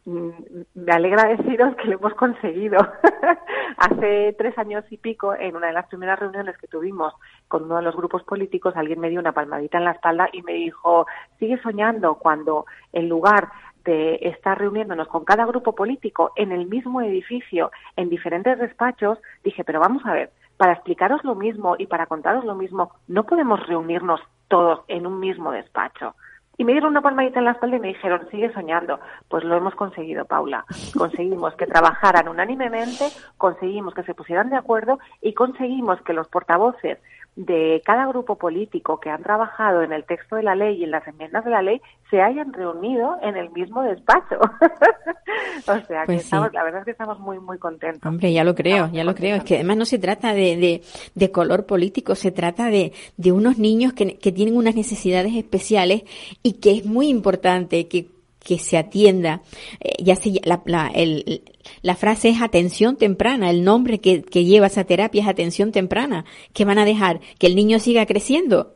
Mm, 0.10 0.32
me 0.74 0.91
alegra 0.91 1.28
deciros 1.28 1.76
que 1.76 1.88
lo 1.88 2.00
hemos 2.00 2.15
conseguido. 2.15 2.80
Hace 3.78 4.34
tres 4.39 4.58
años 4.58 4.84
y 4.89 4.98
pico, 4.98 5.36
en 5.36 5.56
una 5.56 5.67
de 5.67 5.74
las 5.74 5.86
primeras 5.86 6.17
reuniones 6.17 6.58
que 6.58 6.67
tuvimos 6.67 7.13
con 7.48 7.65
uno 7.65 7.76
de 7.76 7.84
los 7.84 7.95
grupos 7.95 8.24
políticos, 8.24 8.74
alguien 8.76 9.00
me 9.00 9.12
dio 9.12 9.19
una 9.19 9.34
palmadita 9.34 9.78
en 9.78 9.86
la 9.86 9.91
espalda 9.91 10.28
y 10.34 10.41
me 10.41 10.54
dijo, 10.54 11.06
sigue 11.38 11.62
soñando 11.62 12.15
cuando 12.15 12.65
en 12.91 13.08
lugar 13.08 13.50
de 13.86 14.15
estar 14.24 14.58
reuniéndonos 14.58 15.08
con 15.10 15.26
cada 15.26 15.45
grupo 15.45 15.76
político 15.76 16.32
en 16.36 16.52
el 16.52 16.65
mismo 16.65 17.02
edificio, 17.04 17.72
en 17.95 18.10
diferentes 18.10 18.58
despachos, 18.58 19.19
dije, 19.43 19.63
pero 19.63 19.80
vamos 19.80 20.04
a 20.08 20.13
ver, 20.13 20.32
para 20.58 20.74
explicaros 20.74 21.24
lo 21.24 21.36
mismo 21.36 21.76
y 21.78 21.86
para 21.86 22.08
contaros 22.08 22.45
lo 22.45 22.56
mismo, 22.56 22.93
no 23.08 23.26
podemos 23.26 23.65
reunirnos 23.67 24.22
todos 24.48 24.82
en 24.88 25.06
un 25.06 25.19
mismo 25.19 25.52
despacho. 25.52 26.15
Y 26.60 26.65
me 26.65 26.74
dieron 26.74 26.91
una 26.91 27.02
palmadita 27.02 27.39
en 27.39 27.45
la 27.45 27.52
espalda 27.52 27.78
y 27.78 27.80
me 27.80 27.88
dijeron, 27.88 28.28
sigue 28.32 28.52
soñando. 28.52 29.00
Pues 29.30 29.45
lo 29.45 29.56
hemos 29.56 29.76
conseguido, 29.76 30.26
Paula. 30.26 30.65
Conseguimos 30.98 31.56
que 31.56 31.65
trabajaran 31.65 32.28
unánimemente, 32.28 33.08
conseguimos 33.38 33.93
que 33.93 34.04
se 34.04 34.13
pusieran 34.13 34.50
de 34.50 34.58
acuerdo 34.58 35.00
y 35.22 35.34
conseguimos 35.34 36.02
que 36.02 36.12
los 36.12 36.28
portavoces 36.28 36.98
de 37.39 37.82
cada 37.86 38.06
grupo 38.08 38.36
político 38.36 38.99
que 38.99 39.10
han 39.10 39.23
trabajado 39.23 39.82
en 39.82 39.93
el 39.93 40.04
texto 40.04 40.36
de 40.36 40.43
la 40.43 40.56
ley 40.56 40.75
y 40.75 40.84
en 40.84 40.91
las 40.91 41.08
enmiendas 41.08 41.45
de 41.45 41.52
la 41.52 41.62
ley 41.62 41.82
se 42.10 42.21
hayan 42.21 42.52
reunido 42.52 43.15
en 43.21 43.38
el 43.38 43.49
mismo 43.52 43.82
despacho. 43.82 44.36
o 45.62 45.80
sea, 45.88 46.02
que 46.02 46.06
pues 46.06 46.25
estamos, 46.25 46.52
la 46.52 46.65
verdad 46.65 46.82
es 46.82 46.86
que 46.86 46.91
estamos 46.91 47.17
muy, 47.21 47.39
muy 47.39 47.58
contentos. 47.58 48.06
Hombre, 48.06 48.34
ya 48.34 48.43
lo 48.43 48.56
creo, 48.56 48.89
ya 48.91 49.06
lo 49.06 49.15
creo. 49.15 49.38
Es 49.38 49.45
que 49.45 49.56
además 49.56 49.78
no 49.78 49.86
se 49.86 49.99
trata 49.99 50.34
de, 50.34 50.58
de, 50.58 50.82
de 51.15 51.32
color 51.32 51.65
político, 51.65 52.13
se 52.13 52.32
trata 52.32 52.65
de, 52.65 52.91
de 53.15 53.32
unos 53.32 53.58
niños 53.58 53.93
que, 53.93 54.17
que 54.17 54.34
tienen 54.34 54.58
unas 54.58 54.75
necesidades 54.75 55.34
especiales 55.34 56.04
y 56.43 56.60
que 56.60 56.71
es 56.71 56.86
muy 56.86 57.08
importante 57.08 57.88
que 57.88 58.08
que 58.39 58.58
se 58.58 58.78
atienda, 58.78 59.41
eh, 59.82 60.02
ya 60.02 60.15
se, 60.15 60.32
la, 60.45 60.62
la, 60.65 60.88
el, 60.88 61.43
la 61.82 61.95
frase 61.95 62.29
es 62.29 62.41
atención 62.41 62.97
temprana, 62.97 63.49
el 63.49 63.63
nombre 63.63 63.99
que, 63.99 64.23
que 64.23 64.45
lleva 64.45 64.67
esa 64.67 64.84
terapia 64.84 65.21
es 65.21 65.27
atención 65.27 65.71
temprana, 65.71 66.25
que 66.53 66.65
van 66.65 66.79
a 66.79 66.86
dejar 66.86 67.19
que 67.39 67.47
el 67.47 67.55
niño 67.55 67.79
siga 67.79 68.05
creciendo. 68.05 68.73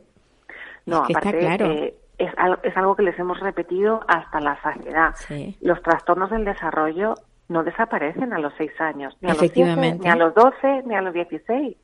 No, 0.86 0.98
aparte, 0.98 1.28
está 1.28 1.38
claro. 1.38 1.66
Eh, 1.70 1.94
es, 2.18 2.30
es, 2.62 2.76
algo 2.76 2.94
que 2.94 3.02
les 3.02 3.18
hemos 3.18 3.40
repetido 3.40 4.00
hasta 4.06 4.40
la 4.40 4.60
saciedad. 4.62 5.14
Los 5.60 5.82
trastornos 5.82 6.30
del 6.30 6.44
desarrollo 6.44 7.14
no 7.48 7.64
desaparecen 7.64 8.32
a 8.32 8.38
los 8.38 8.52
seis 8.56 8.72
años, 8.80 9.16
ni 9.20 9.30
a 9.30 9.34
los 9.34 9.56
ni 9.56 10.08
a 10.08 10.16
los 10.16 10.34
doce, 10.34 10.82
ni 10.86 10.94
a 10.94 11.02
los 11.02 11.12
dieciséis. 11.12 11.76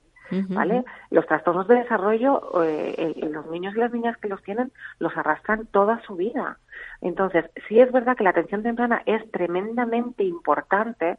¿vale? 0.48 0.84
Los 1.10 1.26
trastornos 1.26 1.66
de 1.68 1.76
desarrollo, 1.76 2.62
eh, 2.64 3.14
los 3.30 3.46
niños 3.50 3.74
y 3.74 3.78
las 3.78 3.92
niñas 3.92 4.16
que 4.18 4.28
los 4.28 4.42
tienen, 4.42 4.72
los 4.98 5.16
arrastran 5.16 5.66
toda 5.66 6.00
su 6.06 6.16
vida. 6.16 6.58
Entonces, 7.00 7.46
sí 7.68 7.80
es 7.80 7.90
verdad 7.92 8.16
que 8.16 8.24
la 8.24 8.30
atención 8.30 8.62
temprana 8.62 9.02
es 9.06 9.30
tremendamente 9.30 10.24
importante 10.24 11.18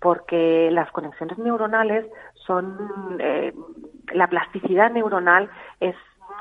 porque 0.00 0.68
las 0.72 0.90
conexiones 0.90 1.38
neuronales 1.38 2.06
son, 2.46 3.18
eh, 3.20 3.52
la 4.12 4.26
plasticidad 4.26 4.90
neuronal 4.90 5.48
es 5.78 5.94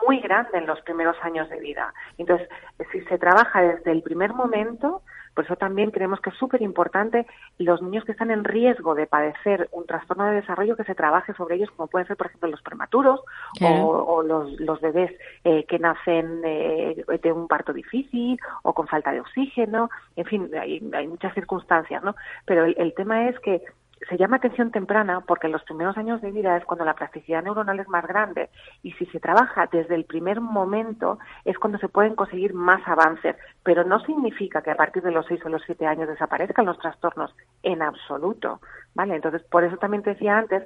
muy 0.08 0.20
grande 0.20 0.58
en 0.58 0.66
los 0.66 0.82
primeros 0.82 1.16
años 1.22 1.48
de 1.50 1.60
vida. 1.60 1.94
Entonces, 2.18 2.50
si 2.92 3.02
se 3.02 3.20
trabaja 3.20 3.62
desde 3.62 3.92
el 3.92 4.02
primer 4.02 4.34
momento, 4.34 5.04
por 5.34 5.46
eso 5.46 5.56
también 5.56 5.92
creemos 5.92 6.20
que 6.20 6.30
es 6.30 6.36
súper 6.36 6.62
importante 6.62 7.26
los 7.58 7.82
niños 7.82 8.04
que 8.06 8.12
están 8.12 8.32
en 8.32 8.44
riesgo 8.44 8.96
de 8.96 9.08
padecer 9.08 9.70
un 9.72 9.86
trastorno 9.86 10.26
de 10.26 10.36
desarrollo 10.36 10.76
que 10.76 10.84
se 10.84 10.96
trabaje 10.96 11.34
sobre 11.34 11.56
ellos, 11.56 11.72
como 11.72 11.88
pueden 11.88 12.08
ser, 12.08 12.18
por 12.18 12.28
ejemplo, 12.28 12.50
los 12.50 12.62
prematuros 12.62 13.22
o, 13.62 14.24
los, 14.24 14.82
bebés 14.82 15.12
eh, 15.44 15.66
que 15.66 15.80
nacen 15.80 16.42
eh, 16.44 17.04
de 17.22 17.32
un 17.32 17.48
parto 17.48 17.74
difícil 17.74 18.40
o 18.64 18.74
con 18.74 18.88
falta 18.88 19.12
de 19.12 19.22
oxígeno. 19.22 19.90
En 20.16 20.26
fin, 20.26 20.52
hay, 20.60 20.82
muchas 21.08 21.34
circunstancias, 21.34 22.04
¿no? 22.04 22.16
Pero 22.46 22.66
el 22.66 22.94
tema 22.96 23.30
es 23.30 23.40
que 23.40 23.62
se 24.10 24.18
llama 24.18 24.38
atención 24.38 24.72
temprana 24.72 25.22
porque 25.22 25.48
en 25.48 25.54
los 25.54 25.64
primeros 25.64 25.98
años 25.98 26.22
de 26.22 26.32
vida 26.32 26.58
es 26.58 26.66
cuando 26.66 26.86
la 26.86 26.96
plasticidad 26.96 27.44
neuronal 27.44 27.80
es 27.80 27.88
más 27.88 28.06
grande 28.08 28.50
y 28.84 28.92
si 28.94 29.06
se 29.08 29.20
trabaja 29.20 29.68
desde 29.72 29.96
el 29.96 30.06
primer 30.06 30.42
momento 30.42 31.20
es 31.46 31.58
cuando 31.58 31.78
se 31.78 31.90
pueden 31.90 32.16
conseguir 32.16 32.54
más 32.54 32.82
avances, 32.88 33.36
pero 33.64 33.84
no 33.84 34.00
significa 34.02 34.62
que 34.62 34.72
a 34.72 34.76
partir 34.76 35.04
de 35.04 35.12
los 35.12 35.26
seis 35.28 35.42
o 35.46 35.50
los 35.50 35.62
siete 35.66 35.86
años 35.86 36.08
desaparezcan 36.08 36.66
los 36.66 36.80
trastornos 36.80 37.34
en 37.64 37.82
absoluto, 37.82 38.60
¿vale? 38.96 39.16
Entonces, 39.16 39.44
por 39.44 39.64
eso 39.64 39.78
también 39.78 40.04
te 40.04 40.12
decía 40.12 40.38
antes 40.38 40.64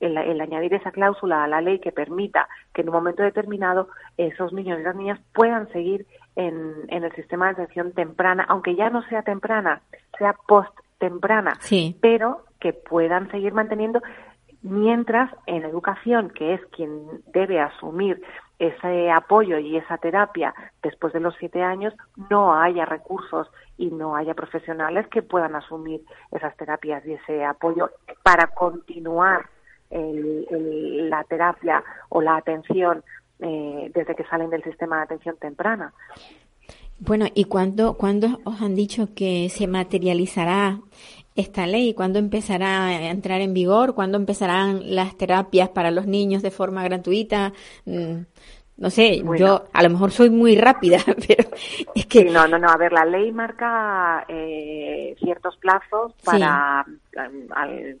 el, 0.00 0.16
añadir 0.40 0.74
esa 0.74 0.92
cláusula 0.92 1.44
a 1.44 1.48
la 1.48 1.60
ley 1.60 1.80
que 1.80 1.92
permita 1.92 2.48
que 2.72 2.82
en 2.82 2.88
un 2.88 2.94
momento 2.94 3.22
determinado 3.22 3.88
esos 4.16 4.52
niños 4.52 4.80
y 4.80 4.84
las 4.84 4.96
niñas 4.96 5.20
puedan 5.34 5.68
seguir 5.72 6.06
en, 6.36 6.74
en 6.88 7.04
el 7.04 7.12
sistema 7.12 7.46
de 7.46 7.52
atención 7.52 7.92
temprana, 7.92 8.46
aunque 8.48 8.76
ya 8.76 8.90
no 8.90 9.02
sea 9.08 9.22
temprana, 9.22 9.82
sea 10.18 10.34
post 10.46 10.72
temprana, 10.98 11.56
sí. 11.60 11.96
pero 12.00 12.47
que 12.60 12.72
puedan 12.72 13.30
seguir 13.30 13.52
manteniendo 13.52 14.00
mientras 14.62 15.30
en 15.46 15.64
educación, 15.64 16.30
que 16.30 16.54
es 16.54 16.60
quien 16.66 17.06
debe 17.32 17.60
asumir 17.60 18.20
ese 18.58 19.10
apoyo 19.10 19.58
y 19.58 19.76
esa 19.76 19.98
terapia 19.98 20.52
después 20.82 21.12
de 21.12 21.20
los 21.20 21.34
siete 21.38 21.62
años, 21.62 21.94
no 22.28 22.54
haya 22.54 22.84
recursos 22.84 23.48
y 23.76 23.86
no 23.90 24.16
haya 24.16 24.34
profesionales 24.34 25.06
que 25.08 25.22
puedan 25.22 25.54
asumir 25.54 26.00
esas 26.32 26.56
terapias 26.56 27.06
y 27.06 27.12
ese 27.12 27.44
apoyo 27.44 27.90
para 28.24 28.48
continuar 28.48 29.46
el- 29.90 31.08
la 31.08 31.22
terapia 31.24 31.82
o 32.08 32.20
la 32.20 32.36
atención 32.36 33.04
eh, 33.40 33.92
desde 33.94 34.16
que 34.16 34.24
salen 34.24 34.50
del 34.50 34.64
sistema 34.64 34.96
de 34.96 35.02
atención 35.04 35.36
temprana. 35.36 35.92
Bueno, 36.98 37.26
¿y 37.32 37.44
cuándo, 37.44 37.94
cuándo 37.96 38.40
os 38.44 38.60
han 38.60 38.74
dicho 38.74 39.14
que 39.14 39.48
se 39.50 39.68
materializará 39.68 40.80
esta 41.38 41.66
ley? 41.66 41.94
¿Cuándo 41.94 42.18
empezará 42.18 42.86
a 42.86 43.10
entrar 43.10 43.40
en 43.40 43.54
vigor? 43.54 43.94
¿Cuándo 43.94 44.16
empezarán 44.18 44.94
las 44.94 45.16
terapias 45.16 45.68
para 45.70 45.90
los 45.90 46.06
niños 46.06 46.42
de 46.42 46.50
forma 46.50 46.82
gratuita? 46.84 47.52
Mm, 47.86 48.20
No 48.80 48.90
sé, 48.90 49.22
Bueno. 49.24 49.38
yo 49.44 49.64
a 49.72 49.82
lo 49.82 49.90
mejor 49.90 50.12
soy 50.12 50.30
muy 50.30 50.56
rápida, 50.56 50.98
pero 51.26 51.48
es 51.96 52.06
que 52.06 52.20
Sí, 52.22 52.30
no, 52.30 52.46
no, 52.46 52.58
no. 52.58 52.68
A 52.68 52.76
ver, 52.76 52.92
la 52.92 53.04
ley 53.04 53.32
marca 53.32 54.24
eh, 54.28 55.16
ciertos 55.18 55.56
plazos 55.56 56.12
para, 56.24 56.84
al- 57.56 57.98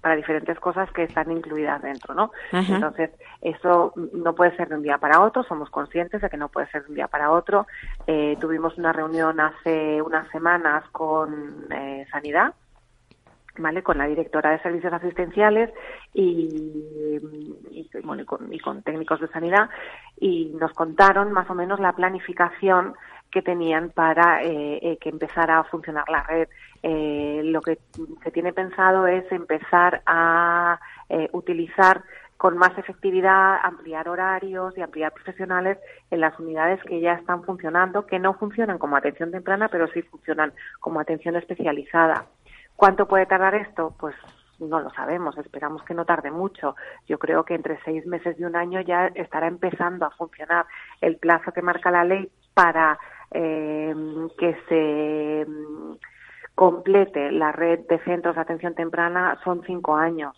para 0.00 0.16
diferentes 0.16 0.58
cosas 0.60 0.90
que 0.92 1.04
están 1.04 1.30
incluidas 1.30 1.80
dentro, 1.82 2.14
¿no? 2.14 2.30
Ajá. 2.52 2.74
Entonces, 2.74 3.10
eso 3.40 3.92
no 4.12 4.34
puede 4.34 4.54
ser 4.56 4.68
de 4.68 4.76
un 4.76 4.82
día 4.82 4.98
para 4.98 5.20
otro, 5.20 5.42
somos 5.44 5.70
conscientes 5.70 6.20
de 6.20 6.28
que 6.28 6.36
no 6.36 6.48
puede 6.48 6.68
ser 6.70 6.82
de 6.82 6.88
un 6.90 6.94
día 6.96 7.08
para 7.08 7.30
otro. 7.30 7.66
Eh, 8.06 8.36
tuvimos 8.40 8.76
una 8.78 8.92
reunión 8.92 9.38
hace 9.40 10.00
unas 10.02 10.28
semanas 10.30 10.84
con 10.92 11.66
eh, 11.70 12.06
Sanidad, 12.10 12.52
¿vale? 13.58 13.82
Con 13.82 13.98
la 13.98 14.06
directora 14.06 14.50
de 14.50 14.60
servicios 14.60 14.92
asistenciales 14.92 15.70
y, 16.14 17.18
bueno, 18.04 18.22
y 18.22 18.26
con, 18.26 18.52
y 18.52 18.58
con 18.58 18.82
técnicos 18.82 19.20
de 19.20 19.28
sanidad 19.28 19.68
y 20.18 20.52
nos 20.58 20.72
contaron 20.72 21.32
más 21.32 21.48
o 21.50 21.54
menos 21.54 21.80
la 21.80 21.92
planificación 21.92 22.94
que 23.30 23.42
tenían 23.42 23.90
para 23.90 24.42
eh, 24.42 24.78
eh, 24.80 24.98
que 24.98 25.10
empezara 25.10 25.58
a 25.58 25.64
funcionar 25.64 26.08
la 26.08 26.22
red. 26.22 26.48
Eh, 26.82 27.42
lo 27.44 27.60
que 27.60 27.78
se 28.22 28.30
tiene 28.30 28.52
pensado 28.52 29.06
es 29.06 29.30
empezar 29.32 30.02
a 30.06 30.78
eh, 31.08 31.28
utilizar 31.32 32.02
con 32.36 32.58
más 32.58 32.76
efectividad, 32.76 33.58
ampliar 33.62 34.08
horarios 34.08 34.76
y 34.76 34.82
ampliar 34.82 35.12
profesionales 35.12 35.78
en 36.10 36.20
las 36.20 36.38
unidades 36.38 36.82
que 36.84 37.00
ya 37.00 37.14
están 37.14 37.42
funcionando, 37.44 38.06
que 38.06 38.18
no 38.18 38.34
funcionan 38.34 38.78
como 38.78 38.96
atención 38.96 39.30
temprana, 39.30 39.68
pero 39.68 39.88
sí 39.88 40.02
funcionan 40.02 40.52
como 40.80 41.00
atención 41.00 41.36
especializada. 41.36 42.26
¿Cuánto 42.76 43.06
puede 43.06 43.26
tardar 43.26 43.54
esto? 43.54 43.94
Pues 43.98 44.14
no 44.58 44.80
lo 44.80 44.90
sabemos, 44.90 45.36
esperamos 45.38 45.82
que 45.82 45.94
no 45.94 46.04
tarde 46.04 46.30
mucho. 46.30 46.76
Yo 47.06 47.18
creo 47.18 47.44
que 47.44 47.54
entre 47.54 47.78
seis 47.84 48.06
meses 48.06 48.38
y 48.38 48.44
un 48.44 48.56
año 48.56 48.80
ya 48.80 49.06
estará 49.08 49.46
empezando 49.46 50.06
a 50.06 50.10
funcionar 50.10 50.66
el 51.00 51.16
plazo 51.16 51.52
que 51.52 51.62
marca 51.62 51.90
la 51.90 52.04
ley 52.04 52.30
para 52.54 52.98
eh, 53.30 53.94
que 54.38 54.56
se 54.68 55.50
mm, 55.50 55.94
complete 56.54 57.30
la 57.32 57.52
red 57.52 57.80
de 57.86 57.98
centros 58.00 58.34
de 58.34 58.40
atención 58.40 58.74
temprana 58.74 59.38
son 59.44 59.62
cinco 59.66 59.94
años, 59.94 60.34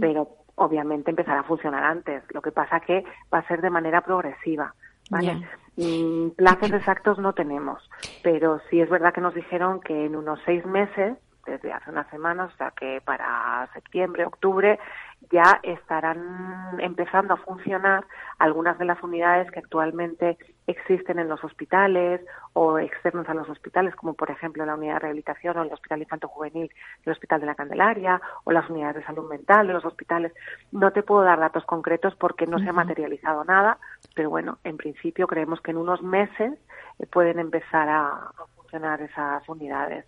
pero 0.00 0.28
obviamente 0.56 1.10
empezará 1.10 1.40
a 1.40 1.44
funcionar 1.44 1.84
antes. 1.84 2.22
Lo 2.30 2.42
que 2.42 2.50
pasa 2.50 2.80
que 2.80 3.04
va 3.32 3.38
a 3.38 3.46
ser 3.46 3.62
de 3.62 3.70
manera 3.70 4.00
progresiva. 4.00 4.74
¿vale? 5.08 5.40
Mm, 5.76 6.30
Plazos 6.30 6.72
exactos 6.72 7.18
no 7.18 7.32
tenemos, 7.32 7.88
pero 8.22 8.60
sí 8.68 8.80
es 8.80 8.90
verdad 8.90 9.14
que 9.14 9.20
nos 9.20 9.34
dijeron 9.34 9.80
que 9.80 10.06
en 10.06 10.16
unos 10.16 10.40
seis 10.44 10.66
meses, 10.66 11.16
desde 11.46 11.72
hace 11.72 11.90
unas 11.90 12.08
semanas, 12.08 12.52
o 12.52 12.56
sea 12.56 12.70
que 12.70 13.00
para 13.04 13.68
septiembre, 13.72 14.24
octubre, 14.24 14.78
ya 15.30 15.60
estarán 15.62 16.78
empezando 16.80 17.34
a 17.34 17.36
funcionar 17.36 18.04
algunas 18.38 18.78
de 18.78 18.84
las 18.84 19.02
unidades 19.02 19.50
que 19.50 19.60
actualmente 19.60 20.36
existen 20.66 21.18
en 21.18 21.28
los 21.28 21.42
hospitales 21.44 22.20
o 22.52 22.78
externos 22.78 23.28
a 23.28 23.34
los 23.34 23.48
hospitales, 23.48 23.94
como 23.94 24.14
por 24.14 24.30
ejemplo 24.30 24.64
la 24.66 24.74
unidad 24.74 24.94
de 24.94 25.00
rehabilitación 25.00 25.56
o 25.56 25.62
el 25.62 25.72
Hospital 25.72 26.02
Infanto 26.02 26.28
Juvenil 26.28 26.70
del 27.04 27.12
Hospital 27.12 27.40
de 27.40 27.46
la 27.46 27.54
Candelaria 27.54 28.20
o 28.44 28.52
las 28.52 28.68
unidades 28.68 28.96
de 28.96 29.04
salud 29.04 29.28
mental 29.28 29.66
de 29.66 29.72
los 29.72 29.84
hospitales. 29.84 30.32
No 30.70 30.92
te 30.92 31.02
puedo 31.02 31.22
dar 31.22 31.38
datos 31.38 31.64
concretos 31.64 32.14
porque 32.16 32.46
no 32.46 32.58
se 32.58 32.68
ha 32.68 32.72
materializado 32.72 33.44
nada, 33.44 33.78
pero 34.14 34.30
bueno, 34.30 34.58
en 34.64 34.76
principio 34.76 35.26
creemos 35.26 35.60
que 35.60 35.70
en 35.70 35.78
unos 35.78 36.02
meses 36.02 36.52
eh, 36.98 37.06
pueden 37.06 37.38
empezar 37.38 37.88
a, 37.88 38.06
a 38.06 38.46
funcionar 38.56 39.00
esas 39.02 39.48
unidades 39.48 40.04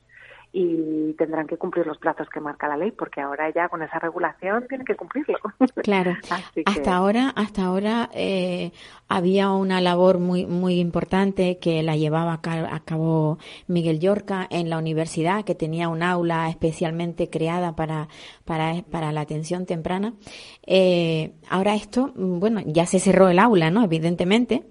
y 0.56 1.12
tendrán 1.14 1.48
que 1.48 1.56
cumplir 1.58 1.84
los 1.84 1.98
plazos 1.98 2.28
que 2.30 2.38
marca 2.38 2.68
la 2.68 2.76
ley 2.76 2.92
porque 2.92 3.20
ahora 3.20 3.52
ya 3.52 3.68
con 3.68 3.82
esa 3.82 3.98
regulación 3.98 4.64
tienen 4.68 4.86
que 4.86 4.94
cumplirlo. 4.94 5.36
Claro. 5.82 6.12
Así 6.30 6.62
que- 6.62 6.70
Hasta 6.70 6.94
ahora, 6.96 7.30
hasta 7.34 7.64
ahora 7.64 8.08
eh, 8.14 8.70
había 9.08 9.50
una 9.50 9.80
labor 9.80 10.20
muy 10.20 10.46
muy 10.46 10.78
importante 10.78 11.58
que 11.58 11.82
la 11.82 11.96
llevaba 11.96 12.34
a 12.34 12.40
ca- 12.40 12.72
a 12.74 12.80
cabo 12.84 13.38
Miguel 13.66 13.98
Yorca 13.98 14.46
en 14.48 14.70
la 14.70 14.78
universidad, 14.78 15.44
que 15.44 15.56
tenía 15.56 15.88
un 15.88 16.02
aula 16.04 16.48
especialmente 16.48 17.28
creada 17.28 17.74
para 17.74 18.06
para 18.44 18.82
para 18.90 19.10
la 19.10 19.22
atención 19.22 19.66
temprana. 19.66 20.14
Eh, 20.66 21.32
ahora 21.50 21.74
esto, 21.74 22.12
bueno, 22.14 22.60
ya 22.64 22.86
se 22.86 23.00
cerró 23.00 23.28
el 23.28 23.40
aula, 23.40 23.70
¿no? 23.72 23.82
Evidentemente. 23.84 24.62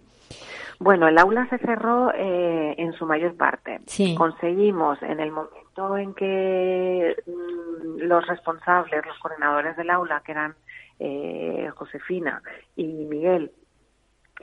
Bueno, 0.79 1.07
el 1.07 1.17
aula 1.17 1.47
se 1.49 1.57
cerró 1.59 2.11
eh, 2.13 2.75
en 2.77 2.93
su 2.93 3.05
mayor 3.05 3.35
parte. 3.35 3.79
Sí. 3.85 4.15
Conseguimos 4.15 5.01
en 5.01 5.19
el 5.19 5.31
momento 5.31 5.97
en 5.97 6.13
que 6.13 7.15
mm, 7.25 8.01
los 8.03 8.25
responsables, 8.27 9.05
los 9.05 9.17
coordinadores 9.19 9.75
del 9.77 9.89
aula, 9.89 10.21
que 10.25 10.31
eran 10.31 10.55
eh, 10.99 11.69
Josefina 11.75 12.41
y 12.75 12.85
Miguel, 12.85 13.51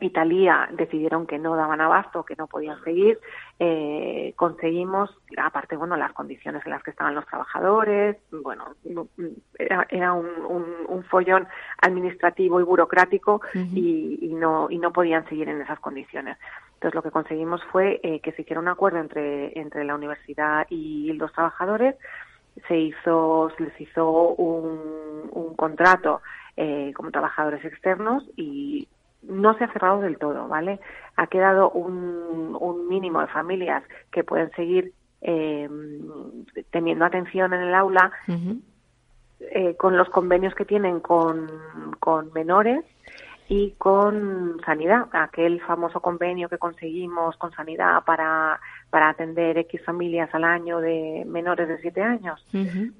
y 0.00 0.11
Talía 0.11 0.68
decidieron 0.72 1.26
que 1.26 1.38
no 1.38 1.57
daban 1.57 1.81
abasto, 1.81 2.22
que 2.24 2.37
no 2.37 2.46
podían 2.46 2.83
seguir, 2.85 3.18
eh, 3.59 4.33
conseguimos, 4.37 5.11
aparte, 5.37 5.76
bueno, 5.76 5.96
las 5.96 6.12
condiciones 6.12 6.64
en 6.64 6.70
las 6.72 6.83
que 6.83 6.90
estaban 6.90 7.14
los 7.14 7.26
trabajadores, 7.26 8.16
bueno, 8.31 8.76
no- 8.85 9.09
era, 9.59 9.87
era 9.90 10.12
un, 10.12 10.26
un- 10.48 10.76
un 10.88 11.03
follón 11.05 11.46
administrativo 11.83 12.61
y 12.61 12.64
burocrático 12.64 13.40
y, 13.74 14.18
y 14.22 14.35
no, 14.35 14.68
y 14.70 14.79
no 14.79 14.92
podían 14.92 15.29
seguir 15.29 15.48
en 15.48 15.61
esas 15.61 15.81
condiciones. 15.81 16.38
Entonces, 16.74 16.94
lo 16.94 17.03
que 17.03 17.11
conseguimos 17.11 17.62
fue 17.64 18.00
eh, 18.03 18.20
que 18.20 18.33
se 18.33 18.42
hiciera 18.42 18.61
un 18.61 18.68
acuerdo 18.68 18.98
entre, 19.00 19.59
entre 19.59 19.85
la 19.85 19.94
universidad 19.96 20.66
y 20.70 21.12
los 21.14 21.33
trabajadores, 21.33 21.96
se 22.68 22.76
hizo, 22.79 23.50
se 23.57 23.64
les 23.64 23.81
hizo 23.81 24.09
un, 24.35 25.29
un 25.33 25.55
contrato 25.57 26.22
eh, 26.57 26.92
como 26.94 27.11
trabajadores 27.11 27.64
externos 27.64 28.24
y 28.37 28.88
no 29.22 29.54
se 29.54 29.64
ha 29.64 29.72
cerrado 29.72 30.00
del 30.00 30.18
todo, 30.18 30.48
¿vale? 30.48 30.80
Ha 31.16 31.26
quedado 31.26 31.70
un, 31.70 32.56
un 32.59 32.88
mínimo 32.88 33.20
de 33.20 33.26
familias 33.28 33.83
que 34.11 34.24
pueden 34.24 34.50
seguir 34.52 34.92
eh, 35.22 35.68
teniendo 36.70 37.04
atención 37.04 37.52
en 37.52 37.61
el 37.61 37.74
aula 37.74 38.11
eh, 39.40 39.76
con 39.76 39.96
los 39.96 40.09
convenios 40.09 40.54
que 40.54 40.64
tienen 40.64 41.00
con, 41.00 41.50
con 41.98 42.33
menores 42.33 42.85
y 43.48 43.72
con 43.72 44.61
sanidad, 44.64 45.09
aquel 45.12 45.61
famoso 45.62 46.00
convenio 46.00 46.48
que 46.48 46.56
conseguimos 46.56 47.37
con 47.37 47.50
sanidad 47.52 48.04
para, 48.04 48.61
para 48.90 49.09
atender 49.09 49.57
X 49.59 49.83
familias 49.85 50.29
al 50.35 50.44
año 50.44 50.81
de 50.81 51.24
menores 51.26 51.68
de 51.68 51.79
7 51.79 52.03
años. 52.03 52.44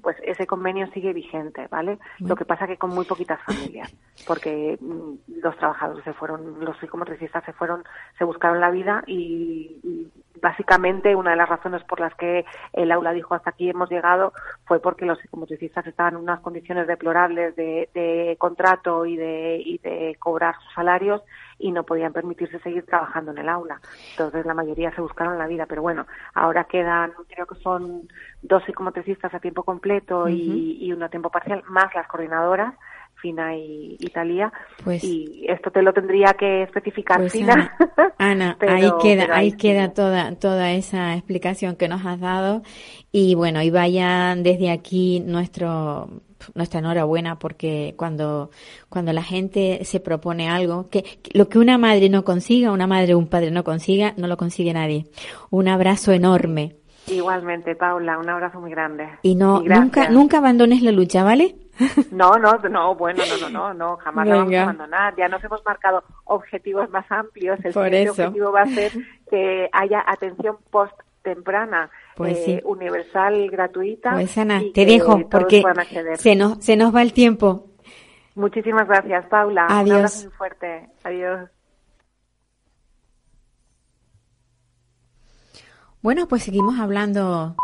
Pues 0.01 0.17
ese 0.23 0.47
convenio 0.47 0.87
sigue 0.93 1.13
vigente, 1.13 1.67
¿vale? 1.69 1.99
Lo 2.19 2.35
que 2.35 2.45
pasa 2.45 2.67
que 2.67 2.77
con 2.77 2.91
muy 2.91 3.05
poquitas 3.05 3.41
familias, 3.43 3.93
porque 4.25 4.77
mm, 4.79 5.41
los 5.41 5.57
trabajadores 5.57 6.03
se 6.03 6.13
fueron, 6.13 6.63
los 6.63 6.77
psicomotricistas 6.79 7.43
se 7.43 7.53
fueron, 7.53 7.83
se 8.17 8.23
buscaron 8.23 8.59
la 8.61 8.71
vida 8.71 9.03
y, 9.05 9.79
y 9.83 10.11
básicamente 10.41 11.15
una 11.15 11.31
de 11.31 11.37
las 11.37 11.49
razones 11.49 11.83
por 11.83 11.99
las 11.99 12.13
que 12.15 12.45
el 12.73 12.91
aula 12.91 13.11
dijo 13.11 13.35
hasta 13.35 13.51
aquí 13.51 13.69
hemos 13.69 13.89
llegado 13.89 14.33
fue 14.65 14.81
porque 14.81 15.05
los 15.05 15.19
psicomotricistas 15.19 15.85
estaban 15.85 16.15
en 16.15 16.21
unas 16.21 16.39
condiciones 16.39 16.87
deplorables 16.87 17.55
de, 17.55 17.89
de 17.93 18.35
contrato 18.39 19.05
y 19.05 19.15
de, 19.15 19.61
y 19.63 19.77
de 19.77 20.15
cobrar 20.19 20.55
sus 20.63 20.73
salarios 20.73 21.21
y 21.61 21.71
no 21.71 21.83
podían 21.83 22.11
permitirse 22.11 22.59
seguir 22.59 22.85
trabajando 22.85 23.31
en 23.31 23.37
el 23.37 23.49
aula. 23.49 23.79
Entonces 24.11 24.45
la 24.45 24.53
mayoría 24.53 24.93
se 24.93 25.01
buscaron 25.01 25.37
la 25.37 25.47
vida, 25.47 25.65
pero 25.67 25.81
bueno, 25.81 26.07
ahora 26.33 26.65
quedan, 26.65 27.13
creo 27.29 27.45
que 27.45 27.55
son 27.55 28.07
dos 28.41 28.63
psicomotricistas 28.65 29.33
a 29.33 29.39
tiempo 29.39 29.63
completo 29.63 30.27
y, 30.27 30.77
y 30.81 30.91
uno 30.91 31.05
a 31.05 31.09
tiempo 31.09 31.29
parcial, 31.29 31.63
más 31.67 31.93
las 31.93 32.07
coordinadoras, 32.07 32.73
Fina 33.21 33.55
y 33.55 33.95
Italia. 33.99 34.51
Pues- 34.83 35.03
y 35.03 35.45
esto 35.47 35.69
te 35.71 35.81
lo 35.81 35.93
tendría 35.93 36.33
que 36.33 36.63
especificar 36.63 37.19
Pues, 37.19 37.31
Fina. 37.33 37.75
Ana, 37.77 38.13
Ana, 38.17 38.57
Pero- 38.59 38.73
ahí 38.73 38.91
queda, 39.01 39.27
ahí 39.35 39.51
sí. 39.51 39.57
queda 39.57 39.93
toda, 39.93 40.35
toda 40.35 40.71
esa 40.71 41.13
explicación 41.15 41.75
que 41.75 41.87
nos 41.87 42.05
has 42.05 42.19
dado 42.19 42.63
y 43.11 43.35
bueno, 43.35 43.61
y 43.61 43.69
vayan 43.69 44.43
desde 44.43 44.71
aquí 44.71 45.19
nuestro 45.25 46.09
nuestra 46.55 46.79
enhorabuena 46.79 47.37
porque 47.37 47.93
cuando 47.97 48.49
cuando 48.89 49.13
la 49.13 49.21
gente 49.21 49.81
se 49.85 49.99
propone 49.99 50.49
algo 50.49 50.89
que, 50.89 51.03
que 51.03 51.37
lo 51.37 51.47
que 51.49 51.59
una 51.59 51.77
madre 51.77 52.09
no 52.09 52.23
consiga, 52.23 52.71
una 52.71 52.87
madre 52.87 53.13
o 53.13 53.19
un 53.19 53.27
padre 53.27 53.51
no 53.51 53.63
consiga, 53.63 54.15
no 54.17 54.25
lo 54.25 54.37
consigue 54.37 54.73
nadie. 54.73 55.05
Un 55.51 55.67
abrazo 55.67 56.11
enorme 56.13 56.77
Igualmente, 57.07 57.75
Paula, 57.75 58.17
un 58.19 58.29
abrazo 58.29 58.59
muy 58.59 58.69
grande. 58.71 59.07
y 59.23 59.35
no 59.35 59.61
Y 59.63 59.67
nunca 59.69 60.09
nunca 60.09 60.37
abandones 60.39 60.81
la 60.81 60.91
lucha, 60.91 61.23
¿vale? 61.23 61.55
No, 62.11 62.37
no, 62.37 62.57
no, 62.57 62.95
bueno, 62.95 63.23
no, 63.27 63.37
no, 63.37 63.49
no, 63.49 63.73
no, 63.73 63.97
jamás 63.97 64.27
la 64.27 64.35
vamos 64.35 64.49
Venga. 64.49 64.59
a 64.59 64.63
abandonar. 64.63 65.15
Ya 65.17 65.27
nos 65.27 65.43
hemos 65.43 65.63
marcado 65.65 66.03
objetivos 66.25 66.89
más 66.89 67.05
amplios. 67.11 67.59
El 67.63 67.73
Por 67.73 67.85
siguiente 67.85 68.11
eso. 68.11 68.21
objetivo 68.23 68.51
va 68.51 68.61
a 68.61 68.65
ser 68.67 68.91
que 69.29 69.69
haya 69.71 70.03
atención 70.07 70.57
post 70.69 70.93
temprana, 71.23 71.89
Pues 72.15 72.37
eh, 72.39 72.43
sí. 72.45 72.59
universal, 72.65 73.49
gratuita. 73.49 74.11
Pues 74.11 74.37
Ana, 74.37 74.61
te 74.73 74.85
dejo 74.85 75.27
porque 75.29 75.63
se 76.17 76.35
nos 76.35 76.63
se 76.63 76.75
nos 76.75 76.93
va 76.95 77.01
el 77.01 77.13
tiempo. 77.13 77.67
Muchísimas 78.35 78.87
gracias, 78.87 79.25
Paula. 79.27 79.65
Un 79.69 79.71
Adiós. 79.73 79.95
abrazo 79.97 80.23
muy 80.29 80.31
fuerte. 80.37 80.89
Adiós. 81.03 81.49
Bueno, 86.01 86.27
pues 86.27 86.43
seguimos 86.43 86.79
hablando 86.79 87.55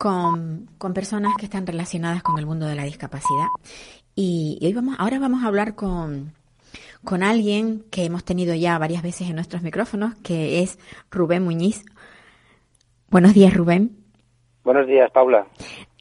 con, 0.00 0.70
con 0.78 0.94
personas 0.94 1.34
que 1.36 1.44
están 1.44 1.66
relacionadas 1.66 2.22
con 2.22 2.38
el 2.38 2.46
mundo 2.46 2.64
de 2.64 2.74
la 2.74 2.84
discapacidad. 2.84 3.48
Y, 4.14 4.56
y 4.58 4.66
hoy 4.66 4.72
vamos, 4.72 4.96
ahora 4.98 5.18
vamos 5.18 5.44
a 5.44 5.46
hablar 5.46 5.74
con, 5.74 6.32
con 7.04 7.22
alguien 7.22 7.84
que 7.90 8.06
hemos 8.06 8.24
tenido 8.24 8.54
ya 8.54 8.78
varias 8.78 9.02
veces 9.02 9.28
en 9.28 9.34
nuestros 9.34 9.60
micrófonos, 9.60 10.14
que 10.22 10.62
es 10.62 10.78
Rubén 11.10 11.44
Muñiz. 11.44 11.84
Buenos 13.10 13.34
días, 13.34 13.52
Rubén. 13.52 13.94
Buenos 14.64 14.86
días, 14.86 15.10
Paula. 15.10 15.46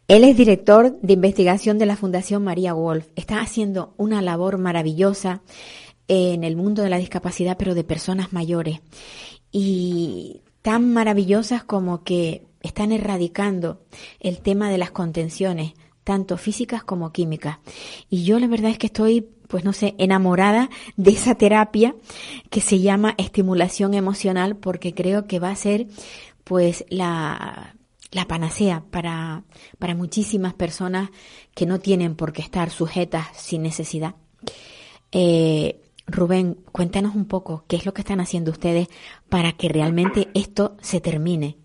Él 0.07 0.23
es 0.23 0.37
director 0.37 0.97
de 1.01 1.13
investigación 1.13 1.77
de 1.77 1.85
la 1.85 1.97
Fundación 1.97 2.41
María 2.41 2.71
Wolf. 2.71 3.09
Está 3.17 3.41
haciendo 3.41 3.95
una 3.97 4.21
labor 4.21 4.59
maravillosa 4.59 5.41
en 6.07 6.45
el 6.45 6.55
mundo 6.55 6.83
de 6.83 6.89
la 6.89 6.99
discapacidad, 6.99 7.57
pero 7.59 7.75
de 7.75 7.83
personas 7.83 8.31
mayores. 8.31 8.79
Y 9.51 10.39
tan 10.61 10.93
maravillosas 10.93 11.65
como 11.65 12.05
que 12.05 12.48
están 12.61 12.91
erradicando 12.91 13.81
el 14.19 14.39
tema 14.39 14.69
de 14.69 14.77
las 14.77 14.91
contenciones, 14.91 15.73
tanto 16.03 16.37
físicas 16.37 16.83
como 16.83 17.11
químicas. 17.11 17.59
Y 18.09 18.23
yo 18.23 18.39
la 18.39 18.47
verdad 18.47 18.71
es 18.71 18.77
que 18.77 18.87
estoy, 18.87 19.21
pues 19.47 19.63
no 19.63 19.73
sé, 19.73 19.95
enamorada 19.97 20.69
de 20.95 21.11
esa 21.11 21.35
terapia 21.35 21.95
que 22.49 22.61
se 22.61 22.79
llama 22.79 23.15
estimulación 23.17 23.93
emocional 23.93 24.55
porque 24.55 24.93
creo 24.93 25.27
que 25.27 25.39
va 25.39 25.51
a 25.51 25.55
ser 25.55 25.87
pues 26.43 26.85
la, 26.89 27.75
la 28.11 28.27
panacea 28.27 28.83
para, 28.89 29.43
para 29.77 29.95
muchísimas 29.95 30.53
personas 30.53 31.09
que 31.53 31.65
no 31.65 31.79
tienen 31.79 32.15
por 32.15 32.33
qué 32.33 32.41
estar 32.41 32.71
sujetas 32.71 33.27
sin 33.33 33.61
necesidad. 33.61 34.15
Eh, 35.11 35.81
Rubén, 36.07 36.57
cuéntanos 36.71 37.15
un 37.15 37.25
poco 37.25 37.65
qué 37.67 37.75
es 37.75 37.85
lo 37.85 37.93
que 37.93 38.01
están 38.01 38.19
haciendo 38.19 38.51
ustedes 38.51 38.87
para 39.29 39.51
que 39.51 39.69
realmente 39.69 40.29
esto 40.33 40.75
se 40.81 41.01
termine. 41.01 41.57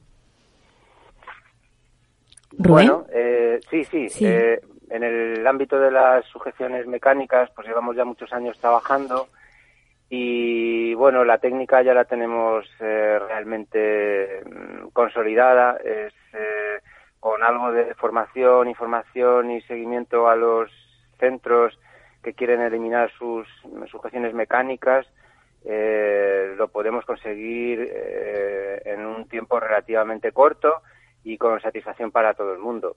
Rubén. 2.58 2.88
Bueno, 2.88 3.06
eh, 3.12 3.60
sí, 3.70 3.84
sí. 3.84 4.08
Sí. 4.08 4.26
eh, 4.26 4.60
en 4.90 5.02
el 5.02 5.46
ámbito 5.46 5.78
de 5.80 5.90
las 5.90 6.24
sujeciones 6.26 6.86
mecánicas, 6.86 7.50
pues 7.54 7.66
llevamos 7.66 7.96
ya 7.96 8.04
muchos 8.04 8.32
años 8.32 8.58
trabajando 8.60 9.28
y 10.10 10.94
bueno, 10.94 11.24
la 11.24 11.38
técnica 11.38 11.82
ya 11.82 11.94
la 11.94 12.04
tenemos 12.04 12.66
eh, 12.80 13.18
realmente 13.26 14.42
mm, 14.44 14.88
consolidada. 14.92 15.76
Es 15.84 16.12
eh, 16.34 16.80
con 17.18 17.42
algo 17.42 17.72
de 17.72 17.94
formación, 17.94 18.68
información 18.68 19.50
y 19.50 19.62
seguimiento 19.62 20.28
a 20.28 20.36
los 20.36 20.70
centros 21.18 21.78
que 22.22 22.34
quieren 22.34 22.60
eliminar 22.60 23.10
sus 23.18 23.48
sujeciones 23.90 24.34
mecánicas. 24.34 25.06
eh, 25.64 26.54
lo 26.58 26.68
podemos 26.68 27.04
conseguir 27.06 27.90
eh, 27.90 28.82
en 28.84 29.06
un 29.06 29.26
tiempo 29.28 29.58
relativamente 29.58 30.30
corto 30.30 30.82
y 31.24 31.38
con 31.38 31.60
satisfacción 31.60 32.10
para 32.10 32.34
todo 32.34 32.52
el 32.52 32.58
mundo. 32.58 32.96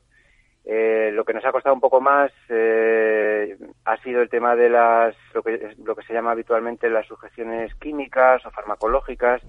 Eh, 0.66 1.12
lo 1.13 1.24
que 1.24 1.34
nos 1.34 1.46
ha 1.46 1.52
costado 1.52 1.74
un 1.74 1.82
poco 1.82 2.02
más 2.02 2.30
eh, 2.50 3.58
ha 3.86 3.98
sido 4.04 4.22
el 4.22 4.30
tema 4.30 4.56
de 4.56 4.70
las 4.70 5.16
lo 5.34 5.42
que, 5.42 5.76
se 6.06 6.13
llama 6.13 6.32
habitualmente 6.32 6.90
las 6.90 7.08
sujeciones 7.08 7.74
químicas 7.76 8.46
o 8.46 8.52
farmacológicas, 8.52 9.42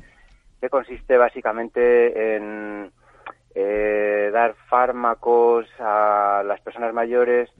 que 0.60 0.70
consiste 0.70 1.16
básicamente 1.16 2.36
en 2.36 2.92
eh, 3.54 4.30
dar 4.32 4.54
fármacos 4.68 5.66
a 5.80 6.42
las 6.46 6.60
personas 6.60 6.94
mayores 6.94 7.50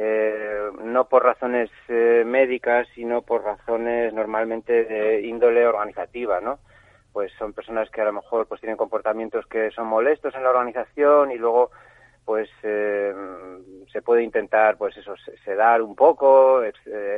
eh, 0.00 0.70
no 0.84 1.08
por 1.08 1.24
razones 1.24 1.70
eh, 1.88 2.22
médicas, 2.24 2.86
sino 2.94 3.22
por 3.22 3.42
razones 3.42 4.14
normalmente 4.14 4.84
de 4.84 5.22
índole 5.22 5.66
organizativa, 5.66 6.40
¿no? 6.40 6.60
Pues 7.18 7.32
son 7.36 7.52
personas 7.52 7.90
que 7.90 8.00
a 8.00 8.04
lo 8.04 8.12
mejor 8.12 8.46
pues 8.46 8.60
tienen 8.60 8.76
comportamientos 8.76 9.44
que 9.48 9.72
son 9.72 9.88
molestos 9.88 10.32
en 10.36 10.44
la 10.44 10.50
organización 10.50 11.32
y 11.32 11.36
luego 11.36 11.72
pues 12.24 12.48
eh, 12.62 13.12
se 13.92 14.02
puede 14.02 14.22
intentar 14.22 14.78
pues 14.78 14.96
eso 14.96 15.16
se- 15.16 15.36
sedar 15.38 15.82
un 15.82 15.96
poco 15.96 16.62
eh, 16.62 16.72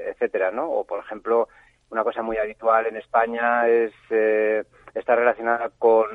etcétera 0.09 0.53
no 0.53 0.71
o 0.71 0.87
por 0.87 1.01
ejemplo 1.01 1.51
una 1.91 2.03
cosa 2.03 2.23
muy 2.23 2.39
habitual 2.39 2.87
en 2.87 2.97
España 2.97 3.69
es 3.69 3.93
eh, 4.09 4.65
está 4.95 5.17
relacionada 5.17 5.69
con 5.79 6.07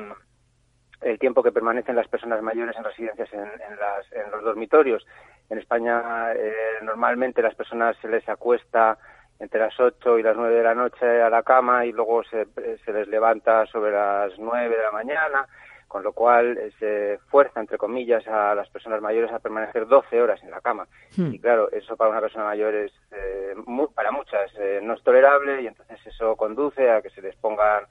el 1.02 1.18
tiempo 1.20 1.44
que 1.44 1.52
permanecen 1.52 1.94
las 1.94 2.08
personas 2.08 2.42
mayores 2.42 2.76
en 2.76 2.82
residencias 2.82 3.32
en, 3.32 3.38
en 3.40 3.76
las, 3.78 4.10
en 4.12 4.32
los 4.32 4.42
dormitorios. 4.42 5.06
En 5.48 5.58
España 5.58 6.32
eh, 6.34 6.52
normalmente 6.82 7.40
las 7.40 7.54
personas 7.54 7.96
se 8.02 8.08
les 8.08 8.28
acuesta 8.28 8.98
entre 9.38 9.60
las 9.60 9.78
8 9.78 10.18
y 10.18 10.22
las 10.22 10.36
9 10.36 10.54
de 10.56 10.62
la 10.62 10.74
noche 10.74 11.22
a 11.22 11.28
la 11.30 11.42
cama 11.42 11.84
y 11.84 11.92
luego 11.92 12.22
se, 12.24 12.46
se 12.84 12.92
les 12.92 13.06
levanta 13.08 13.66
sobre 13.66 13.92
las 13.92 14.32
9 14.38 14.76
de 14.76 14.82
la 14.82 14.90
mañana, 14.92 15.46
con 15.88 16.02
lo 16.02 16.12
cual 16.12 16.58
eh, 16.58 16.70
se 16.78 17.18
fuerza, 17.30 17.60
entre 17.60 17.78
comillas, 17.78 18.26
a 18.26 18.54
las 18.54 18.68
personas 18.70 19.00
mayores 19.00 19.30
a 19.32 19.38
permanecer 19.38 19.86
12 19.86 20.20
horas 20.20 20.42
en 20.42 20.50
la 20.50 20.60
cama. 20.60 20.86
Hmm. 21.16 21.32
Y 21.34 21.38
claro, 21.38 21.70
eso 21.70 21.96
para 21.96 22.10
una 22.10 22.20
persona 22.20 22.44
mayor 22.44 22.74
es, 22.74 22.92
eh, 23.12 23.54
mu- 23.66 23.92
para 23.92 24.10
muchas, 24.10 24.50
eh, 24.58 24.80
no 24.82 24.94
es 24.94 25.02
tolerable 25.02 25.62
y 25.62 25.66
entonces 25.66 25.98
eso 26.06 26.34
conduce 26.36 26.90
a 26.90 27.02
que 27.02 27.10
se 27.10 27.22
les 27.22 27.36
pongan 27.36 27.84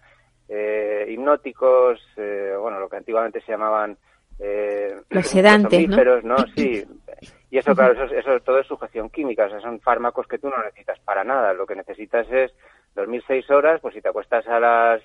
eh, 0.49 1.05
hipnóticos, 1.09 1.99
eh, 2.17 2.53
bueno, 2.59 2.79
lo 2.79 2.89
que 2.89 2.97
antiguamente 2.97 3.41
se 3.41 3.51
llamaban 3.51 3.97
eh, 4.39 4.95
Los 5.09 5.27
sedantes, 5.27 5.87
¿no? 5.87 6.21
¿no? 6.23 6.37
Sí. 6.55 6.85
Y 7.55 7.59
eso, 7.59 7.73
claro, 7.73 7.93
eso, 7.93 8.03
es- 8.03 8.11
eso 8.25 8.37
todo 8.41 8.59
es 8.59 8.67
sujeción 8.67 9.09
química, 9.09 9.45
o 9.45 9.49
sea, 9.49 9.61
son 9.61 9.79
fármacos 9.79 10.27
que 10.27 10.37
tú 10.37 10.49
no 10.49 10.61
necesitas 10.61 10.99
para 10.99 11.23
nada. 11.23 11.53
Lo 11.53 11.65
que 11.65 11.73
necesitas 11.73 12.29
es 12.29 12.53
dormir 12.93 13.23
seis 13.25 13.49
horas, 13.49 13.79
pues 13.79 13.93
si 13.93 14.01
te 14.01 14.09
acuestas 14.09 14.45
a 14.49 14.59
las 14.59 15.01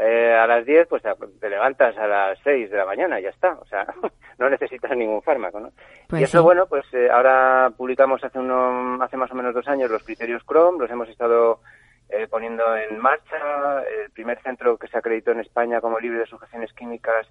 eh, 0.00 0.34
a 0.34 0.44
las 0.48 0.66
10, 0.66 0.88
pues 0.88 1.04
te, 1.04 1.48
levantas 1.48 1.96
a 1.96 2.08
las 2.08 2.36
6 2.42 2.68
de 2.68 2.76
la 2.78 2.84
mañana 2.84 3.20
y 3.20 3.22
ya 3.22 3.28
está. 3.28 3.52
O 3.60 3.64
sea, 3.66 3.86
no 4.38 4.50
necesitas 4.50 4.90
ningún 4.96 5.22
fármaco, 5.22 5.60
¿no? 5.60 5.70
Pues 6.08 6.20
y 6.20 6.24
eso, 6.24 6.38
sí. 6.38 6.42
bueno, 6.42 6.66
pues 6.66 6.84
eh, 6.94 7.08
ahora 7.12 7.70
publicamos 7.76 8.24
hace, 8.24 8.40
uno, 8.40 9.00
hace 9.00 9.16
más 9.16 9.30
o 9.30 9.36
menos 9.36 9.54
dos 9.54 9.68
años 9.68 9.88
los 9.88 10.02
criterios 10.02 10.42
Chrome, 10.44 10.80
los 10.80 10.90
hemos 10.90 11.08
estado 11.08 11.60
eh, 12.08 12.26
poniendo 12.28 12.76
en 12.76 12.98
marcha. 12.98 13.84
El 14.02 14.10
primer 14.10 14.42
centro 14.42 14.76
que 14.78 14.88
se 14.88 14.98
acreditó 14.98 15.30
en 15.30 15.38
España 15.38 15.80
como 15.80 16.00
libre 16.00 16.18
de 16.18 16.26
sujeciones 16.26 16.72
químicas 16.72 17.28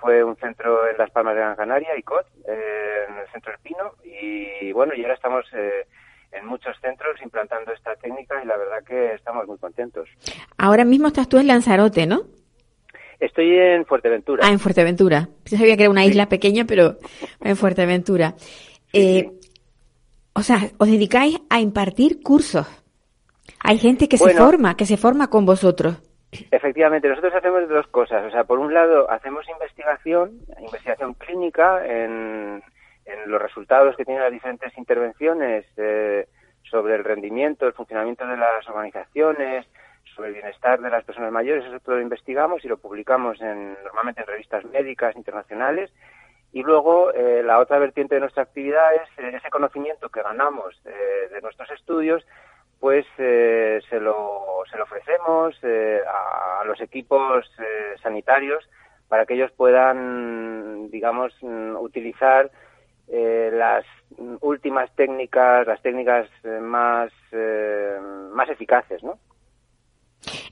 fue 0.00 0.22
un 0.22 0.36
centro 0.36 0.88
en 0.88 0.96
Las 0.98 1.10
Palmas 1.10 1.34
de 1.34 1.40
Gran 1.40 1.56
Canaria, 1.56 1.96
ICOT, 1.98 2.26
eh, 2.48 3.06
en 3.08 3.16
el 3.16 3.28
centro 3.32 3.52
del 3.52 3.60
Pino. 3.60 3.92
Y 4.04 4.72
bueno, 4.72 4.94
y 4.94 5.02
ahora 5.02 5.14
estamos 5.14 5.44
eh, 5.52 5.86
en 6.32 6.46
muchos 6.46 6.76
centros 6.80 7.20
implantando 7.22 7.72
esta 7.72 7.94
técnica 7.96 8.42
y 8.42 8.46
la 8.46 8.56
verdad 8.56 8.84
que 8.86 9.14
estamos 9.14 9.46
muy 9.46 9.58
contentos. 9.58 10.08
Ahora 10.58 10.84
mismo 10.84 11.08
estás 11.08 11.28
tú 11.28 11.38
en 11.38 11.46
Lanzarote, 11.46 12.06
¿no? 12.06 12.22
Estoy 13.18 13.58
en 13.58 13.86
Fuerteventura. 13.86 14.42
Ah, 14.46 14.52
en 14.52 14.58
Fuerteventura. 14.58 15.28
Yo 15.46 15.56
sabía 15.56 15.76
que 15.76 15.84
era 15.84 15.90
una 15.90 16.04
isla 16.04 16.28
pequeña, 16.28 16.64
pero 16.66 16.96
en 17.40 17.56
Fuerteventura. 17.56 18.34
Eh, 18.92 19.30
O 20.34 20.42
sea, 20.42 20.58
os 20.76 20.88
dedicáis 20.88 21.38
a 21.48 21.60
impartir 21.60 22.22
cursos. 22.22 22.66
Hay 23.60 23.78
gente 23.78 24.06
que 24.06 24.18
se 24.18 24.34
forma, 24.34 24.76
que 24.76 24.84
se 24.84 24.98
forma 24.98 25.30
con 25.30 25.46
vosotros. 25.46 25.96
Efectivamente, 26.50 27.08
nosotros 27.08 27.34
hacemos 27.34 27.68
dos 27.68 27.86
cosas. 27.88 28.24
O 28.26 28.30
sea, 28.30 28.44
por 28.44 28.58
un 28.58 28.72
lado, 28.72 29.10
hacemos 29.10 29.48
investigación, 29.48 30.40
investigación 30.58 31.14
clínica 31.14 31.84
en, 31.86 32.62
en 33.04 33.30
los 33.30 33.40
resultados 33.40 33.96
que 33.96 34.04
tienen 34.04 34.22
las 34.22 34.32
diferentes 34.32 34.76
intervenciones 34.76 35.64
eh, 35.76 36.26
sobre 36.62 36.94
el 36.96 37.04
rendimiento, 37.04 37.66
el 37.66 37.72
funcionamiento 37.72 38.26
de 38.26 38.36
las 38.36 38.68
organizaciones, 38.68 39.66
sobre 40.14 40.28
el 40.28 40.34
bienestar 40.34 40.80
de 40.80 40.90
las 40.90 41.04
personas 41.04 41.32
mayores. 41.32 41.64
Eso 41.64 41.80
todo 41.80 41.96
lo 41.96 42.02
investigamos 42.02 42.64
y 42.64 42.68
lo 42.68 42.78
publicamos 42.78 43.40
en, 43.40 43.76
normalmente 43.84 44.22
en 44.22 44.26
revistas 44.26 44.64
médicas 44.64 45.14
internacionales. 45.16 45.92
Y 46.52 46.62
luego, 46.62 47.12
eh, 47.12 47.42
la 47.44 47.58
otra 47.58 47.78
vertiente 47.78 48.14
de 48.14 48.22
nuestra 48.22 48.44
actividad 48.44 48.94
es 48.94 49.18
eh, 49.18 49.36
ese 49.36 49.50
conocimiento 49.50 50.08
que 50.08 50.22
ganamos 50.22 50.80
eh, 50.86 51.28
de 51.30 51.40
nuestros 51.42 51.70
estudios 51.70 52.26
pues 52.80 53.06
eh, 53.18 53.80
se, 53.88 54.00
lo, 54.00 54.62
se 54.70 54.76
lo 54.76 54.84
ofrecemos 54.84 55.56
eh, 55.62 56.00
a, 56.06 56.64
los 56.64 56.80
equipos 56.80 57.50
eh, 57.58 57.94
sanitarios 58.02 58.68
para 59.08 59.24
que 59.24 59.34
ellos 59.34 59.52
puedan, 59.52 60.90
digamos, 60.90 61.32
mm, 61.40 61.76
utilizar 61.76 62.50
eh, 63.08 63.50
las 63.52 63.84
últimas 64.40 64.94
técnicas, 64.96 65.66
las 65.66 65.80
técnicas 65.80 66.28
eh, 66.42 66.58
más, 66.60 67.10
eh, 67.32 67.98
más 68.32 68.48
eficaces, 68.48 69.02
¿no? 69.02 69.18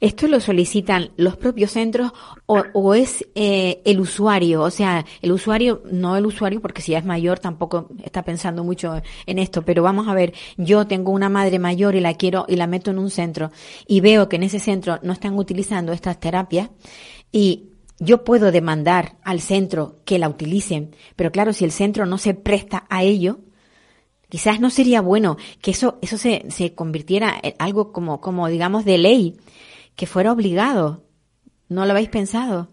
¿Esto 0.01 0.29
lo 0.29 0.41
solicitan 0.41 1.11
los 1.17 1.37
propios 1.37 1.73
centros 1.73 2.13
o, 2.47 2.95
es 2.95 3.27
eh, 3.35 3.83
el 3.85 4.01
usuario? 4.01 4.63
O 4.63 4.71
sea, 4.71 5.05
el 5.23 5.33
usuario, 5.33 5.83
no 5.91 6.17
el 6.17 6.27
usuario, 6.27 6.61
porque 6.61 6.83
si 6.83 6.93
ya 6.93 6.99
es 6.99 7.05
mayor 7.05 7.39
tampoco 7.39 7.89
está 8.03 8.23
pensando 8.23 8.65
mucho 8.65 9.03
en 9.27 9.39
esto, 9.39 9.65
pero 9.65 9.83
vamos 9.83 10.09
a 10.09 10.15
ver, 10.15 10.35
yo 10.57 10.87
tengo 10.87 11.13
una 11.13 11.29
madre 11.29 11.59
mayor 11.59 11.95
y 11.95 12.01
la 12.01 12.15
quiero 12.15 12.47
y 12.49 12.57
la 12.57 12.67
meto 12.67 12.91
en 12.91 12.99
un 12.99 13.11
centro 13.11 13.51
y 13.87 14.01
veo 14.01 14.29
que 14.29 14.37
en 14.37 14.45
ese 14.45 14.59
centro 14.59 14.99
no 15.03 15.13
están 15.13 15.39
utilizando 15.39 15.93
estas 15.93 16.21
terapias 16.21 16.71
y 17.33 17.71
yo 17.99 18.25
puedo 18.25 18.51
demandar 18.51 19.17
al 19.23 19.41
centro 19.41 20.01
que 20.05 20.19
la 20.19 20.29
utilicen, 20.29 20.95
pero 21.17 21.31
claro, 21.31 21.53
si 21.53 21.65
el 21.65 21.73
centro 21.73 22.07
no 22.07 22.19
se 22.19 22.35
presta 22.35 22.87
a 22.89 23.03
ello, 23.03 23.39
quizás 24.35 24.59
no 24.59 24.69
sería 24.69 25.01
bueno 25.01 25.37
que 25.63 25.71
eso, 25.71 25.97
eso 26.03 26.17
se, 26.17 26.51
se 26.51 26.75
convirtiera 26.75 27.35
en 27.41 27.55
algo 27.61 27.93
como, 27.93 28.21
como 28.21 28.49
digamos 28.49 28.85
de 28.85 28.99
ley, 28.99 29.37
que 29.97 30.07
fuera 30.09 30.33
obligado. 30.33 31.05
¿No 31.69 31.87
lo 31.87 31.93
habéis 31.93 32.09
pensado? 32.09 32.67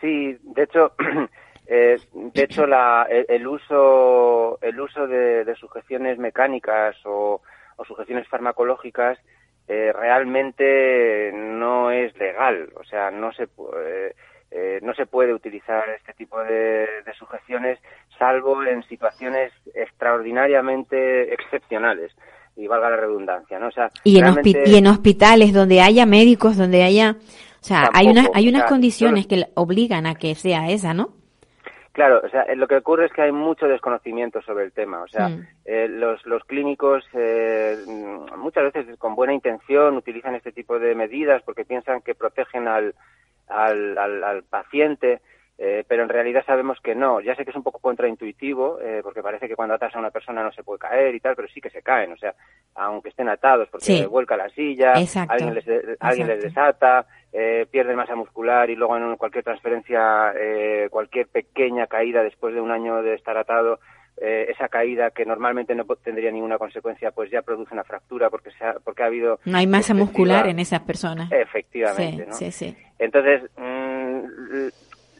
Sí, 0.00 0.38
de 0.40 0.62
hecho, 0.62 0.92
eh, 1.66 1.96
de 2.12 2.42
hecho 2.44 2.64
la, 2.64 3.08
el, 3.10 3.26
el 3.28 3.48
uso, 3.48 4.60
el 4.62 4.80
uso 4.80 5.08
de, 5.08 5.52
sujeciones 5.58 6.16
mecánicas 6.16 6.94
o, 7.04 7.42
o 7.74 7.84
sujeciones 7.84 8.28
farmacológicas 8.28 9.18
eh, 9.66 9.92
realmente 9.92 11.32
no 11.34 11.90
es 11.90 12.16
legal, 12.18 12.70
o 12.76 12.84
sea, 12.84 13.10
no 13.10 13.32
se 13.32 13.48
puede, 13.48 14.14
eh, 14.50 14.78
no 14.82 14.94
se 14.94 15.06
puede 15.06 15.34
utilizar 15.34 15.88
este 15.90 16.14
tipo 16.14 16.42
de, 16.42 16.86
sujeciones 17.18 17.78
salvo 18.18 18.62
en 18.64 18.82
situaciones 18.84 19.52
extraordinariamente 19.74 21.32
excepcionales 21.32 22.12
y 22.56 22.66
valga 22.66 22.90
la 22.90 22.96
redundancia, 22.96 23.58
¿no? 23.58 23.68
O 23.68 23.70
sea, 23.70 23.90
y 24.04 24.18
en, 24.18 24.24
realmente... 24.24 24.64
y 24.66 24.76
en 24.76 24.86
hospitales 24.88 25.52
donde 25.52 25.80
haya 25.80 26.06
médicos, 26.06 26.56
donde 26.56 26.82
haya, 26.82 27.16
o 27.18 27.64
sea, 27.64 27.82
Tampoco, 27.82 27.98
hay 27.98 28.08
unas 28.08 28.28
hay 28.34 28.48
unas 28.48 28.62
o 28.62 28.64
sea, 28.64 28.68
condiciones 28.68 29.26
que 29.26 29.44
obligan 29.54 30.06
a 30.06 30.16
que 30.16 30.34
sea 30.34 30.68
esa, 30.68 30.92
¿no? 30.92 31.10
Claro, 31.98 32.20
o 32.24 32.28
sea, 32.28 32.46
lo 32.54 32.68
que 32.68 32.76
ocurre 32.76 33.06
es 33.06 33.12
que 33.12 33.22
hay 33.22 33.32
mucho 33.32 33.66
desconocimiento 33.66 34.40
sobre 34.42 34.64
el 34.64 34.70
tema. 34.70 35.02
O 35.02 35.08
sea, 35.08 35.30
mm. 35.30 35.46
eh, 35.64 35.88
los, 35.88 36.24
los 36.26 36.44
clínicos 36.44 37.04
eh, 37.12 37.76
muchas 38.36 38.72
veces 38.72 38.96
con 38.98 39.16
buena 39.16 39.34
intención 39.34 39.96
utilizan 39.96 40.36
este 40.36 40.52
tipo 40.52 40.78
de 40.78 40.94
medidas 40.94 41.42
porque 41.42 41.64
piensan 41.64 42.00
que 42.02 42.14
protegen 42.14 42.68
al, 42.68 42.94
al, 43.48 43.98
al, 43.98 44.22
al 44.22 44.42
paciente, 44.44 45.20
eh, 45.58 45.84
pero 45.88 46.04
en 46.04 46.08
realidad 46.08 46.44
sabemos 46.46 46.78
que 46.80 46.94
no. 46.94 47.20
Ya 47.20 47.34
sé 47.34 47.44
que 47.44 47.50
es 47.50 47.56
un 47.56 47.64
poco 47.64 47.80
contraintuitivo, 47.80 48.80
eh, 48.80 49.00
porque 49.02 49.22
parece 49.22 49.48
que 49.48 49.56
cuando 49.56 49.74
atas 49.74 49.94
a 49.94 49.98
una 49.98 50.12
persona 50.12 50.42
no 50.42 50.52
se 50.52 50.62
puede 50.62 50.78
caer 50.78 51.14
y 51.14 51.20
tal, 51.20 51.34
pero 51.34 51.48
sí 51.48 51.60
que 51.60 51.70
se 51.70 51.82
caen. 51.82 52.12
O 52.12 52.16
sea, 52.16 52.34
aunque 52.76 53.08
estén 53.08 53.28
atados, 53.28 53.68
porque 53.68 53.86
sí. 53.86 54.06
vuelca 54.06 54.36
la 54.36 54.48
silla, 54.50 54.92
Exacto. 54.94 55.32
alguien 55.32 55.54
les, 55.54 55.66
alguien 55.98 56.28
les 56.28 56.42
desata, 56.42 57.06
eh, 57.32 57.66
pierden 57.70 57.96
masa 57.96 58.14
muscular 58.14 58.70
y 58.70 58.76
luego 58.76 58.96
en 58.96 59.16
cualquier 59.16 59.44
transferencia, 59.44 60.32
eh, 60.36 60.86
cualquier 60.90 61.26
pequeña 61.26 61.88
caída 61.88 62.22
después 62.22 62.54
de 62.54 62.60
un 62.60 62.70
año 62.70 63.02
de 63.02 63.14
estar 63.14 63.36
atado, 63.36 63.80
eh, 64.20 64.46
esa 64.48 64.68
caída 64.68 65.10
que 65.10 65.26
normalmente 65.26 65.74
no 65.74 65.84
tendría 65.84 66.30
ninguna 66.30 66.58
consecuencia, 66.58 67.10
pues 67.10 67.30
ya 67.30 67.42
produce 67.42 67.74
una 67.74 67.84
fractura 67.84 68.30
porque 68.30 68.50
se 68.52 68.64
ha, 68.64 68.74
porque 68.82 69.02
ha 69.02 69.06
habido 69.06 69.38
no 69.44 69.58
hay 69.58 69.66
masa 69.66 69.92
muscular 69.92 70.46
en 70.48 70.58
esas 70.58 70.80
personas. 70.80 71.30
Efectivamente, 71.30 72.24
sí, 72.24 72.28
¿no? 72.28 72.34
Sí, 72.34 72.50
sí. 72.50 72.76
Entonces 72.98 73.42
mmm, 73.56 74.68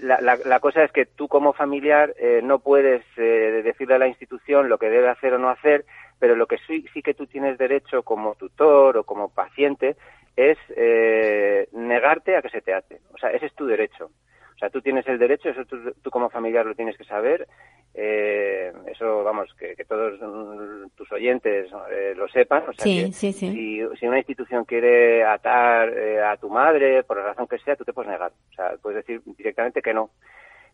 la, 0.00 0.20
la, 0.20 0.60
cosa 0.60 0.84
es 0.84 0.92
que 0.92 1.06
tú 1.06 1.28
como 1.28 1.52
familiar 1.52 2.14
eh, 2.18 2.40
no 2.42 2.58
puedes 2.60 3.02
eh, 3.16 3.62
decirle 3.64 3.94
a 3.94 3.98
la 3.98 4.08
institución 4.08 4.68
lo 4.68 4.78
que 4.78 4.90
debe 4.90 5.08
hacer 5.08 5.34
o 5.34 5.38
no 5.38 5.50
hacer, 5.50 5.84
pero 6.18 6.36
lo 6.36 6.46
que 6.46 6.58
sí, 6.66 6.84
sí 6.92 7.02
que 7.02 7.14
tú 7.14 7.26
tienes 7.26 7.58
derecho 7.58 8.02
como 8.02 8.34
tutor 8.34 8.96
o 8.98 9.04
como 9.04 9.28
paciente 9.28 9.96
es 10.36 10.58
eh, 10.76 11.68
negarte 11.72 12.36
a 12.36 12.42
que 12.42 12.50
se 12.50 12.60
te 12.60 12.74
ate. 12.74 13.00
O 13.12 13.18
sea, 13.18 13.30
ese 13.30 13.46
es 13.46 13.54
tu 13.54 13.66
derecho. 13.66 14.10
O 14.54 14.58
sea, 14.58 14.70
tú 14.70 14.80
tienes 14.80 15.06
el 15.08 15.18
derecho, 15.18 15.48
eso 15.50 15.64
tú, 15.64 15.92
tú 16.02 16.10
como 16.10 16.30
familiar 16.30 16.66
lo 16.66 16.74
tienes 16.74 16.96
que 16.96 17.04
saber. 17.04 17.46
Eh, 18.00 18.72
eso, 18.86 19.24
vamos, 19.24 19.52
que, 19.58 19.74
que 19.74 19.84
todos 19.84 20.20
mm, 20.20 20.90
tus 20.94 21.10
oyentes 21.10 21.68
eh, 21.90 22.14
lo 22.16 22.28
sepan. 22.28 22.62
O 22.68 22.72
sea, 22.72 22.84
sí, 22.84 23.06
que 23.06 23.12
sí, 23.12 23.32
sí. 23.32 23.50
Si, 23.50 23.96
si, 23.98 24.06
una 24.06 24.18
institución 24.18 24.64
quiere 24.64 25.24
atar 25.24 25.88
eh, 25.88 26.22
a 26.22 26.36
tu 26.36 26.48
madre, 26.48 27.02
por 27.02 27.16
la 27.16 27.24
razón 27.24 27.48
que 27.48 27.58
sea, 27.58 27.74
tú 27.74 27.84
te 27.84 27.92
puedes 27.92 28.08
negar. 28.08 28.30
O 28.52 28.54
sea, 28.54 28.74
puedes 28.80 29.04
decir 29.04 29.20
directamente 29.36 29.82
que 29.82 29.92
no. 29.92 30.10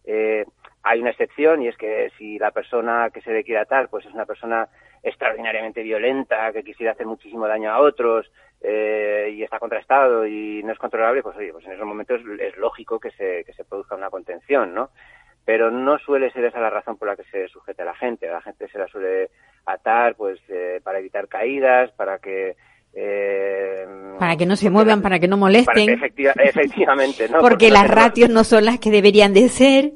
Eh, 0.05 0.45
hay 0.83 1.01
una 1.01 1.11
excepción 1.11 1.63
y 1.63 1.69
es 1.69 1.79
que 1.79 2.13
si 2.19 2.39
la 2.39 2.51
persona 2.51 3.09
que 3.09 3.23
se 3.23 3.33
le 3.33 3.43
quiere 3.43 3.63
atar 3.63 3.89
pues 3.89 4.05
es 4.05 4.13
una 4.13 4.27
persona 4.27 4.69
extraordinariamente 5.03 5.83
violenta, 5.83 6.53
que 6.53 6.63
quisiera 6.63 6.93
hacer 6.93 7.07
muchísimo 7.07 7.49
daño 7.49 7.71
a 7.71 7.81
otros 7.81 8.31
eh, 8.61 9.33
y 9.35 9.43
está 9.43 9.59
contrastado 9.59 10.27
y 10.27 10.63
no 10.63 10.73
es 10.73 10.79
controlable, 10.79 11.23
pues 11.23 11.39
oye, 11.39 11.55
pues 11.55 11.65
en 11.65 11.73
esos 11.73 11.87
momentos 11.87 12.21
es 12.39 12.55
lógico 12.59 13.01
que 13.01 13.13
se, 13.13 13.45
que 13.45 13.55
se 13.55 13.65
produzca 13.65 13.95
una 13.95 14.11
contención, 14.11 14.75
¿no? 14.75 14.91
Pero 15.45 15.71
no 15.71 15.99
suele 15.99 16.31
ser 16.31 16.45
esa 16.45 16.61
la 16.61 16.71
razón 16.71 16.97
por 16.97 17.09
la 17.09 17.17
que 17.17 17.25
se 17.25 17.49
sujeta 17.49 17.83
a 17.83 17.87
la 17.87 17.95
gente. 17.95 18.27
La 18.29 18.41
gente 18.41 18.69
se 18.69 18.79
la 18.79 18.89
suele 18.89 19.31
atar 19.67 20.15
pues 20.15 20.41
eh, 20.49 20.81
para 20.83 20.99
evitar 20.99 21.29
caídas, 21.29 21.91
para 21.93 22.19
que 22.19 22.57
eh, 22.97 23.87
para 24.19 24.37
que 24.37 24.47
no 24.47 24.55
se 24.55 24.71
muevan, 24.71 25.03
para 25.03 25.19
que 25.19 25.27
no 25.27 25.37
molesten. 25.37 25.87
Que 25.87 25.93
efectiva, 25.95 26.33
efectivamente, 26.37 27.29
¿no? 27.29 27.41
Porque, 27.41 27.51
porque 27.51 27.71
las 27.71 27.89
no 27.89 27.95
ratios 27.95 28.31
no 28.31 28.45
son 28.45 28.65
las 28.65 28.79
que 28.79 28.91
deberían 28.91 29.35
de 29.35 29.49
ser. 29.49 29.93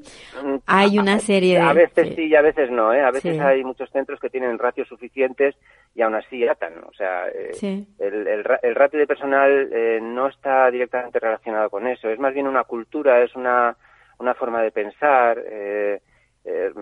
Hay 0.66 0.98
una 0.98 1.20
serie 1.20 1.54
de... 1.58 1.60
A 1.60 1.72
veces 1.72 2.14
sí 2.16 2.24
y 2.26 2.34
a 2.34 2.42
veces 2.42 2.70
no, 2.70 2.92
¿eh? 2.92 3.00
A 3.00 3.10
veces 3.10 3.36
sí. 3.36 3.40
hay 3.40 3.62
muchos 3.62 3.90
centros 3.90 4.18
que 4.18 4.30
tienen 4.30 4.58
ratios 4.58 4.88
suficientes 4.88 5.54
y 5.94 6.02
aún 6.02 6.14
así 6.14 6.46
atan. 6.46 6.72
O 6.88 6.92
sea, 6.92 7.28
eh, 7.28 7.50
sí. 7.52 7.86
el, 7.98 8.26
el, 8.26 8.44
el, 8.62 8.74
ratio 8.74 8.98
de 8.98 9.06
personal 9.06 9.68
eh, 9.72 10.00
no 10.02 10.26
está 10.26 10.70
directamente 10.70 11.20
relacionado 11.20 11.70
con 11.70 11.86
eso. 11.86 12.08
Es 12.08 12.18
más 12.18 12.34
bien 12.34 12.48
una 12.48 12.64
cultura, 12.64 13.22
es 13.22 13.34
una, 13.36 13.76
una 14.18 14.34
forma 14.34 14.62
de 14.62 14.70
pensar. 14.70 15.42
Eh, 15.44 16.00
eh, 16.44 16.72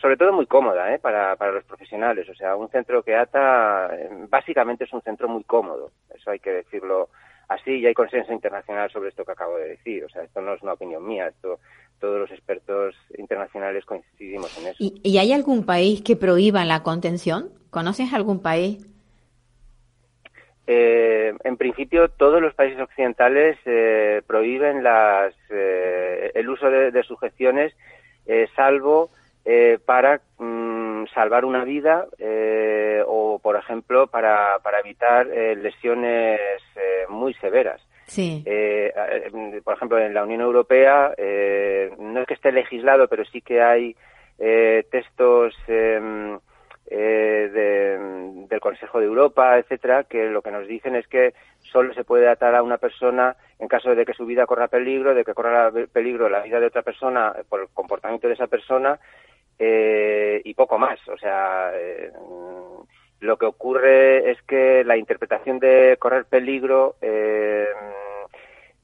sobre 0.00 0.16
todo 0.16 0.32
muy 0.32 0.46
cómoda 0.46 0.92
¿eh? 0.94 0.98
para, 0.98 1.36
para 1.36 1.52
los 1.52 1.64
profesionales. 1.64 2.28
O 2.28 2.34
sea, 2.34 2.56
un 2.56 2.68
centro 2.68 3.02
que 3.02 3.14
ata 3.14 3.90
básicamente 4.28 4.84
es 4.84 4.92
un 4.92 5.02
centro 5.02 5.28
muy 5.28 5.44
cómodo. 5.44 5.92
Eso 6.14 6.30
hay 6.30 6.38
que 6.38 6.52
decirlo 6.52 7.08
así 7.48 7.78
y 7.78 7.86
hay 7.86 7.94
consenso 7.94 8.32
internacional 8.32 8.90
sobre 8.90 9.08
esto 9.08 9.24
que 9.24 9.32
acabo 9.32 9.56
de 9.56 9.70
decir. 9.70 10.04
O 10.04 10.08
sea, 10.08 10.22
esto 10.22 10.40
no 10.40 10.54
es 10.54 10.62
una 10.62 10.74
opinión 10.74 11.06
mía, 11.06 11.28
esto 11.28 11.58
todos 11.98 12.18
los 12.18 12.30
expertos 12.30 12.94
internacionales 13.18 13.84
coincidimos 13.84 14.56
en 14.58 14.68
eso. 14.68 14.76
¿Y, 14.78 15.00
¿Y, 15.02 15.18
hay 15.18 15.32
algún 15.32 15.66
país 15.66 16.02
que 16.02 16.16
prohíba 16.16 16.64
la 16.64 16.82
contención? 16.82 17.50
¿Conoces 17.68 18.14
algún 18.14 18.40
país? 18.40 18.89
Eh, 20.66 21.34
en 21.42 21.56
principio, 21.56 22.08
todos 22.08 22.40
los 22.40 22.54
países 22.54 22.80
occidentales 22.80 23.58
eh, 23.64 24.22
prohíben 24.26 24.82
las, 24.82 25.34
eh, 25.50 26.30
el 26.34 26.48
uso 26.48 26.70
de, 26.70 26.90
de 26.90 27.02
sujeciones, 27.02 27.74
eh, 28.26 28.46
salvo 28.54 29.10
eh, 29.44 29.78
para 29.84 30.20
mm, 30.38 31.06
salvar 31.14 31.44
una 31.44 31.64
vida 31.64 32.06
o, 33.06 33.40
por 33.42 33.56
ejemplo, 33.56 34.06
para, 34.06 34.58
para 34.62 34.80
evitar 34.80 35.26
lesiones 35.26 36.38
eh, 36.76 37.06
muy 37.08 37.34
severas. 37.34 37.80
Sí. 38.06 38.42
Eh, 38.44 38.92
por 39.64 39.74
ejemplo, 39.74 39.98
en 39.98 40.14
la 40.14 40.24
Unión 40.24 40.40
Europea 40.40 41.14
eh, 41.16 41.92
no 41.98 42.20
es 42.20 42.26
que 42.26 42.34
esté 42.34 42.50
legislado, 42.52 43.06
pero 43.08 43.24
sí 43.24 43.40
que 43.40 43.62
hay 43.62 43.96
eh, 44.38 44.84
textos 44.90 45.54
eh, 46.90 47.48
de, 47.52 48.46
del 48.48 48.60
Consejo 48.60 48.98
de 48.98 49.06
Europa, 49.06 49.56
etcétera, 49.58 50.04
que 50.04 50.28
lo 50.28 50.42
que 50.42 50.50
nos 50.50 50.66
dicen 50.66 50.96
es 50.96 51.06
que 51.06 51.34
solo 51.60 51.94
se 51.94 52.04
puede 52.04 52.28
atar 52.28 52.54
a 52.54 52.62
una 52.62 52.78
persona 52.78 53.36
en 53.58 53.68
caso 53.68 53.94
de 53.94 54.04
que 54.04 54.12
su 54.12 54.26
vida 54.26 54.46
corra 54.46 54.68
peligro, 54.68 55.14
de 55.14 55.24
que 55.24 55.34
corra 55.34 55.70
peligro 55.92 56.28
la 56.28 56.42
vida 56.42 56.58
de 56.58 56.66
otra 56.66 56.82
persona 56.82 57.32
por 57.48 57.60
el 57.60 57.68
comportamiento 57.72 58.26
de 58.26 58.34
esa 58.34 58.48
persona 58.48 58.98
eh, 59.58 60.40
y 60.44 60.54
poco 60.54 60.78
más. 60.78 60.98
O 61.08 61.16
sea, 61.16 61.70
eh, 61.74 62.10
lo 63.20 63.36
que 63.36 63.46
ocurre 63.46 64.30
es 64.30 64.42
que 64.42 64.82
la 64.84 64.96
interpretación 64.96 65.58
de 65.58 65.96
correr 65.98 66.24
peligro 66.24 66.96
eh, 67.02 67.66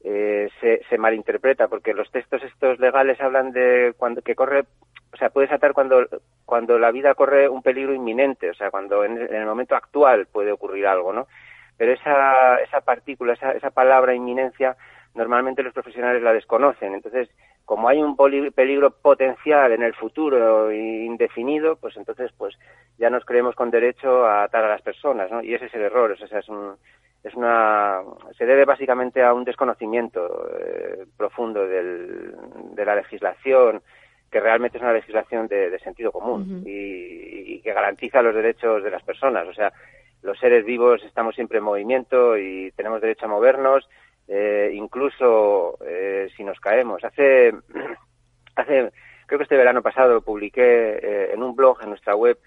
eh, 0.03 0.47
se, 0.61 0.81
se, 0.87 0.97
malinterpreta 0.97 1.67
porque 1.67 1.93
los 1.93 2.09
textos 2.11 2.43
estos 2.43 2.79
legales 2.79 3.19
hablan 3.19 3.51
de 3.51 3.93
cuando 3.97 4.21
que 4.21 4.35
corre 4.35 4.65
o 5.17 5.19
sea 5.19 5.31
puedes 5.31 5.51
atar 5.51 5.73
cuando 5.73 6.05
cuando 6.45 6.77
la 6.77 6.91
vida 6.91 7.15
corre 7.15 7.49
un 7.49 7.63
peligro 7.63 7.93
inminente 7.93 8.49
o 8.51 8.53
sea 8.53 8.69
cuando 8.69 9.03
en, 9.03 9.17
en 9.17 9.35
el 9.35 9.45
momento 9.47 9.75
actual 9.75 10.27
puede 10.27 10.51
ocurrir 10.51 10.85
algo 10.85 11.11
no 11.11 11.27
pero 11.75 11.91
esa 11.91 12.57
esa 12.61 12.81
partícula 12.81 13.33
esa, 13.33 13.51
esa 13.51 13.71
palabra 13.71 14.13
inminencia 14.13 14.77
normalmente 15.15 15.63
los 15.63 15.73
profesionales 15.73 16.21
la 16.21 16.33
desconocen 16.33 16.93
entonces 16.93 17.29
como 17.67 17.89
hay 17.89 18.01
un 18.01 18.15
peligro 18.15 18.91
potencial 18.91 19.73
en 19.73 19.83
el 19.83 19.93
futuro 19.93 20.71
indefinido, 20.71 21.75
pues 21.75 21.97
entonces 21.97 22.31
pues 22.37 22.57
ya 22.97 23.09
nos 23.09 23.25
creemos 23.25 23.55
con 23.55 23.71
derecho 23.71 24.23
a 24.25 24.43
atar 24.43 24.63
a 24.63 24.69
las 24.69 24.81
personas, 24.81 25.29
¿no? 25.29 25.43
Y 25.43 25.53
ese 25.53 25.65
es 25.65 25.73
el 25.73 25.81
error, 25.81 26.13
o 26.13 26.15
sea, 26.15 26.39
es 26.39 26.47
un, 26.47 26.77
es 27.25 27.35
una 27.35 28.03
se 28.37 28.45
debe 28.45 28.63
básicamente 28.63 29.21
a 29.21 29.33
un 29.33 29.43
desconocimiento 29.43 30.47
eh, 30.57 31.07
profundo 31.17 31.67
del, 31.67 32.35
de 32.73 32.85
la 32.85 32.95
legislación 32.95 33.81
que 34.31 34.39
realmente 34.39 34.77
es 34.77 34.83
una 34.83 34.93
legislación 34.93 35.47
de, 35.47 35.69
de 35.69 35.79
sentido 35.79 36.11
común 36.11 36.41
uh 36.41 36.45
-huh. 36.45 36.67
y, 36.67 37.53
y, 37.53 37.61
que 37.61 37.73
garantiza 37.73 38.21
los 38.21 38.35
derechos 38.35 38.83
de 38.83 38.91
las 38.91 39.03
personas 39.03 39.47
o 39.47 39.53
sea 39.53 39.71
los 40.21 40.37
seres 40.39 40.65
vivos 40.65 41.03
estamos 41.03 41.35
siempre 41.35 41.59
en 41.59 41.63
movimiento 41.63 42.37
y 42.37 42.71
tenemos 42.75 43.01
derecho 43.01 43.25
a 43.25 43.29
movernos 43.29 43.87
eh, 44.27 44.71
incluso 44.73 45.77
eh, 45.85 46.29
si 46.35 46.43
nos 46.43 46.59
caemos. 46.59 47.03
Hace, 47.03 47.53
hace, 48.55 48.91
creo 49.25 49.39
que 49.39 49.43
este 49.43 49.57
verano 49.57 49.81
pasado 49.81 50.21
publiqué 50.21 50.99
eh, 51.01 51.31
en 51.33 51.43
un 51.43 51.55
blog 51.55 51.81
en 51.81 51.89
nuestra 51.89 52.15
web 52.15 52.37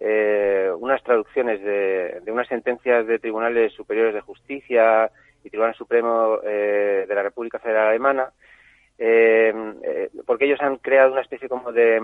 eh, 0.00 0.70
unas 0.78 1.02
traducciones 1.02 1.62
de, 1.62 2.20
de, 2.22 2.32
unas 2.32 2.48
sentencias 2.48 3.06
de 3.06 3.18
tribunales 3.18 3.72
superiores 3.72 4.14
de 4.14 4.20
justicia 4.20 5.10
y 5.42 5.50
Tribunal 5.50 5.74
Supremo 5.74 6.38
eh, 6.44 7.06
de 7.08 7.14
la 7.14 7.22
República 7.22 7.58
Federal 7.58 7.88
Alemana, 7.88 8.30
eh, 9.00 10.10
porque 10.26 10.44
ellos 10.44 10.60
han 10.60 10.76
creado 10.76 11.12
una 11.12 11.22
especie 11.22 11.48
como 11.48 11.72
de 11.72 12.00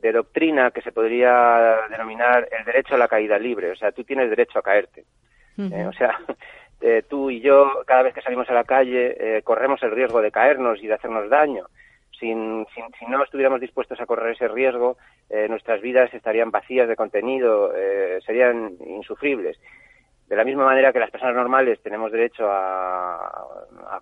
de 0.00 0.12
doctrina 0.12 0.70
que 0.70 0.82
se 0.82 0.92
podría 0.92 1.76
denominar 1.90 2.48
el 2.50 2.64
derecho 2.64 2.94
a 2.94 2.98
la 2.98 3.08
caída 3.08 3.38
libre. 3.38 3.70
O 3.70 3.76
sea, 3.76 3.92
tú 3.92 4.04
tienes 4.04 4.30
derecho 4.30 4.58
a 4.58 4.62
caerte. 4.62 5.04
Eh, 5.58 5.86
o 5.86 5.92
sea, 5.92 6.18
eh, 6.80 7.02
tú 7.08 7.30
y 7.30 7.40
yo, 7.40 7.82
cada 7.86 8.02
vez 8.02 8.14
que 8.14 8.22
salimos 8.22 8.48
a 8.48 8.54
la 8.54 8.64
calle, 8.64 9.16
eh, 9.18 9.42
corremos 9.42 9.82
el 9.82 9.90
riesgo 9.90 10.22
de 10.22 10.30
caernos 10.30 10.82
y 10.82 10.86
de 10.86 10.94
hacernos 10.94 11.28
daño. 11.28 11.66
Sin, 12.18 12.66
sin, 12.74 12.84
si 12.98 13.06
no 13.06 13.22
estuviéramos 13.22 13.60
dispuestos 13.60 14.00
a 14.00 14.06
correr 14.06 14.34
ese 14.34 14.48
riesgo, 14.48 14.96
nuestras 15.48 15.80
vidas 15.80 16.12
estarían 16.12 16.50
vacías 16.50 16.88
de 16.88 16.96
contenido, 16.96 17.72
serían 18.26 18.72
insufribles. 18.84 19.56
De 20.28 20.36
la 20.36 20.44
misma 20.44 20.66
manera 20.66 20.92
que 20.92 20.98
las 20.98 21.10
personas 21.10 21.34
normales 21.34 21.80
tenemos 21.80 22.12
derecho 22.12 22.46
a, 22.50 23.46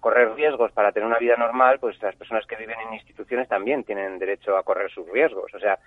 correr 0.00 0.34
riesgos 0.34 0.72
para 0.72 0.90
tener 0.90 1.06
una 1.06 1.18
vida 1.18 1.36
normal, 1.36 1.78
pues 1.78 2.00
las 2.02 2.16
personas 2.16 2.44
que 2.46 2.56
viven 2.56 2.78
en 2.80 2.94
instituciones 2.94 3.48
también 3.48 3.84
tienen 3.84 4.18
derecho 4.18 4.56
a 4.56 4.64
correr 4.64 4.90
sus 4.90 5.08
riesgos. 5.08 5.54
O 5.54 5.58
sea, 5.60 5.78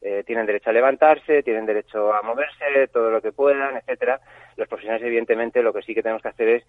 eh, 0.00 0.22
tienen 0.24 0.46
derecho 0.46 0.70
a 0.70 0.72
levantarse, 0.72 1.42
tienen 1.42 1.66
derecho 1.66 2.14
a 2.14 2.22
moverse, 2.22 2.88
todo 2.92 3.10
lo 3.10 3.20
que 3.20 3.32
puedan, 3.32 3.76
etcétera. 3.78 4.20
Los 4.56 4.68
profesionales, 4.68 5.04
evidentemente, 5.06 5.62
lo 5.62 5.72
que 5.72 5.82
sí 5.82 5.92
que 5.92 6.02
tenemos 6.02 6.22
que 6.22 6.28
hacer 6.28 6.48
es 6.48 6.64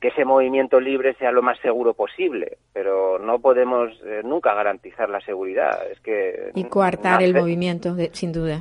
que 0.00 0.08
ese 0.08 0.24
movimiento 0.24 0.80
libre 0.80 1.14
sea 1.14 1.30
lo 1.30 1.42
más 1.42 1.58
seguro 1.60 1.92
posible, 1.92 2.58
pero 2.72 3.18
no 3.18 3.38
podemos 3.38 3.90
eh, 4.04 4.22
nunca 4.24 4.54
garantizar 4.54 5.10
la 5.10 5.20
seguridad. 5.20 5.86
Es 5.90 6.00
que 6.00 6.50
y 6.54 6.64
coartar 6.64 7.22
el 7.22 7.34
movimiento, 7.34 7.94
sin 8.12 8.32
duda. 8.32 8.60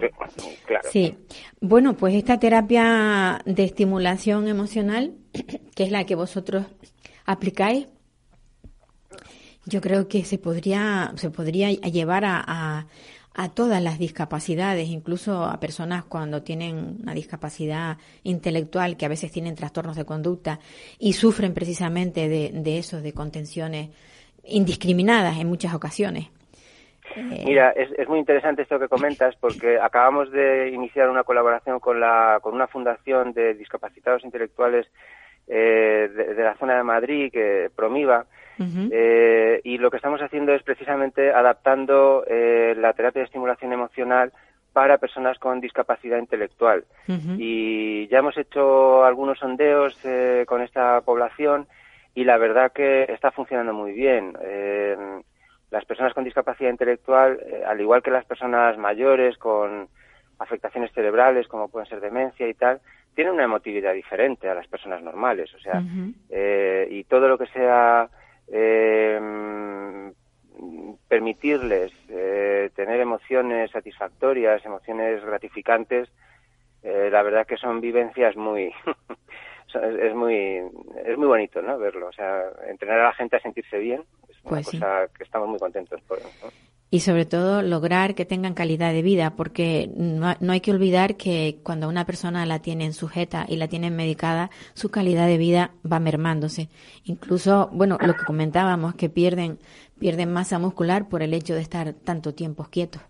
Sí. 0.83 1.17
Bueno, 1.61 1.93
pues 1.93 2.15
esta 2.15 2.39
terapia 2.39 3.39
de 3.45 3.63
estimulación 3.63 4.47
emocional, 4.47 5.13
que 5.75 5.83
es 5.83 5.91
la 5.91 6.05
que 6.05 6.15
vosotros 6.15 6.65
aplicáis, 7.25 7.87
yo 9.65 9.81
creo 9.81 10.07
que 10.07 10.25
se 10.25 10.37
podría 10.37 11.11
se 11.15 11.29
podría 11.29 11.69
llevar 11.71 12.25
a 12.25 12.43
a 12.45 12.85
todas 13.47 13.81
las 13.81 13.97
discapacidades, 13.97 14.89
incluso 14.89 15.45
a 15.45 15.57
personas 15.61 16.03
cuando 16.03 16.43
tienen 16.43 16.97
una 17.01 17.13
discapacidad 17.13 17.97
intelectual, 18.23 18.97
que 18.97 19.05
a 19.05 19.09
veces 19.09 19.31
tienen 19.31 19.55
trastornos 19.55 19.95
de 19.95 20.03
conducta 20.03 20.59
y 20.99 21.13
sufren 21.13 21.53
precisamente 21.53 22.27
de, 22.27 22.51
de 22.53 22.77
eso, 22.77 22.99
de 22.99 23.13
contenciones 23.13 23.91
indiscriminadas 24.43 25.39
en 25.39 25.47
muchas 25.47 25.73
ocasiones. 25.73 26.29
Eh, 27.15 27.43
Mira, 27.45 27.71
es, 27.71 28.07
muy 28.07 28.19
interesante 28.19 28.61
esto 28.61 28.79
que 28.79 28.87
comentas 28.87 29.35
porque 29.37 29.79
acabamos 29.79 30.31
de 30.31 30.69
iniciar 30.69 31.09
una 31.09 31.23
colaboración 31.23 31.79
con, 31.79 31.99
la, 31.99 32.39
con 32.41 32.53
una 32.53 32.67
fundación 32.67 33.33
de 33.33 33.55
discapacitados 33.55 34.23
intelectuales 34.23 34.87
eh, 35.47 36.09
de, 36.15 36.43
la 36.43 36.55
zona 36.57 36.77
de 36.77 36.83
Madrid, 36.83 37.31
que 37.31 37.71
Promiva, 37.75 38.25
eh, 38.91 39.61
y 39.63 39.77
lo 39.77 39.89
que 39.89 39.97
estamos 39.97 40.21
haciendo 40.21 40.53
es 40.53 40.63
precisamente 40.63 41.31
adaptando 41.31 42.23
eh, 42.27 42.75
la 42.77 42.93
terapia 42.93 43.21
de 43.21 43.25
estimulación 43.25 43.71
emocional 43.73 44.33
para 44.73 44.97
personas 44.97 45.39
con 45.39 45.61
discapacidad 45.61 46.17
intelectual. 46.17 46.85
Y 47.37 48.07
ya 48.07 48.19
hemos 48.19 48.37
hecho 48.37 49.03
algunos 49.03 49.39
sondeos 49.39 49.97
eh, 50.03 50.45
con 50.47 50.61
esta 50.61 51.01
población 51.01 51.67
y 52.13 52.23
la 52.23 52.37
verdad 52.37 52.71
que 52.71 53.03
está 53.09 53.31
funcionando 53.31 53.73
muy 53.73 53.93
bien. 53.93 54.33
las 55.71 55.85
personas 55.85 56.13
con 56.13 56.23
discapacidad 56.23 56.71
intelectual, 56.71 57.39
al 57.65 57.79
igual 57.79 58.01
que 58.01 58.11
las 58.11 58.25
personas 58.25 58.77
mayores 58.77 59.37
con 59.37 59.87
afectaciones 60.39 60.91
cerebrales 60.93 61.47
como 61.47 61.69
pueden 61.69 61.87
ser 61.87 61.99
demencia 61.99 62.47
y 62.47 62.53
tal, 62.53 62.79
tienen 63.15 63.33
una 63.33 63.43
emotividad 63.43 63.93
diferente 63.93 64.49
a 64.49 64.55
las 64.55 64.67
personas 64.67 65.01
normales. 65.01 65.53
O 65.55 65.59
sea, 65.59 65.81
y 66.89 67.03
todo 67.05 67.27
lo 67.27 67.37
que 67.37 67.47
sea 67.47 68.09
eh, 68.51 70.11
permitirles 71.07 71.91
eh, 72.09 72.69
tener 72.75 72.99
emociones 72.99 73.71
satisfactorias, 73.71 74.63
emociones 74.65 75.23
gratificantes, 75.23 76.09
eh, 76.83 77.09
la 77.11 77.23
verdad 77.23 77.45
que 77.45 77.57
son 77.57 77.81
vivencias 77.81 78.35
muy 78.35 78.71
es, 79.73 80.15
muy 80.15 80.61
es 81.05 81.17
muy 81.17 81.27
bonito, 81.27 81.61
¿no? 81.61 81.77
Verlo, 81.77 82.07
o 82.07 82.13
sea, 82.13 82.43
entrenar 82.67 82.99
a 82.99 83.05
la 83.05 83.13
gente 83.13 83.35
a 83.35 83.41
sentirse 83.41 83.77
bien 83.77 84.03
es 84.29 84.37
una 84.43 84.61
pues 84.61 84.65
cosa 84.67 85.07
que 85.15 85.23
estamos 85.23 85.49
muy 85.49 85.59
contentos 85.59 86.01
por. 86.01 86.19
¿no? 86.21 86.68
Y 86.91 87.01
sobre 87.01 87.25
todo 87.25 87.61
lograr 87.61 88.15
que 88.15 88.25
tengan 88.25 88.55
calidad 88.55 88.91
de 88.91 89.03
vida, 89.03 89.35
porque 89.35 89.91
no, 89.95 90.35
hay 90.51 90.61
que 90.61 90.71
olvidar 90.71 91.17
que 91.17 91.59
cuando 91.61 91.87
una 91.87 92.05
persona 92.05 92.45
la 92.47 92.59
tienen 92.59 92.93
sujeta 92.93 93.45
y 93.47 93.57
la 93.57 93.67
tienen 93.67 93.95
medicada, 93.95 94.49
su 94.73 94.89
calidad 94.89 95.27
de 95.27 95.37
vida 95.37 95.71
va 95.89 95.99
mermándose. 95.99 96.69
Incluso, 97.03 97.69
bueno, 97.73 97.97
lo 98.01 98.15
que 98.15 98.25
comentábamos, 98.25 98.95
que 98.95 99.07
pierden, 99.09 99.59
pierden 99.99 100.33
masa 100.33 100.57
muscular 100.57 101.09
por 101.09 101.21
el 101.21 101.33
hecho 101.35 101.53
de 101.53 101.61
estar 101.61 101.93
tanto 101.93 102.33
tiempo 102.33 102.67
quietos. 102.71 103.03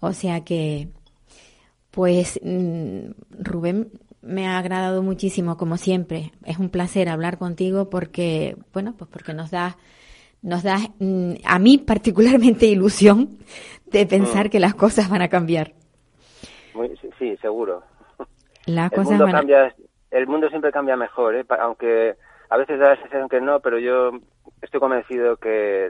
O 0.00 0.12
sea 0.12 0.44
que, 0.44 0.88
pues, 1.90 2.38
mm, 2.42 3.10
Rubén, 3.38 3.92
me 4.20 4.46
ha 4.46 4.58
agradado 4.58 5.02
muchísimo, 5.02 5.56
como 5.56 5.78
siempre. 5.78 6.32
Es 6.44 6.58
un 6.58 6.68
placer 6.68 7.08
hablar 7.08 7.38
contigo 7.38 7.88
porque, 7.88 8.56
bueno, 8.74 8.94
pues 8.98 9.08
porque 9.10 9.32
nos 9.32 9.50
da 9.50 9.78
nos 10.42 10.62
da 10.62 10.78
mm, 10.98 11.34
a 11.44 11.58
mí 11.58 11.78
particularmente 11.78 12.66
ilusión 12.76 13.38
de 13.86 14.06
pensar 14.06 14.46
mm. 14.46 14.50
que 14.50 14.60
las 14.60 14.74
cosas 14.74 15.08
van 15.08 15.22
a 15.22 15.28
cambiar. 15.28 15.72
sí, 17.18 17.36
seguro. 17.40 17.82
Las 18.66 18.92
el 18.92 19.02
mundo 19.02 19.26
cambia, 19.26 19.74
el 20.10 20.26
mundo 20.26 20.48
siempre 20.50 20.70
cambia 20.70 20.94
mejor, 20.94 21.36
¿eh? 21.36 21.46
aunque 21.58 22.16
a 22.50 22.56
veces 22.58 22.78
da 22.78 22.90
la 22.90 22.96
sensación 22.96 23.28
que 23.28 23.40
no, 23.40 23.60
pero 23.60 23.78
yo 23.78 24.10
estoy 24.60 24.78
convencido 24.78 25.36
que 25.36 25.88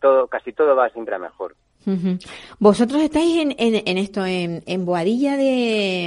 todo, 0.00 0.28
casi 0.28 0.52
todo 0.52 0.76
va 0.76 0.88
siempre 0.90 1.16
a 1.16 1.18
mejor. 1.18 1.56
Vosotros 2.60 3.02
estáis 3.02 3.38
en, 3.38 3.54
en, 3.58 3.98
esto, 3.98 4.24
en, 4.24 4.62
en 4.66 4.84
Boadilla 4.84 5.36
de, 5.36 6.06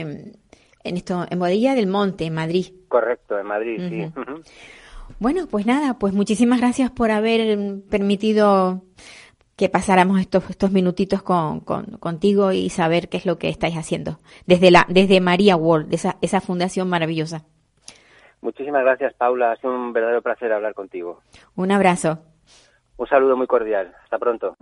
en 0.84 0.98
esto, 0.98 1.26
en 1.30 1.40
Boadilla 1.40 1.76
del 1.76 1.88
Monte, 1.88 2.26
en 2.26 2.34
Madrid. 2.34 2.68
Correcto, 2.88 3.38
en 3.38 3.46
Madrid, 3.46 3.82
sí. 3.90 4.22
Bueno, 5.20 5.48
pues 5.50 5.66
nada, 5.66 5.98
pues 5.98 6.14
muchísimas 6.14 6.60
gracias 6.60 6.92
por 6.92 7.12
haber 7.12 7.58
permitido 7.90 8.82
que 9.56 9.70
pasáramos 9.70 10.20
estos, 10.20 10.50
estos 10.50 10.72
minutitos 10.72 11.24
con, 11.24 11.62
contigo 11.62 12.52
y 12.52 12.70
saber 12.70 13.08
qué 13.08 13.18
es 13.18 13.26
lo 13.26 13.38
que 13.38 13.50
estáis 13.50 13.78
haciendo 13.78 14.18
desde 14.46 14.72
la 14.72 14.86
desde 14.90 15.22
María 15.22 15.56
World, 15.56 15.94
esa, 15.94 16.18
esa 16.22 16.42
fundación 16.42 16.90
maravillosa. 16.90 17.46
Muchísimas 18.42 18.84
gracias, 18.84 19.14
Paula. 19.14 19.54
Ha 19.54 19.56
sido 19.56 19.74
un 19.74 19.94
verdadero 19.94 20.22
placer 20.22 20.52
hablar 20.52 20.74
contigo. 20.74 21.22
Un 21.56 21.72
abrazo. 21.72 22.20
Un 22.98 23.08
saludo 23.08 23.36
muy 23.36 23.48
cordial. 23.48 23.94
Hasta 24.04 24.20
pronto. 24.20 24.56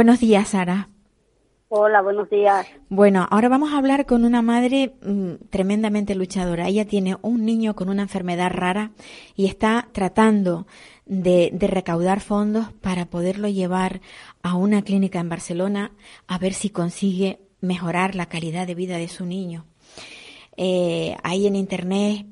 Buenos 0.00 0.20
días, 0.20 0.48
Sara. 0.48 0.88
Hola, 1.68 2.00
buenos 2.00 2.30
días. 2.30 2.66
Bueno, 2.88 3.28
ahora 3.30 3.50
vamos 3.50 3.70
a 3.70 3.76
hablar 3.76 4.06
con 4.06 4.24
una 4.24 4.40
madre 4.40 4.94
mm, 5.02 5.50
tremendamente 5.50 6.14
luchadora. 6.14 6.68
Ella 6.68 6.86
tiene 6.86 7.18
un 7.20 7.44
niño 7.44 7.76
con 7.76 7.90
una 7.90 8.00
enfermedad 8.00 8.50
rara 8.50 8.92
y 9.36 9.44
está 9.44 9.90
tratando 9.92 10.66
de, 11.04 11.50
de 11.52 11.66
recaudar 11.66 12.20
fondos 12.20 12.72
para 12.80 13.10
poderlo 13.10 13.46
llevar 13.48 14.00
a 14.42 14.54
una 14.54 14.80
clínica 14.80 15.20
en 15.20 15.28
Barcelona 15.28 15.92
a 16.26 16.38
ver 16.38 16.54
si 16.54 16.70
consigue 16.70 17.38
mejorar 17.60 18.14
la 18.14 18.24
calidad 18.24 18.66
de 18.66 18.76
vida 18.76 18.96
de 18.96 19.08
su 19.08 19.26
niño. 19.26 19.66
Eh, 20.56 21.14
ahí 21.22 21.46
en 21.46 21.56
internet 21.56 22.26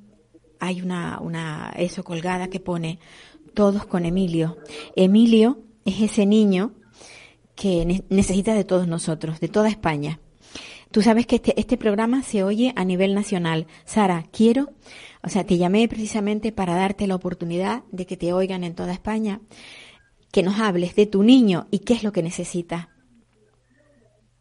hay 0.59 0.81
una, 0.81 1.19
una 1.21 1.75
eso 1.77 2.03
colgada 2.03 2.49
que 2.49 2.61
pone 2.61 2.99
todos 3.53 3.85
con 3.85 4.07
Emilio. 4.07 4.57
Emilio 4.97 5.59
es 5.85 6.01
ese 6.01 6.25
niño 6.25 6.73
que 7.59 7.85
ne- 7.85 8.05
necesita 8.09 8.55
de 8.55 8.65
todos 8.65 8.87
nosotros, 8.87 9.41
de 9.41 9.49
toda 9.49 9.69
España. 9.69 10.21
Tú 10.91 11.03
sabes 11.03 11.27
que 11.27 11.37
este, 11.37 11.59
este 11.61 11.77
programa 11.77 12.23
se 12.23 12.43
oye 12.45 12.73
a 12.77 12.85
nivel 12.85 13.15
nacional. 13.15 13.67
Sara, 13.85 14.25
quiero, 14.33 14.69
o 15.23 15.29
sea, 15.29 15.45
te 15.45 15.59
llamé 15.59 15.87
precisamente 15.89 16.53
para 16.53 16.75
darte 16.77 17.07
la 17.07 17.17
oportunidad 17.17 17.83
de 17.91 18.07
que 18.07 18.17
te 18.17 18.33
oigan 18.33 18.65
en 18.65 18.75
toda 18.75 18.93
España, 18.93 19.41
que 20.33 20.43
nos 20.43 20.61
hables 20.61 20.95
de 20.95 21.07
tu 21.07 21.23
niño 21.23 21.67
y 21.71 21.81
qué 21.81 21.95
es 21.95 22.05
lo 22.05 22.13
que 22.13 22.23
necesita. 22.23 22.91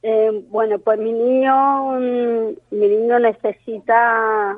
Eh, 0.04 0.46
bueno, 0.50 0.78
pues 0.80 1.00
mi 1.00 1.12
niño, 1.12 2.00
mm, 2.00 2.56
mi 2.72 2.88
niño 2.88 3.20
necesita 3.20 4.58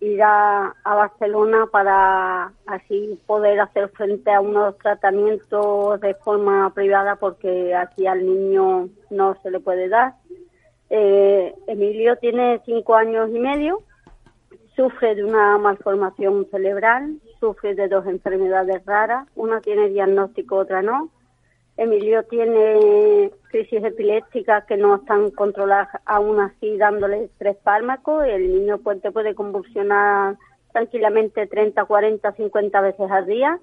ir 0.00 0.22
a, 0.22 0.74
Barcelona 0.84 1.66
para 1.70 2.52
así 2.66 3.18
poder 3.26 3.60
hacer 3.60 3.88
frente 3.90 4.32
a 4.32 4.40
unos 4.40 4.76
tratamientos 4.78 6.00
de 6.00 6.14
forma 6.14 6.72
privada 6.74 7.16
porque 7.16 7.74
aquí 7.74 8.06
al 8.06 8.24
niño 8.24 8.88
no 9.10 9.36
se 9.42 9.50
le 9.50 9.60
puede 9.60 9.88
dar. 9.88 10.14
Eh, 10.88 11.54
Emilio 11.66 12.16
tiene 12.16 12.60
cinco 12.64 12.96
años 12.96 13.30
y 13.32 13.38
medio, 13.38 13.82
sufre 14.74 15.14
de 15.14 15.24
una 15.24 15.56
malformación 15.58 16.46
cerebral, 16.50 17.20
sufre 17.38 17.74
de 17.74 17.88
dos 17.88 18.06
enfermedades 18.06 18.84
raras, 18.86 19.28
una 19.36 19.60
tiene 19.60 19.88
diagnóstico, 19.88 20.56
otra 20.56 20.82
no. 20.82 21.10
Emilio 21.80 22.22
tiene 22.24 23.30
crisis 23.50 23.82
epilépticas 23.82 24.66
que 24.66 24.76
no 24.76 24.96
están 24.96 25.30
controladas 25.30 25.88
aún 26.04 26.38
así 26.38 26.76
dándole 26.76 27.30
tres 27.38 27.56
fármacos. 27.64 28.26
El 28.26 28.52
niño 28.52 28.76
pues, 28.84 29.00
te 29.00 29.10
puede 29.10 29.34
convulsionar 29.34 30.36
tranquilamente 30.74 31.46
30, 31.46 31.82
40, 31.86 32.32
50 32.32 32.80
veces 32.82 33.10
al 33.10 33.24
día. 33.24 33.58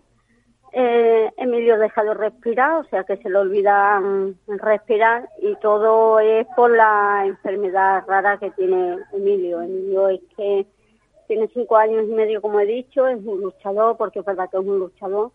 Eh, 0.74 1.32
Emilio 1.38 1.78
deja 1.78 2.03
de 2.03 2.15
respirar, 2.15 2.80
o 2.80 2.84
sea 2.86 3.03
que 3.03 3.18
se 3.18 3.30
le 3.30 3.38
olvida 3.38 3.99
mm, 3.99 4.36
respirar 4.47 5.30
y 5.39 5.55
todo 5.57 6.20
es 6.20 6.47
por 6.55 6.76
la 6.76 7.24
enfermedad 7.24 8.03
rara 8.07 8.39
que 8.39 8.49
tiene 8.49 8.97
Emilio. 9.13 9.61
Emilio 9.61 10.09
es 10.09 10.22
que 10.36 10.65
tiene 11.28 11.47
cinco 11.53 11.78
años 11.78 12.05
y 12.09 12.13
medio, 12.13 12.41
como 12.41 12.59
he 12.59 12.65
dicho, 12.65 13.07
es 13.07 13.24
un 13.24 13.41
luchador, 13.41 13.95
porque 13.95 14.20
es 14.20 14.26
verdad 14.26 14.49
que 14.49 14.57
es 14.57 14.65
un 14.65 14.80
luchador 14.80 15.32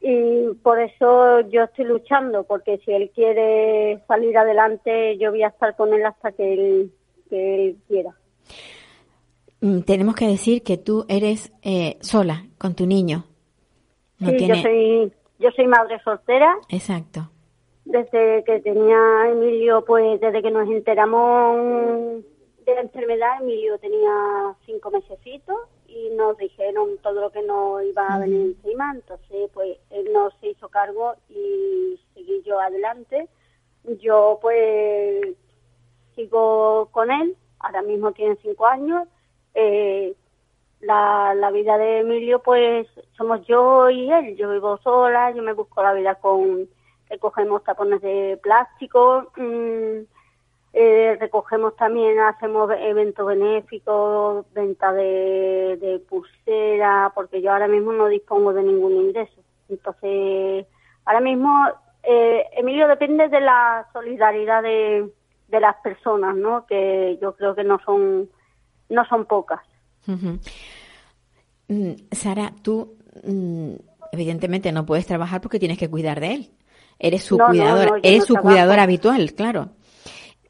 y 0.00 0.54
por 0.62 0.80
eso 0.80 1.40
yo 1.48 1.64
estoy 1.64 1.84
luchando 1.84 2.44
porque 2.44 2.78
si 2.84 2.92
él 2.92 3.10
quiere 3.14 4.02
salir 4.08 4.36
adelante 4.36 5.18
yo 5.18 5.30
voy 5.30 5.42
a 5.42 5.48
estar 5.48 5.76
con 5.76 5.92
él 5.92 6.04
hasta 6.06 6.32
que 6.32 6.52
él 6.54 6.92
que 7.28 7.54
él 7.54 7.76
quiera 7.86 8.14
Mm, 9.60 9.80
Tenemos 9.82 10.14
que 10.14 10.26
decir 10.26 10.62
que 10.62 10.78
tú 10.78 11.04
eres 11.08 11.52
eh, 11.62 11.98
sola 12.00 12.46
con 12.58 12.74
tu 12.74 12.86
niño. 12.86 13.24
No 14.18 14.30
sí 14.30 14.36
tiene... 14.36 14.56
yo 14.56 14.62
soy 14.62 15.12
yo 15.38 15.50
soy 15.52 15.66
madre 15.66 15.98
soltera 16.04 16.54
Exacto. 16.68 17.30
desde 17.86 18.44
que 18.44 18.60
tenía 18.60 19.30
Emilio 19.30 19.84
pues 19.86 20.20
desde 20.20 20.42
que 20.42 20.50
nos 20.50 20.68
enteramos 20.68 22.22
de 22.66 22.74
la 22.74 22.82
enfermedad 22.82 23.40
Emilio 23.40 23.78
tenía 23.78 24.54
cinco 24.66 24.90
mesecitos 24.90 25.56
nos 26.20 26.36
dijeron 26.36 26.98
todo 27.02 27.20
lo 27.20 27.30
que 27.30 27.42
nos 27.42 27.82
iba 27.82 28.06
a 28.06 28.18
venir 28.18 28.54
encima 28.54 28.92
entonces 28.94 29.50
pues 29.54 29.78
él 29.90 30.12
no 30.12 30.30
se 30.40 30.48
hizo 30.50 30.68
cargo 30.68 31.14
y 31.28 31.98
seguí 32.14 32.42
yo 32.42 32.60
adelante. 32.60 33.28
Yo 34.00 34.38
pues 34.42 35.34
sigo 36.14 36.88
con 36.92 37.10
él 37.10 37.36
ahora 37.58 37.82
mismo 37.82 38.12
tiene 38.12 38.36
cinco 38.42 38.66
años. 38.66 39.08
Eh, 39.54 40.14
la, 40.80 41.34
la 41.34 41.50
vida 41.50 41.76
de 41.78 42.00
Emilio 42.00 42.40
pues 42.40 42.86
somos 43.16 43.46
yo 43.46 43.88
y 43.88 44.12
él. 44.12 44.36
Yo 44.36 44.50
vivo 44.50 44.78
sola 44.78 45.30
yo 45.30 45.42
me 45.42 45.54
busco 45.54 45.82
la 45.82 45.94
vida 45.94 46.14
con 46.16 46.68
recogemos 47.08 47.64
tapones 47.64 48.00
de 48.02 48.38
plástico 48.42 49.32
mm, 49.36 50.02
eh, 50.72 51.16
recogemos 51.18 51.74
también, 51.76 52.18
hacemos 52.20 52.70
eventos 52.78 53.26
benéficos, 53.26 54.46
venta 54.54 54.92
de, 54.92 55.76
de 55.80 55.98
pulsera, 56.08 57.10
porque 57.14 57.42
yo 57.42 57.52
ahora 57.52 57.66
mismo 57.68 57.92
no 57.92 58.06
dispongo 58.06 58.52
de 58.52 58.62
ningún 58.62 58.92
ingreso. 58.96 59.40
Entonces, 59.68 60.66
ahora 61.04 61.20
mismo 61.20 61.66
eh, 62.02 62.44
Emilio 62.56 62.88
depende 62.88 63.28
de 63.28 63.40
la 63.40 63.86
solidaridad 63.92 64.62
de, 64.62 65.10
de 65.48 65.60
las 65.60 65.76
personas, 65.82 66.36
¿no? 66.36 66.66
Que 66.66 67.18
yo 67.20 67.34
creo 67.36 67.54
que 67.54 67.64
no 67.64 67.78
son 67.84 68.28
no 68.88 69.04
son 69.06 69.24
pocas. 69.26 69.60
Mm, 71.68 71.92
Sara, 72.10 72.52
tú 72.62 72.96
mm, 73.24 73.72
evidentemente 74.12 74.72
no 74.72 74.86
puedes 74.86 75.06
trabajar 75.06 75.40
porque 75.40 75.58
tienes 75.58 75.78
que 75.78 75.88
cuidar 75.90 76.20
de 76.20 76.34
él. 76.34 76.50
Eres 76.98 77.22
su 77.24 77.38
No, 77.38 77.52
eres 77.52 78.24
su 78.24 78.34
trabajo. 78.34 78.48
cuidador 78.48 78.78
habitual, 78.80 79.32
claro. 79.34 79.70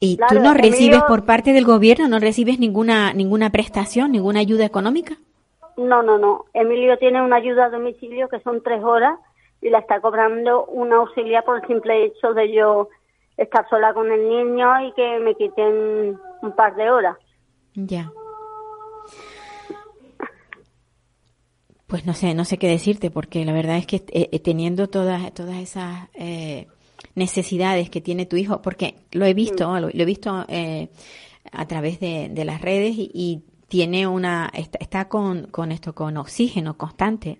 Y 0.03 0.17
tú 0.17 0.25
Claro, 0.27 0.41
no 0.41 0.53
recibes 0.55 1.03
por 1.03 1.25
parte 1.25 1.53
del 1.53 1.63
gobierno, 1.63 2.07
no 2.07 2.19
recibes 2.19 2.59
ninguna 2.59 3.13
ninguna 3.13 3.51
prestación, 3.51 4.11
ninguna 4.11 4.39
ayuda 4.39 4.65
económica. 4.65 5.15
No, 5.77 6.01
no, 6.01 6.17
no. 6.17 6.45
Emilio 6.53 6.97
tiene 6.97 7.21
una 7.21 7.35
ayuda 7.35 7.65
a 7.65 7.69
domicilio 7.69 8.27
que 8.27 8.39
son 8.39 8.63
tres 8.63 8.83
horas 8.83 9.19
y 9.61 9.69
la 9.69 9.77
está 9.77 10.01
cobrando 10.01 10.65
una 10.65 10.95
auxiliar 10.97 11.45
por 11.45 11.61
el 11.61 11.67
simple 11.67 12.05
hecho 12.05 12.33
de 12.33 12.51
yo 12.51 12.89
estar 13.37 13.69
sola 13.69 13.93
con 13.93 14.11
el 14.11 14.27
niño 14.27 14.87
y 14.87 14.91
que 14.93 15.19
me 15.19 15.35
quiten 15.35 16.17
un 16.41 16.51
par 16.55 16.75
de 16.75 16.89
horas. 16.89 17.17
Ya. 17.75 18.11
Pues 21.85 22.07
no 22.07 22.13
sé, 22.13 22.33
no 22.33 22.45
sé 22.45 22.57
qué 22.57 22.67
decirte, 22.67 23.11
porque 23.11 23.45
la 23.45 23.53
verdad 23.53 23.77
es 23.77 23.85
que 23.85 23.97
eh, 23.97 24.29
eh, 24.31 24.39
teniendo 24.39 24.87
todas, 24.87 25.31
todas 25.33 25.57
esas 25.57 26.09
eh, 26.15 26.67
necesidades 27.15 27.89
que 27.89 28.01
tiene 28.01 28.25
tu 28.25 28.35
hijo, 28.37 28.61
porque 28.61 28.95
lo 29.11 29.25
he 29.25 29.33
visto, 29.33 29.79
lo, 29.79 29.89
lo 29.89 30.01
he 30.01 30.05
visto 30.05 30.45
eh, 30.47 30.89
a 31.51 31.67
través 31.67 31.99
de, 31.99 32.29
de 32.31 32.45
las 32.45 32.61
redes 32.61 32.95
y, 32.97 33.11
y 33.13 33.43
tiene 33.67 34.07
una, 34.07 34.49
está, 34.53 34.77
está 34.81 35.07
con, 35.07 35.47
con 35.47 35.71
esto, 35.71 35.93
con 35.93 36.17
oxígeno 36.17 36.77
constante. 36.77 37.39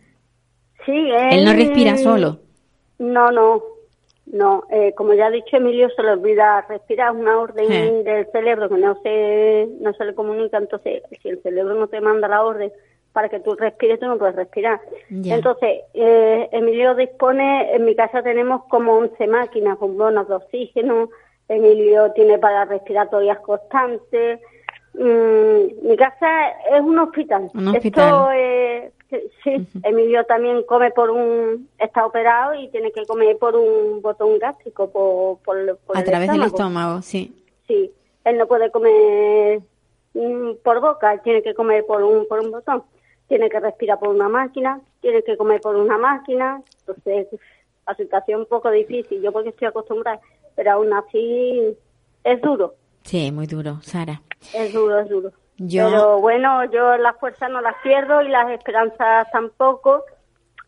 Sí, 0.86 0.92
él, 0.94 1.40
Él 1.40 1.46
no 1.46 1.54
respira 1.54 1.98
solo. 1.98 2.40
No, 2.98 3.32
no, 3.32 3.62
no. 4.28 4.64
Eh, 4.72 4.94
como 4.96 5.14
ya 5.14 5.28
ha 5.28 5.32
dicho 5.32 5.58
Emilio, 5.58 5.90
se 5.96 6.02
le 6.02 6.12
olvida 6.12 6.66
respirar. 6.68 7.14
Es 7.14 7.20
una 7.22 7.38
orden 7.40 7.68
Sí. 7.68 8.04
del 8.04 8.26
cerebro 8.32 8.70
que 8.70 8.78
no 8.78 9.00
se, 9.04 9.68
no 9.80 9.94
se 9.94 10.06
le 10.06 10.16
comunica. 10.16 10.58
Entonces, 10.58 11.04
si 11.22 11.30
el 11.30 11.42
cerebro 11.44 11.76
no 11.76 11.88
te 11.88 12.02
manda 12.02 12.28
la 12.28 12.44
orden 12.44 12.72
para 13.14 13.30
que 13.30 13.40
tú 13.40 13.56
respires, 13.56 14.00
tú 14.00 14.06
no 14.08 14.18
puedes 14.18 14.36
respirar. 14.36 14.80
Entonces, 15.10 15.82
eh, 15.94 16.50
Emilio 16.52 16.96
dispone, 16.96 17.76
en 17.76 17.86
mi 17.86 17.96
casa 17.96 18.24
tenemos 18.24 18.64
como 18.66 18.94
11 18.98 19.28
máquinas 19.28 19.78
con 19.78 19.98
bonos 19.98 20.28
de 20.28 20.36
oxígeno. 20.36 21.10
Emilio 21.48 22.12
tiene 22.14 22.40
para 22.40 22.66
respiratorias 22.66 23.40
constantes. 23.40 24.40
Mm, 24.94 25.88
mi 25.88 25.98
casa 25.98 26.50
es 26.74 26.82
un 26.82 27.00
hospital. 27.00 27.50
Un 27.54 27.68
Esto 27.68 27.78
hospital. 27.78 28.38
es, 28.38 28.94
sí, 29.44 29.68
Emilio 29.84 30.24
también 30.26 30.64
come 30.64 30.92
por 30.92 31.10
un, 31.10 31.70
está 31.78 32.06
operado 32.06 32.54
y 32.56 32.70
tiene 32.70 32.92
que 32.92 33.06
comer 33.06 33.38
por 33.38 33.56
un 33.56 34.02
botón 34.02 34.40
gástrico, 34.40 34.90
por, 34.90 35.40
por, 35.40 35.78
por 35.86 35.98
A 35.98 36.00
el 36.00 36.06
través 36.06 36.32
del 36.32 36.44
estómago. 36.44 37.02
sí. 37.02 37.36
Sí, 37.68 37.90
él 38.26 38.38
no 38.38 38.48
puede 38.48 38.70
comer 38.70 39.62
mm, 40.14 40.56
por 40.64 40.82
boca, 40.82 41.14
él 41.14 41.22
tiene 41.24 41.42
que 41.42 41.54
comer 41.54 41.86
por 41.86 42.04
un, 42.04 42.28
por 42.28 42.40
un 42.42 42.52
botón. 42.52 42.84
Tiene 43.32 43.50
que 43.50 43.62
respirar 43.62 43.98
por 43.98 44.10
una 44.10 44.28
máquina, 44.28 44.82
tiene 45.00 45.24
que 45.24 45.38
comer 45.38 45.62
por 45.62 45.78
una 45.78 45.98
máquina. 45.98 46.62
Entonces, 46.82 47.28
la 47.88 47.96
situación 47.96 48.42
un 48.42 48.46
poco 48.46 48.70
difícil. 48.70 49.22
Yo 49.22 49.32
porque 49.32 49.48
estoy 49.52 49.70
acostumbrada, 49.70 50.20
pero 50.54 50.74
aún 50.74 50.92
así 50.92 51.78
es 52.26 52.42
duro, 52.42 52.76
Sí, 53.04 53.32
muy 53.32 53.48
duro, 53.48 53.78
Sara. 53.84 54.22
es 54.54 54.74
duro, 54.74 55.00
es 55.00 55.08
duro. 55.08 55.32
Yo- 55.56 55.86
Pero 55.90 56.20
bueno, 56.20 56.66
yo 56.66 56.98
las 56.98 57.16
fuerzas 57.22 57.50
no 57.50 57.62
las 57.62 57.76
pierdo 57.82 58.22
y 58.22 58.28
las 58.28 58.50
esperanzas 58.52 59.32
tampoco. 59.32 60.04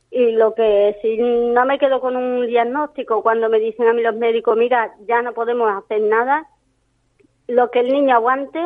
Y 0.10 0.32
lo 0.32 0.54
que 0.56 0.98
si 1.02 1.18
no 1.18 1.66
me 1.66 1.78
quedo 1.78 2.00
con 2.00 2.16
un 2.16 2.48
diagnóstico, 2.48 3.22
cuando 3.24 3.50
me 3.50 3.60
dicen 3.60 3.90
a 3.90 3.94
mí 3.94 4.02
los 4.02 4.16
médicos, 4.16 4.56
mira, 4.56 4.96
ya 5.06 5.22
no 5.22 5.34
podemos 5.34 5.70
hacer 5.70 6.02
nada, 6.02 6.48
lo 7.48 7.70
que 7.72 7.82
el 7.82 7.92
niño 7.92 8.16
aguante 8.16 8.62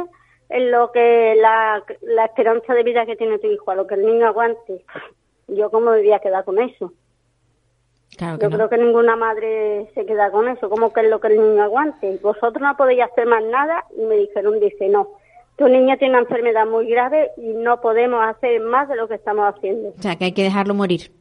es 0.50 0.72
lo 0.72 0.92
que 0.92 1.36
la, 1.40 1.84
la 2.02 2.26
esperanza 2.26 2.74
de 2.74 2.84
vida 2.84 3.06
que 3.06 3.16
tiene 3.16 3.40
tu 3.40 3.48
hijo, 3.48 3.72
a 3.72 3.76
lo 3.76 3.86
que 3.88 3.96
el 3.96 4.06
niño 4.06 4.28
aguante. 4.28 4.84
Yo 5.48 5.70
cómo 5.72 5.92
me 5.92 6.00
voy 6.00 6.12
a 6.12 6.20
quedar 6.20 6.44
con 6.46 6.60
eso. 6.60 6.94
Claro 8.18 8.38
que 8.40 8.44
Yo 8.46 8.50
no. 8.50 8.56
creo 8.56 8.70
que 8.70 8.78
ninguna 8.78 9.16
madre 9.16 9.90
se 9.94 10.06
queda 10.06 10.32
con 10.32 10.48
eso, 10.48 10.70
como 10.70 10.92
que 10.92 11.02
es 11.02 11.10
lo 11.10 11.20
que 11.20 11.28
el 11.28 11.36
niño 11.42 11.64
aguante. 11.64 12.18
Vosotros 12.22 12.62
no 12.62 12.76
podéis 12.78 13.02
hacer 13.04 13.28
más 13.28 13.44
nada 13.44 13.86
y 13.98 14.02
me 14.02 14.16
dijeron, 14.16 14.60
dice, 14.60 14.88
no, 14.90 15.10
tu 15.58 15.68
niño 15.68 15.98
tiene 15.98 16.14
una 16.16 16.24
enfermedad 16.24 16.66
muy 16.66 16.88
grave 16.90 17.32
y 17.38 17.54
no 17.54 17.80
podemos 17.82 18.24
hacer 18.26 18.62
más 18.62 18.88
de 18.90 18.96
lo 18.96 19.08
que 19.08 19.16
estamos 19.16 19.46
haciendo. 19.54 19.90
O 19.90 20.02
sea, 20.02 20.16
que 20.16 20.26
hay 20.26 20.32
que 20.32 20.44
dejarlo 20.44 20.74
morir, 20.74 21.12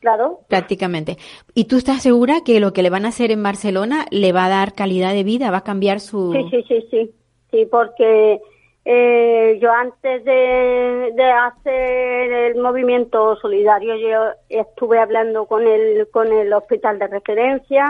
Claro, 0.00 0.40
prácticamente. 0.48 1.18
¿Y 1.54 1.64
tú 1.64 1.76
estás 1.76 2.02
segura 2.02 2.42
que 2.44 2.60
lo 2.60 2.72
que 2.72 2.82
le 2.82 2.90
van 2.90 3.04
a 3.04 3.08
hacer 3.08 3.30
en 3.32 3.42
Barcelona 3.42 4.06
le 4.10 4.32
va 4.32 4.46
a 4.46 4.48
dar 4.48 4.74
calidad 4.74 5.12
de 5.12 5.24
vida, 5.24 5.50
va 5.50 5.58
a 5.58 5.64
cambiar 5.64 6.00
su... 6.00 6.32
sí, 6.32 6.48
sí, 6.50 6.64
sí, 6.68 6.86
sí, 6.90 7.14
sí, 7.50 7.66
porque 7.70 8.40
eh, 8.84 9.58
yo 9.60 9.70
antes 9.70 10.24
de, 10.24 11.12
de 11.14 11.24
hacer 11.24 12.32
el 12.32 12.56
movimiento 12.56 13.36
solidario, 13.36 13.96
yo 13.96 14.30
estuve 14.48 14.98
hablando 14.98 15.44
con 15.44 15.66
el, 15.66 16.08
con 16.10 16.32
el 16.32 16.50
hospital 16.52 16.98
de 16.98 17.06
referencia. 17.08 17.86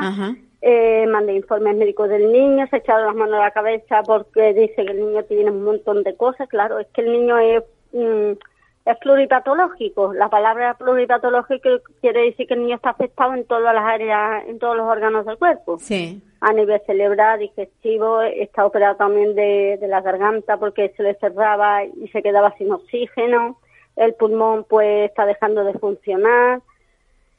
Eh, 0.61 1.07
mandé 1.07 1.35
informes 1.35 1.77
médicos 1.77 2.09
del 2.09 2.33
niño, 2.33 2.67
se 2.69 2.79
echaron 2.79 3.07
las 3.07 3.15
manos 3.15 3.37
a 3.37 3.45
la 3.45 3.51
cabeza 3.53 4.03
porque 4.03 4.53
dice 4.55 4.85
que 4.85 4.91
el 4.91 4.99
niño 4.99 5.23
tiene 5.23 5.53
un 5.53 5.63
montón 5.63 6.03
de 6.03 6.17
cosas. 6.17 6.49
Claro, 6.49 6.81
es 6.81 6.89
que 6.89 7.03
el 7.03 7.13
niño 7.13 7.39
es, 7.39 7.63
mm, 7.93 8.33
es 8.89 8.99
pluripatológico. 8.99 10.15
La 10.15 10.29
palabra 10.29 10.75
pluripatológico 10.75 11.69
quiere 12.01 12.23
decir 12.23 12.47
que 12.47 12.55
el 12.55 12.63
niño 12.63 12.77
está 12.77 12.91
afectado 12.91 13.35
en 13.35 13.45
todas 13.45 13.75
las 13.75 13.85
áreas, 13.85 14.47
en 14.49 14.59
todos 14.59 14.77
los 14.77 14.87
órganos 14.87 15.27
del 15.27 15.37
cuerpo. 15.37 15.79
Sí. 15.79 16.23
A 16.41 16.53
nivel 16.53 16.81
cerebral, 16.87 17.41
digestivo, 17.41 18.23
está 18.23 18.65
operado 18.65 18.97
también 18.97 19.35
de, 19.35 19.77
de 19.79 19.89
la 19.89 20.01
garganta 20.01 20.57
porque 20.57 20.95
se 20.97 21.03
le 21.03 21.15
cerraba 21.17 21.85
y 21.85 22.09
se 22.09 22.23
quedaba 22.23 22.55
sin 22.57 22.73
oxígeno. 22.73 23.59
El 23.97 24.15
pulmón 24.15 24.65
pues 24.69 25.11
está 25.11 25.27
dejando 25.27 25.65
de 25.65 25.75
funcionar. 25.75 26.61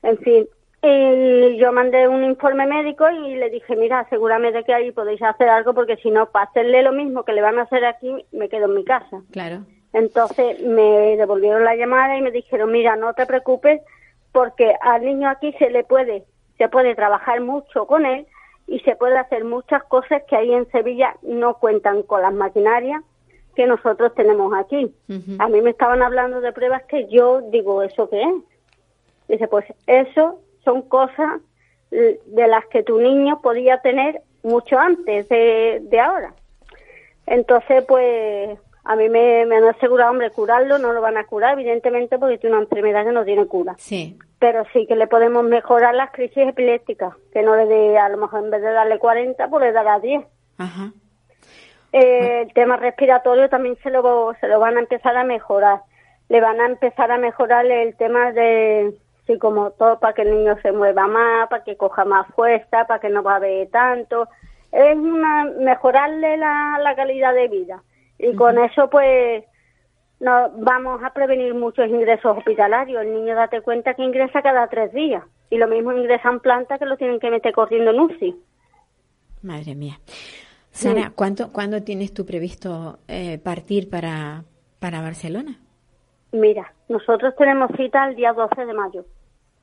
En 0.04 0.18
fin, 0.20 0.48
y 0.84 1.58
yo 1.58 1.74
mandé 1.74 2.08
un 2.08 2.24
informe 2.24 2.68
médico 2.68 3.10
y 3.10 3.36
le 3.36 3.50
dije, 3.50 3.76
mira, 3.76 4.02
asegúrame 4.02 4.52
de 4.52 4.64
que 4.64 4.74
ahí 4.74 4.92
podéis 4.92 5.22
hacer 5.22 5.50
algo 5.50 5.74
porque 5.74 5.98
si 5.98 6.12
no, 6.12 6.28
para 6.28 6.46
hacerle 6.46 6.84
lo 6.84 6.94
mismo 6.94 7.24
que 7.24 7.34
le 7.34 7.42
van 7.42 7.58
a 7.60 7.64
hacer 7.64 7.84
aquí, 7.86 8.14
me 8.32 8.50
quedo 8.50 8.66
en 8.66 8.76
mi 8.76 8.86
casa. 8.86 9.22
Claro. 9.32 9.66
Entonces 9.94 10.62
me 10.62 11.18
devolvieron 11.18 11.64
la 11.64 11.76
llamada 11.76 12.18
y 12.18 12.22
me 12.22 12.32
dijeron, 12.32 12.72
mira, 12.72 12.96
no 12.96 13.14
te 13.14 13.26
preocupes 13.26 13.82
porque 14.32 14.76
al 14.82 15.04
niño 15.04 15.30
aquí 15.30 15.54
se 15.54 15.70
le 15.70 15.84
puede, 15.84 16.24
se 16.58 16.70
puede 16.70 16.96
trabajar 16.96 17.42
mucho 17.42 17.88
con 17.88 18.06
él 18.06 18.28
y 18.68 18.80
se 18.82 18.96
puede 18.96 19.18
hacer 19.18 19.44
muchas 19.44 19.84
cosas 19.84 20.24
que 20.28 20.36
ahí 20.36 20.54
en 20.54 20.70
Sevilla 20.72 21.16
no 21.24 21.56
cuentan 21.56 22.04
con 22.04 22.22
las 22.22 22.34
maquinarias 22.34 23.02
que 23.56 23.66
nosotros 23.66 24.14
tenemos 24.14 24.54
aquí. 24.54 24.94
A 25.40 25.50
mí 25.50 25.62
me 25.62 25.72
estaban 25.72 26.04
hablando 26.04 26.40
de 26.40 26.54
pruebas 26.54 26.84
que 26.84 27.08
yo 27.08 27.42
digo, 27.42 27.82
¿eso 27.82 28.10
qué 28.10 28.22
es? 28.22 28.36
Dice, 29.28 29.48
pues 29.48 29.66
eso 29.88 30.40
son 30.64 30.84
cosas 30.84 31.42
de 31.90 32.48
las 32.48 32.66
que 32.68 32.84
tu 32.84 33.00
niño 33.00 33.42
podía 33.42 33.82
tener 33.82 34.22
mucho 34.44 34.78
antes 34.78 35.28
de, 35.30 35.80
de 35.82 36.00
ahora. 36.00 36.34
Entonces, 37.26 37.84
pues 37.88 38.58
a 38.90 38.96
mí 38.96 39.08
me, 39.08 39.46
me 39.46 39.58
han 39.58 39.66
asegurado, 39.66 40.10
hombre, 40.10 40.32
curarlo 40.32 40.80
no 40.80 40.94
lo 40.94 41.00
van 41.00 41.16
a 41.16 41.28
curar, 41.28 41.54
evidentemente, 41.54 42.18
porque 42.18 42.40
tiene 42.40 42.56
una 42.56 42.64
enfermedad 42.64 43.06
que 43.06 43.12
no 43.12 43.24
tiene 43.24 43.46
cura. 43.46 43.76
Sí. 43.78 44.18
Pero 44.40 44.64
sí 44.74 44.88
que 44.88 44.96
le 44.96 45.06
podemos 45.06 45.44
mejorar 45.44 45.94
las 45.94 46.10
crisis 46.10 46.48
epilépticas, 46.48 47.14
que 47.32 47.44
no 47.44 47.56
le 47.56 47.68
dé, 47.68 48.00
a 48.00 48.10
lo 48.10 48.18
mejor 48.18 48.44
en 48.44 48.50
vez 48.50 48.64
de 48.64 48.72
darle 48.72 48.98
40, 48.98 49.48
pues 49.48 49.64
le 49.64 49.72
dará 49.74 50.00
10. 50.00 50.26
Ajá. 50.58 50.92
Eh, 51.94 52.42
el 52.48 52.54
tema 52.54 52.78
respiratorio 52.78 53.48
también 53.48 53.78
se 53.84 53.92
lo, 53.92 54.34
se 54.42 54.48
lo 54.48 54.60
van 54.60 54.78
a 54.78 54.80
empezar 54.80 55.16
a 55.16 55.24
mejorar. 55.24 55.82
Le 56.28 56.42
van 56.42 56.60
a 56.60 56.66
empezar 56.66 57.12
a 57.12 57.20
mejorar 57.20 57.68
el 57.68 57.96
tema 57.96 58.32
de 58.32 58.98
psicomotor 59.28 60.00
para 60.00 60.14
que 60.14 60.24
el 60.24 60.32
niño 60.32 60.58
se 60.64 60.72
mueva 60.72 61.06
más, 61.06 61.48
para 61.48 61.64
que 61.64 61.78
coja 61.78 62.06
más 62.06 62.26
fuerza, 62.34 62.86
para 62.88 63.00
que 63.00 63.10
no 63.10 63.22
babe 63.22 63.70
tanto. 63.72 64.28
Es 64.72 64.98
una, 64.98 65.44
mejorarle 65.60 66.38
la, 66.38 66.80
la 66.82 66.96
calidad 66.96 67.36
de 67.36 67.50
vida. 67.50 67.84
Y 68.20 68.36
con 68.36 68.60
eso, 68.60 68.90
pues, 68.90 69.46
no, 70.20 70.52
vamos 70.58 71.02
a 71.04 71.14
prevenir 71.14 71.54
muchos 71.54 71.88
ingresos 71.88 72.38
hospitalarios. 72.38 73.02
El 73.02 73.14
niño, 73.14 73.36
date 73.36 73.62
cuenta 73.62 73.94
que 73.94 74.04
ingresa 74.04 74.42
cada 74.42 74.68
tres 74.68 74.94
días. 74.94 75.24
Y 75.50 75.58
lo 75.58 75.68
mismo 75.68 75.94
ingresan 75.94 76.42
plantas 76.42 76.78
que 76.78 76.86
lo 76.86 76.98
tienen 76.98 77.20
que 77.20 77.32
meter 77.32 77.54
corriendo 77.54 77.92
en 77.92 78.00
UCI. 78.00 78.36
Madre 79.42 79.74
mía. 79.74 80.00
Sara, 80.72 81.12
¿cuánto, 81.16 81.52
¿cuándo 81.52 81.82
tienes 81.82 82.14
tú 82.14 82.26
previsto 82.26 83.00
eh, 83.08 83.40
partir 83.40 83.90
para, 83.90 84.44
para 84.80 85.02
Barcelona? 85.02 85.58
Mira, 86.32 86.74
nosotros 86.90 87.34
tenemos 87.38 87.72
cita 87.76 88.08
el 88.08 88.16
día 88.16 88.34
12 88.34 88.66
de 88.66 88.74
mayo 88.74 89.06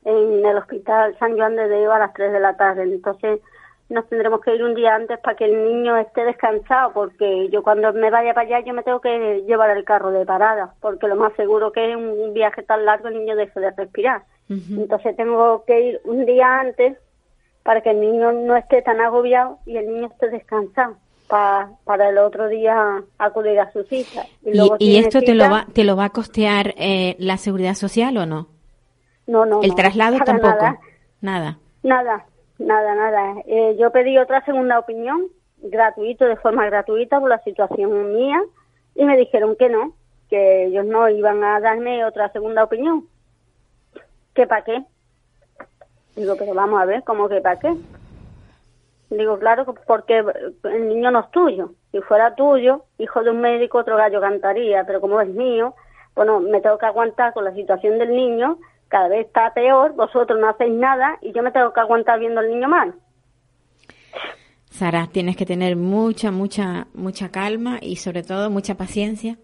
en 0.05 0.45
el 0.45 0.57
Hospital 0.57 1.17
San 1.19 1.37
Juan 1.37 1.57
de 1.57 1.69
Dios 1.69 1.93
a 1.93 1.99
las 1.99 2.13
3 2.15 2.33
de 2.33 2.41
la 2.41 2.57
tarde. 2.57 2.83
Entonces 2.83 3.41
nos 3.89 4.09
tendremos 4.09 4.41
que 4.41 4.55
ir 4.55 4.64
un 4.64 4.74
día 4.74 4.95
antes 4.95 5.18
para 5.20 5.37
que 5.37 5.45
el 5.45 5.62
niño 5.64 5.97
esté 5.97 6.24
descansado, 6.24 6.93
porque 6.93 7.49
yo 7.51 7.62
cuando 7.62 7.93
me 7.93 8.11
vaya 8.11 8.34
para 8.34 8.47
allá 8.47 8.66
yo 8.66 8.74
me 8.74 8.82
tengo 8.82 9.01
que 9.01 9.43
llevar 9.47 9.70
el 9.76 9.84
carro 9.84 10.11
de 10.11 10.26
parada, 10.26 10.74
porque 10.80 11.07
lo 11.07 11.16
más 11.16 11.32
seguro 11.34 11.70
que 11.72 11.91
es 11.93 11.97
un 11.97 12.32
viaje 12.34 12.62
tan 12.64 12.84
largo 12.84 13.09
el 13.09 13.18
niño 13.18 13.37
deje 13.37 13.61
de 13.61 13.70
respirar. 13.70 14.22
Entonces 14.49 15.16
tengo 15.16 15.64
que 15.66 15.80
ir 15.80 16.01
un 16.05 16.24
día 16.26 16.61
antes 16.61 16.97
para 17.62 17.80
que 17.80 17.91
el 17.91 18.01
niño 18.01 18.32
no 18.32 18.57
esté 18.57 18.82
tan 18.82 19.01
agobiado 19.01 19.59
y 19.66 19.76
el 19.76 19.87
niño 19.87 20.07
esté 20.09 20.30
descansado 20.30 20.97
pa- 21.28 21.70
para 21.84 22.09
el 22.11 22.18
otro 22.18 22.49
día 22.49 23.03
acudir 23.18 23.59
a 23.59 23.72
su 23.72 23.82
cita. 23.84 24.24
¿Y, 24.45 24.57
luego 24.57 24.76
y 24.78 24.91
tiene 24.91 24.99
esto 25.09 25.20
te 25.20 25.34
lo, 25.34 25.51
va, 25.51 25.66
te 25.72 25.82
lo 25.84 25.97
va 25.97 26.05
a 26.07 26.11
costear 26.11 26.74
eh, 26.76 27.16
la 27.18 27.37
seguridad 27.37 27.74
social 27.74 28.16
o 28.18 28.26
no? 28.26 28.49
No, 29.26 29.45
no, 29.45 29.61
El 29.62 29.70
no, 29.70 29.74
traslado 29.74 30.18
tampoco. 30.24 30.49
Nada, 30.49 30.78
Nada. 31.20 31.59
nada, 31.82 32.26
nada. 32.59 32.95
nada. 32.95 33.43
Eh, 33.47 33.77
yo 33.79 33.91
pedí 33.91 34.19
otra 34.19 34.45
segunda 34.45 34.79
opinión, 34.79 35.29
gratuito, 35.59 36.27
de 36.27 36.37
forma 36.37 36.67
gratuita, 36.67 37.21
por 37.21 37.31
la 37.31 37.43
situación 37.43 38.15
mía, 38.15 38.43
y 38.95 39.05
me 39.05 39.17
dijeron 39.17 39.57
que 39.57 39.69
no, 39.69 39.95
que 40.29 40.67
ellos 40.67 40.85
no 40.85 41.09
iban 41.09 41.43
a 41.45 41.61
darme 41.61 42.05
otra 42.05 42.31
segunda 42.33 42.65
opinión. 42.65 43.07
¿Que 44.35 44.47
para 44.47 44.65
qué? 44.65 44.85
Digo, 46.17 46.35
pero 46.39 46.55
vamos 46.55 46.81
a 46.81 46.87
ver, 46.87 47.05
¿cómo 47.05 47.29
que 47.29 47.41
para 47.41 47.59
qué? 47.59 47.75
Digo, 49.11 49.39
claro, 49.39 49.65
porque 49.87 50.25
el 50.65 50.89
niño 50.89 51.11
no 51.11 51.21
es 51.21 51.31
tuyo. 51.31 51.73
Si 51.93 52.01
fuera 52.01 52.35
tuyo, 52.35 52.85
hijo 52.99 53.23
de 53.23 53.31
un 53.31 53.41
médico, 53.41 53.79
otro 53.79 53.97
gallo 53.97 54.21
cantaría, 54.21 54.85
pero 54.85 55.01
como 55.01 55.21
es 55.21 55.29
mío, 55.29 55.75
bueno, 56.15 56.41
me 56.41 56.61
tengo 56.61 56.79
que 56.79 56.87
aguantar 56.87 57.33
con 57.33 57.45
la 57.45 57.55
situación 57.55 57.99
del 57.99 58.11
niño, 58.11 58.59
cada 58.89 59.09
vez 59.09 59.26
está 59.26 59.53
peor, 59.55 59.95
vosotros 59.95 60.39
no 60.41 60.49
hacéis 60.49 60.72
nada 60.74 61.18
y 61.22 61.32
yo 61.32 61.43
me 61.43 61.51
tengo 61.53 61.72
que 61.72 61.80
aguantar 61.80 62.18
viendo 62.20 62.41
al 62.41 62.49
niño 62.51 62.68
mal. 62.68 62.95
Sara, 64.70 65.09
tienes 65.11 65.37
que 65.37 65.47
tener 65.47 65.76
mucha, 65.76 66.30
mucha, 66.30 66.87
mucha 66.95 67.30
calma 67.30 67.78
y 67.80 67.97
sobre 67.97 68.22
todo 68.22 68.51
mucha 68.51 68.76
paciencia 68.76 69.39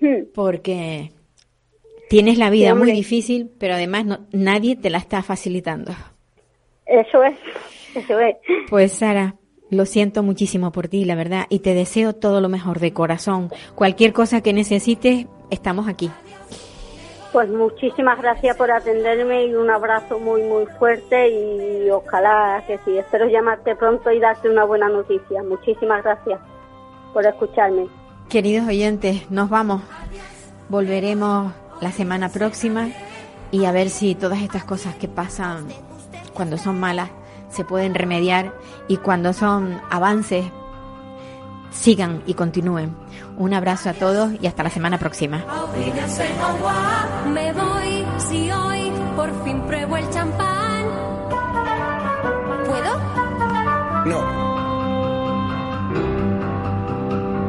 Hmm. 0.00 0.24
porque 0.34 1.12
tienes 2.08 2.36
la 2.38 2.50
vida 2.50 2.70
Sí, 2.72 2.74
muy 2.78 2.92
difícil, 2.92 3.50
pero 3.58 3.74
además 3.74 4.04
no- 4.04 4.26
nadie 4.32 4.76
te 4.76 4.90
la 4.90 4.98
está 4.98 5.22
facilitando. 5.22 5.92
Eso 6.86 7.22
es, 7.22 7.38
eso 7.94 8.18
es. 8.18 8.36
Pues 8.68 8.92
Sara, 8.92 9.36
lo 9.70 9.86
siento 9.86 10.22
muchísimo 10.22 10.72
por 10.72 10.88
ti, 10.88 11.04
la 11.04 11.14
verdad, 11.14 11.46
y 11.48 11.60
te 11.60 11.74
deseo 11.74 12.12
todo 12.14 12.40
lo 12.40 12.48
mejor 12.48 12.80
de 12.80 12.92
corazón. 12.92 13.50
Cualquier 13.74 14.12
cosa 14.12 14.40
que 14.42 14.52
necesites, 14.52 15.26
estamos 15.50 15.86
aquí. 15.88 16.10
Pues 17.34 17.50
muchísimas 17.50 18.22
gracias 18.22 18.56
por 18.56 18.70
atenderme 18.70 19.46
y 19.46 19.56
un 19.56 19.68
abrazo 19.68 20.20
muy, 20.20 20.40
muy 20.44 20.66
fuerte 20.78 21.30
y 21.30 21.90
ojalá 21.90 22.62
que 22.64 22.78
sí. 22.84 22.96
Espero 22.96 23.26
llamarte 23.26 23.74
pronto 23.74 24.12
y 24.12 24.20
darte 24.20 24.48
una 24.48 24.62
buena 24.62 24.88
noticia. 24.88 25.42
Muchísimas 25.42 26.04
gracias 26.04 26.38
por 27.12 27.26
escucharme. 27.26 27.88
Queridos 28.28 28.68
oyentes, 28.68 29.28
nos 29.32 29.50
vamos. 29.50 29.82
Volveremos 30.68 31.52
la 31.80 31.90
semana 31.90 32.28
próxima 32.28 32.90
y 33.50 33.64
a 33.64 33.72
ver 33.72 33.90
si 33.90 34.14
todas 34.14 34.40
estas 34.40 34.62
cosas 34.62 34.94
que 34.94 35.08
pasan 35.08 35.66
cuando 36.34 36.56
son 36.56 36.78
malas 36.78 37.10
se 37.48 37.64
pueden 37.64 37.96
remediar 37.96 38.52
y 38.86 38.98
cuando 38.98 39.32
son 39.32 39.80
avances 39.90 40.44
sigan 41.72 42.22
y 42.26 42.34
continúen. 42.34 42.94
Un 43.36 43.52
abrazo 43.52 43.90
a 43.90 43.94
todos 43.94 44.30
y 44.40 44.46
hasta 44.46 44.62
la 44.62 44.70
semana 44.70 44.98
próxima. 44.98 45.44
Me 47.32 47.52
voy 47.52 48.06
si 48.18 48.50
hoy 48.50 48.92
por 49.16 49.44
fin 49.44 49.60
pruebo 49.62 49.96
el 49.96 50.08
champán. 50.10 50.84
¿Puedo? 52.66 52.98
No, 54.06 54.44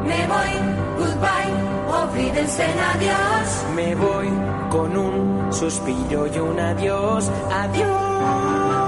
Me 0.04 0.26
voy, 0.26 0.52
goodbye, 0.98 2.02
olvídense 2.02 2.64
adiós. 2.64 3.64
me 3.74 3.94
voy 3.94 4.28
con 4.70 4.96
un 4.96 5.52
suspiro 5.52 6.26
y 6.26 6.38
un 6.38 6.58
adiós, 6.58 7.30
adiós. 7.52 8.85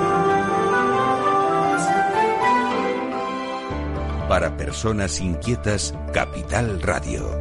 Para 4.28 4.58
personas 4.58 5.22
inquietas, 5.22 5.94
Capital 6.12 6.82
Radio. 6.82 7.38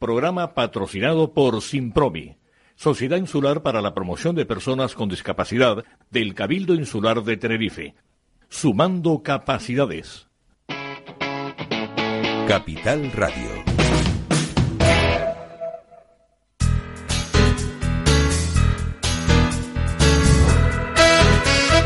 Programa 0.00 0.52
patrocinado 0.52 1.32
por 1.32 1.62
Simpromi, 1.62 2.38
Sociedad 2.74 3.18
Insular 3.18 3.62
para 3.62 3.80
la 3.80 3.94
Promoción 3.94 4.34
de 4.34 4.46
Personas 4.46 4.96
con 4.96 5.08
Discapacidad 5.08 5.84
del 6.10 6.34
Cabildo 6.34 6.74
Insular 6.74 7.22
de 7.22 7.36
Tenerife. 7.36 7.94
Sumando 8.48 9.22
capacidades. 9.22 10.26
Capital 12.48 13.12
Radio. 13.12 13.55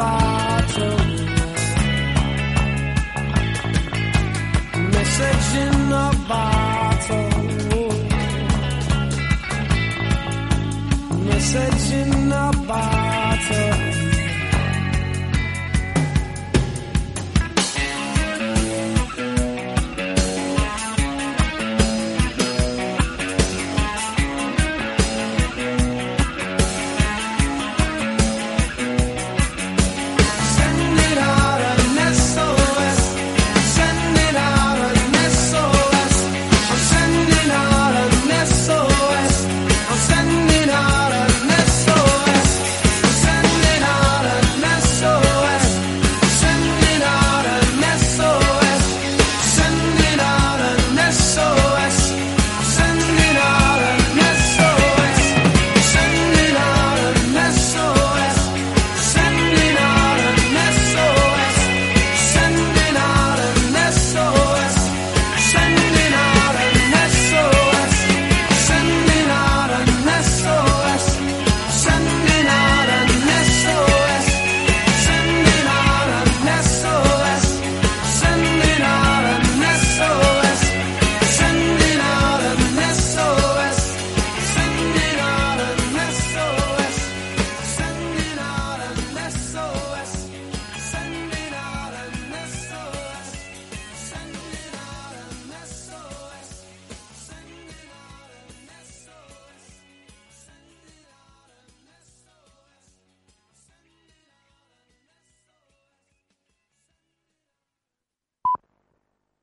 bottle. 0.00 0.98
Message 4.94 5.50
in 5.64 5.92
a 5.92 6.08
bottle. 6.30 7.30
Message 11.28 11.92
in 12.00 12.32
a 12.32 12.50
bottle. 12.68 13.99